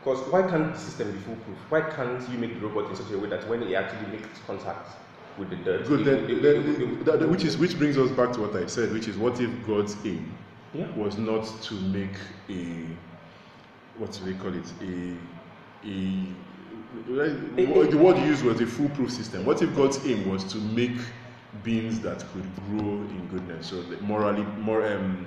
Because 0.00 0.20
why 0.32 0.40
can't 0.48 0.72
the 0.72 0.78
system 0.80 1.12
be 1.12 1.18
foolproof? 1.18 1.58
Why 1.68 1.82
can't 1.82 2.26
you 2.30 2.38
make 2.38 2.54
the 2.58 2.66
robot 2.66 2.88
in 2.88 2.96
such 2.96 3.10
a 3.12 3.18
way 3.18 3.28
that 3.28 3.46
when 3.50 3.62
it 3.64 3.74
actually 3.74 4.12
makes 4.16 4.38
contact 4.46 4.88
with 5.36 5.50
the 5.50 5.56
dirt, 5.56 5.86
good. 5.86 6.00
it- 6.00 6.04
Then, 6.06 6.54
it- 6.54 6.80
it- 6.80 7.04
that- 7.04 7.28
which 7.28 7.44
is 7.44 7.58
which 7.58 7.76
brings 7.78 7.98
us 7.98 8.10
back 8.12 8.32
to 8.32 8.40
what 8.40 8.56
I 8.56 8.64
said, 8.66 8.94
which 8.94 9.08
is 9.08 9.18
what 9.18 9.38
if 9.42 9.50
God's 9.66 9.94
aim 10.06 10.38
yeah. 10.72 10.86
was 10.96 11.18
not 11.18 11.44
to 11.64 11.74
make 11.74 12.16
a 12.48 12.96
what 13.98 14.10
do 14.12 14.24
they 14.24 14.38
call 14.38 14.54
it 14.54 14.72
a 14.80 15.18
a 15.86 16.34
the 17.06 17.96
word 17.98 18.18
used 18.18 18.44
was 18.44 18.60
a 18.60 18.66
foolproof 18.66 19.10
system. 19.10 19.44
What 19.44 19.62
if 19.62 19.74
God's 19.76 20.04
aim 20.06 20.28
was 20.28 20.44
to 20.52 20.58
make 20.58 20.96
beings 21.62 22.00
that 22.00 22.24
could 22.32 22.48
grow 22.66 22.80
in 22.94 23.28
goodness, 23.30 23.66
so 23.68 23.82
the 23.82 23.98
morally, 23.98 24.42
more 24.60 24.86
um, 24.86 25.26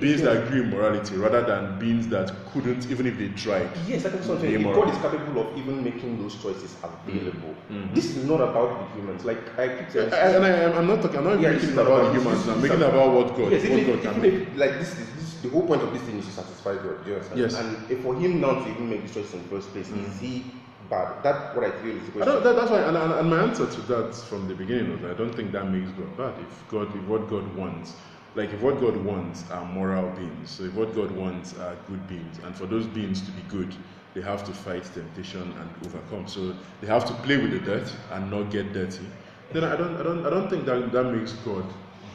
beings 0.00 0.22
that 0.22 0.48
grew 0.48 0.62
in 0.62 0.70
morality, 0.70 1.16
rather 1.16 1.42
than 1.42 1.78
beings 1.80 2.06
that 2.08 2.32
couldn't, 2.52 2.88
even 2.90 3.06
if 3.06 3.18
they 3.18 3.28
tried. 3.30 3.68
Yes, 3.88 4.04
that 4.04 4.14
is 4.14 4.24
something. 4.24 4.50
If. 4.50 4.62
God 4.62 4.88
is 4.88 4.96
capable 4.98 5.50
of 5.50 5.58
even 5.58 5.82
making 5.82 6.22
those 6.22 6.40
choices 6.40 6.76
available, 6.82 7.54
Mhm. 7.70 7.92
this 7.94 8.16
is 8.16 8.24
not 8.24 8.40
about 8.40 8.78
the 8.88 9.00
humans. 9.00 9.24
Like 9.24 9.58
I 9.58 9.68
keep 9.68 9.88
I, 9.88 9.90
saying, 9.92 10.12
I- 10.12 10.16
and 10.36 10.44
I, 10.44 10.78
I'm 10.78 10.86
not 10.86 11.02
talking. 11.02 11.18
I'm 11.18 11.24
not 11.24 11.40
making 11.40 11.58
this 11.58 11.64
it 11.70 11.72
about 11.72 11.86
about- 11.86 12.12
the 12.14 12.20
humans 12.20 12.44
this 12.44 12.54
I'm 12.54 12.62
making 12.62 12.76
about- 12.82 12.94
about 12.94 13.12
what 13.14 13.36
God, 13.36 13.52
yes, 13.52 13.62
what 13.68 13.78
even, 13.78 13.94
God 14.00 14.02
can 14.14 14.22
make. 14.22 14.56
like 14.56 14.78
this 14.78 14.96
is 14.98 15.40
the 15.42 15.48
whole 15.50 15.66
point 15.66 15.82
of 15.82 15.92
this 15.92 16.02
thing 16.02 16.18
is 16.18 16.26
to 16.26 16.32
satisfy 16.32 16.74
God. 16.76 17.02
Do 17.04 17.10
you 17.10 17.16
understand? 17.16 17.40
Yes. 17.40 17.54
And 17.58 17.98
for 18.00 18.14
him 18.14 18.40
now 18.40 18.62
to 18.62 18.70
even 18.70 18.88
make 18.88 19.02
the 19.06 19.12
choice 19.12 19.32
in 19.34 19.42
the 19.42 19.48
first 19.48 19.70
place, 19.72 19.88
is 19.90 20.20
he 20.20 20.44
bad? 20.88 21.22
That's 21.22 21.56
what 21.56 21.64
I 21.64 21.70
feel 21.82 21.96
is 21.96 22.06
the 22.06 22.12
question. 22.12 22.42
that, 22.42 22.56
that's 22.56 22.70
why, 22.70 22.80
and, 22.80 22.96
and, 22.96 23.12
and 23.12 23.30
my 23.30 23.42
answer 23.42 23.66
to 23.66 23.80
that 23.82 24.14
from 24.14 24.48
the 24.48 24.54
beginning 24.54 24.92
was 24.92 25.10
I 25.10 25.16
don't 25.16 25.34
think 25.34 25.52
that 25.52 25.70
makes 25.70 25.90
God 25.92 26.16
bad. 26.16 26.34
If 26.40 26.68
God, 26.68 26.94
if 26.94 27.02
what 27.04 27.28
God 27.28 27.54
wants, 27.56 27.94
like 28.34 28.52
if 28.52 28.60
what 28.60 28.80
God 28.80 28.96
wants 28.96 29.48
are 29.50 29.64
moral 29.64 30.10
beings, 30.10 30.50
so 30.50 30.64
if 30.64 30.74
what 30.74 30.94
God 30.94 31.10
wants 31.10 31.56
are 31.58 31.76
good 31.86 32.06
beings, 32.08 32.38
and 32.44 32.54
for 32.56 32.66
those 32.66 32.86
beings 32.86 33.20
to 33.22 33.30
be 33.32 33.42
good, 33.42 33.74
they 34.14 34.20
have 34.20 34.44
to 34.44 34.52
fight 34.52 34.84
temptation 34.94 35.42
and 35.42 35.86
overcome. 35.86 36.26
So 36.28 36.54
they 36.80 36.86
have 36.86 37.04
to 37.06 37.12
play 37.24 37.36
with 37.36 37.50
the 37.50 37.58
dirt 37.58 37.92
and 38.12 38.30
not 38.30 38.50
get 38.50 38.72
dirty. 38.72 39.06
Then 39.52 39.64
I 39.64 39.76
don't, 39.76 39.96
I 39.96 40.02
don't, 40.02 40.26
I 40.26 40.30
don't 40.30 40.48
think 40.48 40.64
that 40.66 40.92
that 40.92 41.04
makes 41.04 41.32
God 41.32 41.64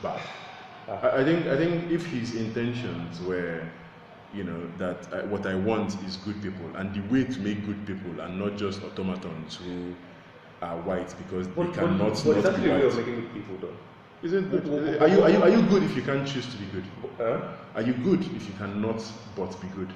bad. 0.01 0.21
Ah. 0.87 0.99
I, 1.03 1.21
I 1.21 1.23
think, 1.23 1.45
I 1.47 1.57
think 1.57 1.91
if 1.91 2.05
His 2.05 2.35
intentions 2.35 3.21
were 3.21 3.67
you 4.33 4.43
know 4.43 4.69
that 4.77 5.07
I, 5.13 5.23
what 5.25 5.45
I 5.45 5.55
want 5.55 5.95
is 6.05 6.17
good 6.17 6.41
people, 6.41 6.65
and 6.75 6.93
the 6.93 7.01
way 7.13 7.23
to 7.23 7.39
make 7.39 7.65
good 7.65 7.85
people 7.87 8.21
are 8.21 8.29
not 8.29 8.57
just 8.57 8.81
automatons 8.83 9.55
who 9.57 9.93
are 10.61 10.77
white 10.81 11.13
because 11.17 11.47
But, 11.47 11.67
they 11.67 11.73
cannot 11.73 12.13
but, 12.23 12.25
not 12.35 12.43
but 12.43 12.61
be 12.61 12.69
a 12.69 12.73
way 12.73 12.85
of 12.85 12.95
white. 12.95 13.05
making 13.07 13.21
good 13.21 13.33
people, 13.33 13.55
though. 13.61 13.73
Isn't 14.21 14.51
But- 14.51 14.65
but- 14.65 15.01
Are 15.01 15.07
you, 15.07 15.23
are 15.23 15.29
you 15.29 15.41
are 15.43 15.49
you 15.49 15.61
good 15.63 15.83
if 15.83 15.95
you 15.95 16.01
can't 16.01 16.27
choose 16.27 16.45
to 16.47 16.57
be 16.57 16.65
good? 16.73 16.83
Huh? 17.17 17.39
Are 17.75 17.81
you 17.81 17.93
good 17.93 18.19
if 18.35 18.47
you 18.47 18.53
cannot 18.57 19.01
but 19.35 19.59
be 19.61 19.67
good? 19.69 19.89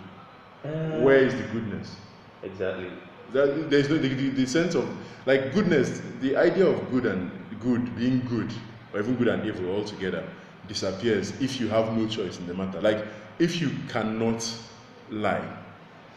Uh, 0.66 1.02
Where 1.02 1.18
is 1.18 1.34
the 1.36 1.44
goodness? 1.52 1.96
exactly? 2.42 2.90
That, 3.34 3.70
there's 3.70 3.90
no 3.90 3.98
the, 3.98 4.08
the, 4.10 4.30
the 4.30 4.46
sense 4.46 4.76
of 4.76 4.88
like 5.26 5.54
goodness. 5.54 6.02
The 6.22 6.36
idea 6.38 6.66
of 6.68 6.90
good 6.92 7.06
and 7.06 7.32
good 7.60 7.96
being 7.98 8.22
good, 8.30 8.52
or 8.94 9.00
even 9.00 9.16
good 9.16 9.28
and 9.28 9.46
evil 9.46 9.70
all 9.76 9.84
together, 9.84 10.24
disappears 10.68 11.32
if 11.42 11.60
you 11.60 11.68
have 11.68 11.92
no 11.98 12.08
choice 12.08 12.38
in 12.40 12.48
the 12.48 12.54
matter. 12.54 12.80
Like, 12.80 13.06
if 13.40 13.62
you 13.62 13.72
cannot 13.90 14.48
lie, 15.10 15.46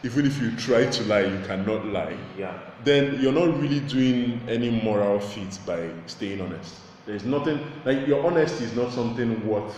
even 0.03 0.25
if 0.25 0.41
you 0.41 0.55
try 0.55 0.85
to 0.85 1.03
lie, 1.03 1.21
you 1.21 1.39
cannot 1.45 1.85
lie, 1.87 2.15
Yeah. 2.37 2.53
then 2.83 3.19
you're 3.21 3.33
not 3.33 3.59
really 3.59 3.79
doing 3.81 4.41
any 4.47 4.69
moral 4.69 5.19
feat 5.19 5.57
by 5.65 5.89
staying 6.05 6.41
honest. 6.41 6.75
There's 7.05 7.23
nothing, 7.25 7.59
like, 7.85 8.05
your 8.07 8.25
honesty 8.25 8.65
is 8.65 8.75
not 8.75 8.91
something 8.91 9.47
worth 9.47 9.75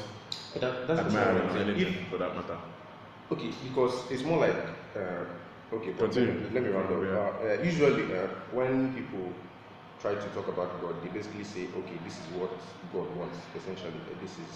That, 0.59 0.87
that's 0.87 0.99
admiring 0.99 1.49
or 1.49 1.71
If- 1.79 2.07
for 2.09 2.17
that 2.17 2.35
matter. 2.35 2.57
Okay, 3.31 3.51
because 3.63 4.09
it's 4.09 4.23
more 4.23 4.39
like 4.39 4.55
uh, 4.95 5.75
okay. 5.75 5.93
Continue. 5.93 6.33
Let, 6.45 6.53
let 6.53 6.63
me 6.63 6.69
round 6.69 6.91
up. 6.91 7.03
Yeah. 7.03 7.19
Uh, 7.19 7.59
uh, 7.59 7.63
usually, 7.63 8.03
uh, 8.11 8.25
when 8.51 8.93
people 8.95 9.31
try 10.01 10.15
to 10.15 10.27
talk 10.33 10.47
about 10.47 10.81
God, 10.81 10.95
they 11.03 11.09
basically 11.09 11.43
say, 11.43 11.67
okay, 11.77 11.97
this 12.03 12.13
is 12.17 12.25
what 12.33 12.49
God 12.91 13.05
wants. 13.15 13.37
Essentially, 13.55 13.93
this 14.19 14.31
is 14.31 14.51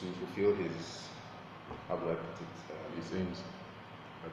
to 0.00 0.04
fulfill 0.18 0.54
His 0.56 1.06
how 1.88 1.96
do 1.96 2.10
I 2.10 2.14
put 2.14 2.38
it? 2.40 2.52
Uh, 2.70 2.96
His 2.96 3.12
aims, 3.18 3.38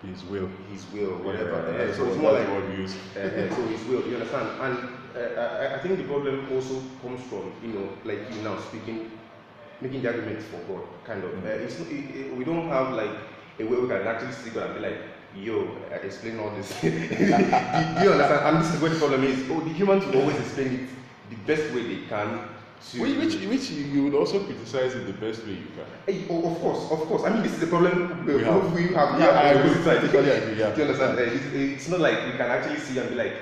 his 0.06 0.23
will. 0.25 0.49
his 0.71 0.86
will, 0.93 1.17
whatever. 1.23 1.71
Yeah, 1.71 1.86
that's 1.86 1.97
so 1.97 2.06
it's 2.08 2.17
more 2.17 2.34
like 2.34 2.47
uh, 2.47 3.56
so 3.56 3.67
his 3.67 3.84
will. 3.86 4.06
You 4.08 4.15
understand? 4.15 4.49
And 4.62 4.78
uh, 5.15 5.41
I, 5.41 5.75
I 5.75 5.80
think 5.80 5.97
the 5.97 6.04
problem 6.04 6.47
also 6.54 6.82
comes 7.02 7.21
from 7.28 7.52
you 7.63 7.73
know, 7.73 7.89
like 8.06 8.19
you 8.34 8.41
now 8.41 8.58
speaking, 8.60 9.12
making 9.82 10.02
the 10.04 10.10
argument 10.10 10.41
for 10.43 10.58
God. 10.67 10.84
Kind 11.06 11.23
of. 11.23 11.34
Uh, 11.43 11.49
it's 11.49 11.80
it, 11.82 11.91
it, 11.91 12.36
we 12.36 12.43
don't 12.43 12.69
have 12.69 12.93
like 12.93 13.12
a 13.60 13.63
way 13.65 13.78
we 13.78 13.88
can 13.88 14.08
actually 14.08 14.32
see 14.34 14.52
God 14.52 14.71
and 14.71 14.75
be 14.75 14.82
like, 14.89 14.97
yo, 15.36 15.67
uh, 15.91 15.95
explain 15.95 16.39
all 16.39 16.52
this. 16.52 16.69
do, 16.82 16.89
do 16.91 16.95
you 16.97 18.12
understand? 18.13 18.56
And 18.56 18.63
this 18.63 18.73
is 18.73 18.82
where 18.82 18.91
the 18.91 18.99
problem 18.99 19.23
is. 19.23 19.49
Oh, 19.49 19.60
the 19.60 19.73
humans 19.73 20.06
will 20.06 20.21
always 20.21 20.38
explain 20.39 20.67
it 20.75 20.89
the 21.30 21.36
best 21.47 21.73
way 21.73 21.84
they 21.84 22.08
can. 22.08 22.39
Which, 22.97 23.17
which, 23.17 23.35
which 23.45 23.69
you 23.71 24.03
would 24.05 24.13
also 24.15 24.39
criticize 24.45 24.93
in 24.95 25.05
the 25.05 25.11
best 25.13 25.43
way 25.45 25.51
you 25.51 25.67
can. 25.75 25.85
Eh, 26.07 26.19
hey, 26.19 26.25
oh, 26.29 26.49
of 26.51 26.57
course, 26.59 26.91
of 26.91 26.99
course. 27.07 27.23
I 27.23 27.29
mean, 27.33 27.43
this 27.43 27.53
is 27.53 27.59
the 27.59 27.67
problem 27.67 28.11
uh, 28.11 28.23
We 28.25 28.35
we 28.35 28.43
have. 28.43 28.73
We 28.73 28.81
have. 28.95 29.19
Yeah, 29.19 29.27
I 29.35 29.53
on 29.55 29.67
agree. 29.67 29.83
sides. 29.83 30.05
Totally 30.11 30.31
agree, 30.31 30.59
yeah. 30.59 30.71
Do 30.73 30.81
you 30.81 30.87
understand? 30.87 31.19
Uh, 31.19 31.23
it's, 31.23 31.45
eh, 31.53 31.75
it's 31.75 31.89
not 31.89 31.99
like 31.99 32.25
we 32.25 32.31
can 32.39 32.49
actually 32.49 32.79
see 32.79 32.97
and 32.97 33.09
be 33.09 33.15
like, 33.15 33.33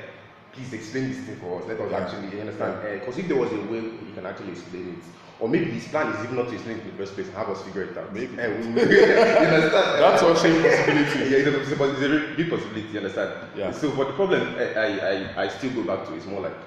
please 0.53 0.73
explain 0.73 1.09
this 1.09 1.19
thing 1.19 1.37
for 1.37 1.61
us. 1.61 1.67
Let 1.67 1.79
us 1.79 1.91
Yeah. 1.91 1.99
actually 2.01 2.33
you 2.33 2.41
understand. 2.41 2.81
Because 2.99 3.17
if 3.19 3.27
there 3.27 3.37
was 3.37 3.51
a 3.53 3.61
way 3.71 3.81
you 3.85 4.13
can 4.15 4.25
actually 4.25 4.51
explain 4.57 4.97
it, 4.97 5.03
or 5.39 5.47
maybe 5.47 5.69
his 5.69 5.87
plan 5.87 6.11
is 6.13 6.23
even 6.25 6.35
not 6.35 6.47
to 6.49 6.53
explain 6.57 6.77
it 6.79 6.85
in 6.85 6.91
the 6.91 6.97
first 6.97 7.13
place, 7.13 7.29
have 7.37 7.47
us 7.47 7.61
figure 7.61 7.83
it 7.83 7.95
out. 7.95 8.11
Maybe. 8.11 8.33
Uh, 8.41 8.49
we, 8.57 8.65
you 8.73 9.53
understand? 9.53 10.01
That's 10.01 10.23
also 10.23 10.49
a 10.49 10.61
possibility. 10.65 11.19
yeah, 11.29 11.45
it's 11.45 11.47
a, 11.47 11.61
it's, 11.61 11.71
a, 12.01 12.33
a 12.33 12.35
big 12.35 12.49
possibility. 12.49 12.89
You 12.89 12.99
understand? 13.05 13.31
Yeah. 13.55 13.69
So, 13.71 13.91
but 13.93 14.07
the 14.07 14.13
problem 14.17 14.41
I, 14.57 14.65
I, 14.73 14.87
I, 15.13 15.43
I 15.45 15.47
still 15.47 15.71
go 15.77 15.83
back 15.85 16.07
to 16.09 16.15
is 16.17 16.25
more 16.25 16.41
like 16.41 16.57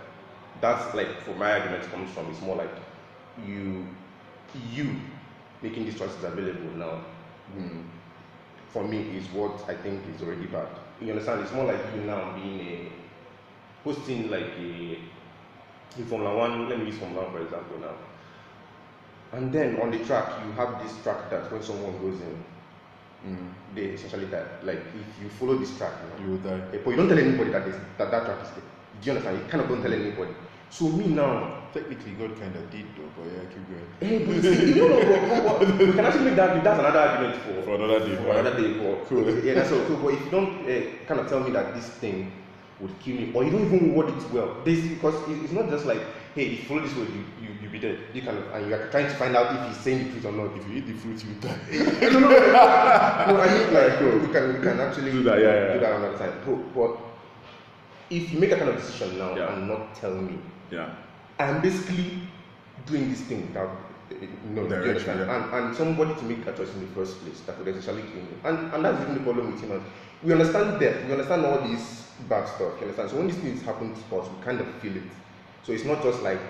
that's 0.61 0.95
like 0.95 1.21
for 1.23 1.35
my 1.35 1.53
argument 1.59 1.91
comes 1.91 2.11
from 2.11 2.31
It's 2.31 2.41
more 2.41 2.57
like 2.57 2.71
you 3.47 3.87
you 4.73 4.97
making 5.63 5.85
these 5.85 5.99
choices 5.99 6.23
available 6.25 6.71
now 6.77 7.01
mm, 7.57 7.85
for 8.69 8.85
me 8.87 8.99
is 9.17 9.27
what 9.33 9.69
I 9.69 9.75
think 9.75 10.03
is 10.15 10.23
already 10.23 10.47
bad. 10.47 10.69
You 11.01 11.11
understand? 11.11 11.41
It's 11.43 11.53
more 11.53 11.65
like 11.65 11.81
you 11.95 12.03
now 12.03 12.35
being 12.37 12.61
a 12.61 12.93
hosting 13.85 14.31
like 14.31 14.53
a 14.59 14.99
in 15.99 16.05
Formula 16.07 16.37
One. 16.37 16.69
Let 16.69 16.79
me 16.79 16.87
use 16.87 16.99
Formula 16.99 17.25
One 17.25 17.33
for 17.33 17.43
example 17.43 17.79
now. 17.81 17.95
And 19.33 19.53
then 19.53 19.81
on 19.81 19.91
the 19.91 20.05
track, 20.05 20.45
you 20.45 20.53
have 20.53 20.83
this 20.83 21.01
track 21.03 21.31
that 21.31 21.51
when 21.53 21.63
someone 21.63 21.99
goes 22.01 22.21
in, 22.21 22.45
Mm, 23.27 23.53
they 23.75 23.83
essentially 23.83 24.27
die. 24.27 24.47
Like 24.63 24.79
if 24.79 25.23
you 25.23 25.29
follow 25.29 25.57
this 25.59 25.77
track, 25.77 25.93
you 26.03 26.09
know, 26.09 26.25
you 26.25 26.31
will 26.33 26.59
die. 26.59 26.79
But 26.83 26.91
you 26.91 26.97
don't 26.97 27.09
tell 27.09 27.19
anybody 27.19 27.51
that, 27.51 27.67
this, 27.67 27.77
that 27.99 28.11
that 28.11 28.25
track 28.25 28.43
is 28.43 28.51
there. 28.53 28.65
Do 29.01 29.07
you 29.07 29.13
understand? 29.13 29.39
You 29.39 29.45
kind 29.45 29.63
of 29.63 29.69
don't 29.69 29.83
tell 29.83 29.93
anybody. 29.93 30.33
So 30.71 30.89
me 30.89 31.07
now, 31.09 31.57
Technically, 31.73 32.13
God 32.13 32.35
kind 32.41 32.55
of 32.57 32.69
did 32.71 32.85
though, 32.97 33.11
but 33.17 33.27
yeah, 33.31 33.47
keep 33.47 33.63
going. 33.71 33.87
eh, 34.03 34.27
but 34.27 34.35
you 34.35 34.43
see, 34.43 34.75
you 34.75 34.89
know, 34.89 34.99
but, 34.99 35.61
but, 35.61 35.69
but, 35.79 35.87
we 35.87 35.93
can 35.93 36.05
actually 36.05 36.25
make 36.25 36.35
that. 36.37 36.65
That's 36.65 36.81
another 36.81 36.99
argument 36.99 37.37
for 37.43 37.63
For 37.63 37.75
another 37.77 38.01
day. 38.01 38.17
for 38.17 38.31
another 38.33 38.57
day. 38.61 38.75
For, 38.75 39.05
Cool. 39.07 39.45
Yeah, 39.45 39.55
that's 39.55 39.69
so 39.71 39.85
cool. 39.87 39.99
But 39.99 40.15
if 40.15 40.25
you 40.25 40.31
don't 40.33 40.67
uh, 40.67 41.07
kind 41.07 41.21
of 41.21 41.29
tell 41.29 41.39
me 41.41 41.53
that 41.53 41.75
this 41.77 41.89
thing 41.91 42.33
would 42.81 42.99
kill 42.99 43.15
me, 43.17 43.31
or 43.35 43.45
you 43.45 43.51
don't 43.53 43.67
even 43.67 43.95
word 43.95 44.09
it 44.09 44.31
well, 44.33 44.57
this 44.65 44.81
because 44.85 45.15
it- 45.31 45.43
it's 45.45 45.53
not 45.53 45.71
just 45.71 45.87
like, 45.87 46.01
hey, 46.35 46.47
if 46.47 46.59
you 46.59 46.65
follow 46.67 46.81
this 46.83 46.95
way, 46.97 47.07
you 47.07 47.23
you 47.41 47.51
you 47.63 47.69
be 47.71 47.79
dead. 47.79 47.99
You 48.13 48.23
of 48.29 48.35
and 48.53 48.67
you 48.69 48.75
are 48.75 48.89
trying 48.91 49.07
to 49.07 49.15
find 49.15 49.37
out 49.37 49.55
if 49.55 49.69
he's 49.69 49.77
saying 49.85 50.05
the 50.07 50.11
truth 50.11 50.27
or 50.27 50.33
not. 50.33 50.57
If 50.59 50.67
you 50.69 50.79
eat 50.79 50.87
the 50.89 50.95
fruit, 50.95 51.23
you 51.23 51.35
die. 51.39 51.59
no, 52.11 52.19
no, 52.19 52.29
no. 52.31 52.53
no, 52.53 52.63
I 53.39 53.47
mean 53.47 53.75
like 53.75 54.01
no, 54.03 54.19
we 54.27 54.33
can 54.35 54.55
we 54.55 54.61
can 54.67 54.81
actually 54.81 55.13
Do 55.13 55.23
that, 55.23 55.39
yeah, 55.39 55.55
yeah. 55.55 55.73
do 55.75 55.81
that 55.81 55.93
another 56.03 56.19
time. 56.19 56.35
But, 56.45 56.75
but 56.75 56.91
if 58.11 58.33
you 58.33 58.41
make 58.41 58.51
that 58.51 58.59
kind 58.59 58.71
of 58.71 58.77
decision 58.77 59.19
now 59.19 59.37
Yeah. 59.37 59.53
and 59.55 59.69
not 59.69 59.95
tell 59.95 60.11
me, 60.15 60.35
yeah. 60.71 60.95
I'm 61.39 61.61
basically 61.63 62.23
doing 62.87 63.11
this 63.11 63.21
thing 63.23 63.47
without 63.49 63.69
uh, 63.69 64.15
no 64.55 64.67
do 64.67 64.75
you 64.75 64.83
Direction, 64.83 65.19
yeah. 65.19 65.37
And, 65.37 65.55
and 65.67 65.77
somebody 65.77 66.15
to 66.15 66.25
make 66.25 66.45
that 66.45 66.57
choice 66.57 66.73
in 66.75 66.81
the 66.81 66.93
first 66.95 67.21
place 67.21 67.41
that 67.47 67.57
could 67.57 67.69
essentially 67.69 68.03
kill 68.03 68.23
me. 68.23 68.35
And 68.45 68.75
and 68.75 68.85
that's 68.85 69.01
even 69.03 69.15
the 69.15 69.21
problem 69.21 69.53
with 69.53 69.61
humans. 69.61 69.85
We 70.23 70.33
understand 70.33 70.81
death, 70.81 71.05
we 71.07 71.13
understand 71.13 71.47
all 71.47 71.61
this 71.67 72.09
bad 72.29 72.47
stuff, 72.47 72.75
you 72.77 72.83
understand? 72.83 73.11
So 73.11 73.17
when 73.17 73.29
these 73.29 73.37
things 73.37 73.63
happen 73.63 73.95
to 73.95 74.17
us, 74.17 74.29
we 74.29 74.45
kind 74.45 74.61
of 74.61 74.67
feel 74.77 74.97
it. 74.97 75.03
So 75.63 75.73
it's 75.73 75.85
not 75.85 76.03
just 76.03 76.23
like 76.23 76.41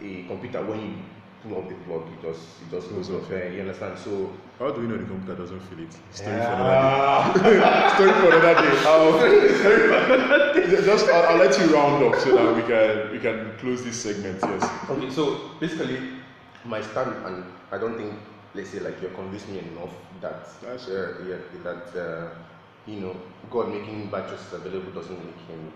a 0.00 0.24
computer 0.24 0.64
when 0.64 0.80
you 0.80 0.94
pull 1.44 1.58
up 1.58 1.68
the 1.68 1.74
plug, 1.86 2.02
it 2.12 2.22
just 2.22 2.40
it 2.62 2.70
just 2.70 2.88
goes 2.90 3.10
off. 3.10 3.30
you 3.30 3.60
understand? 3.60 3.98
So 3.98 4.32
How 4.58 4.70
do 4.72 4.80
we 4.80 4.86
know 4.88 4.96
the 4.96 5.04
computer 5.04 5.36
doesn't 5.42 5.60
feel 5.60 5.80
it? 5.80 5.92
Story 6.12 6.40
for 6.40 6.52
another 6.56 7.42
day. 7.42 7.90
Story 7.94 8.12
for 8.12 8.28
another 8.36 8.54
day. 8.64 8.74
Um, 10.64 10.84
just, 10.84 11.08
I'll, 11.08 11.22
I'll 11.30 11.36
let 11.38 11.58
you 11.58 11.74
round 11.74 12.04
up 12.04 12.20
so 12.20 12.34
that 12.36 12.56
we 12.56 12.62
can 12.62 13.12
we 13.12 13.18
can 13.18 13.56
close 13.58 13.84
this 13.84 14.00
segment. 14.00 14.38
Yes. 14.42 14.90
Okay, 14.90 15.10
so 15.10 15.50
basically, 15.60 15.98
my 16.64 16.80
stand, 16.80 17.12
and 17.26 17.44
I 17.70 17.78
don't 17.78 17.96
think, 17.96 18.14
let's 18.54 18.70
say, 18.70 18.80
like 18.80 19.00
you're 19.00 19.10
convinced 19.12 19.48
me 19.48 19.58
enough 19.60 19.90
that, 20.20 20.48
That's- 20.62 20.88
uh, 20.88 21.24
yeah, 21.28 21.36
that 21.62 21.84
uh, 22.00 22.30
you 22.86 23.00
know, 23.00 23.16
God 23.50 23.68
making 23.70 24.10
bad 24.10 24.28
choices 24.28 24.52
available 24.52 24.92
doesn't 24.92 25.18
make 25.24 25.40
him 25.48 25.72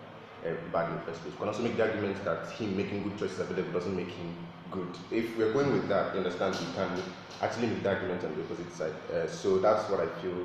uh, 0.46 0.50
bad 0.72 0.90
in 0.90 0.96
the 0.96 1.02
first 1.02 1.20
place. 1.22 1.33
We 1.35 1.38
can 1.38 1.48
also 1.48 1.62
make 1.62 1.76
the 1.76 1.85
argument 1.88 2.24
that 2.24 2.50
him 2.52 2.76
making 2.76 3.02
good 3.02 3.18
choices 3.18 3.40
available 3.40 3.72
doesn't 3.72 3.96
make 3.96 4.09
him 4.09 4.35
good. 4.70 4.88
If 5.11 5.37
we're 5.37 5.52
going 5.52 5.72
with 5.72 5.88
that, 5.88 6.14
you 6.14 6.20
understand, 6.20 6.57
we 6.57 6.72
can 6.74 7.02
actually 7.42 7.68
make 7.68 7.83
the 7.83 7.90
argument 7.90 8.24
on 8.24 8.35
the 8.35 8.42
opposite 8.44 8.72
side. 8.72 8.92
Uh, 9.12 9.26
so 9.26 9.59
that's 9.59 9.88
what 9.90 10.00
I 10.00 10.07
feel. 10.20 10.42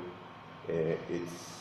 Uh, 0.68 0.96
it's 1.10 1.54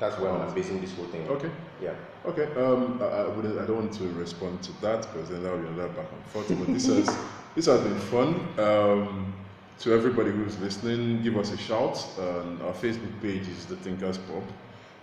that's 0.00 0.18
where 0.18 0.30
I'm 0.30 0.52
basing 0.54 0.80
this 0.80 0.92
whole 0.94 1.06
thing. 1.06 1.26
Okay. 1.28 1.50
Yeah. 1.80 1.94
Okay. 2.26 2.46
Um, 2.60 2.98
I, 3.00 3.04
I 3.06 3.28
wouldn't. 3.28 3.58
I 3.58 3.64
don't 3.64 3.76
want 3.76 3.92
to 3.94 4.08
respond 4.14 4.62
to 4.64 4.72
that 4.80 5.02
because 5.02 5.28
then 5.30 5.42
that 5.42 5.52
will 5.52 5.60
be 5.60 5.68
another 5.68 5.88
back 5.88 6.06
and 6.12 6.24
forth. 6.26 6.48
But 6.48 6.72
this 6.72 6.86
has 6.86 7.06
this 7.54 7.66
has 7.66 7.80
been 7.80 7.98
fun. 7.98 8.48
Um, 8.58 9.34
to 9.80 9.92
everybody 9.92 10.30
who's 10.30 10.58
listening, 10.60 11.22
give 11.22 11.36
us 11.36 11.52
a 11.52 11.56
shout. 11.56 12.04
Um, 12.18 12.60
our 12.64 12.72
Facebook 12.72 13.20
page 13.20 13.48
is 13.48 13.66
the 13.66 13.76
Thinkers 13.76 14.18
Pub. 14.18 14.42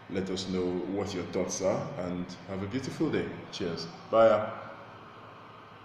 Let 0.09 0.29
us 0.29 0.47
know 0.49 0.63
what 0.63 1.13
your 1.13 1.23
thoughts 1.25 1.61
are 1.61 1.87
and 1.99 2.25
have 2.49 2.63
a 2.63 2.67
beautiful 2.67 3.09
day. 3.09 3.25
Cheers. 3.51 3.87
Bye. 4.09 4.49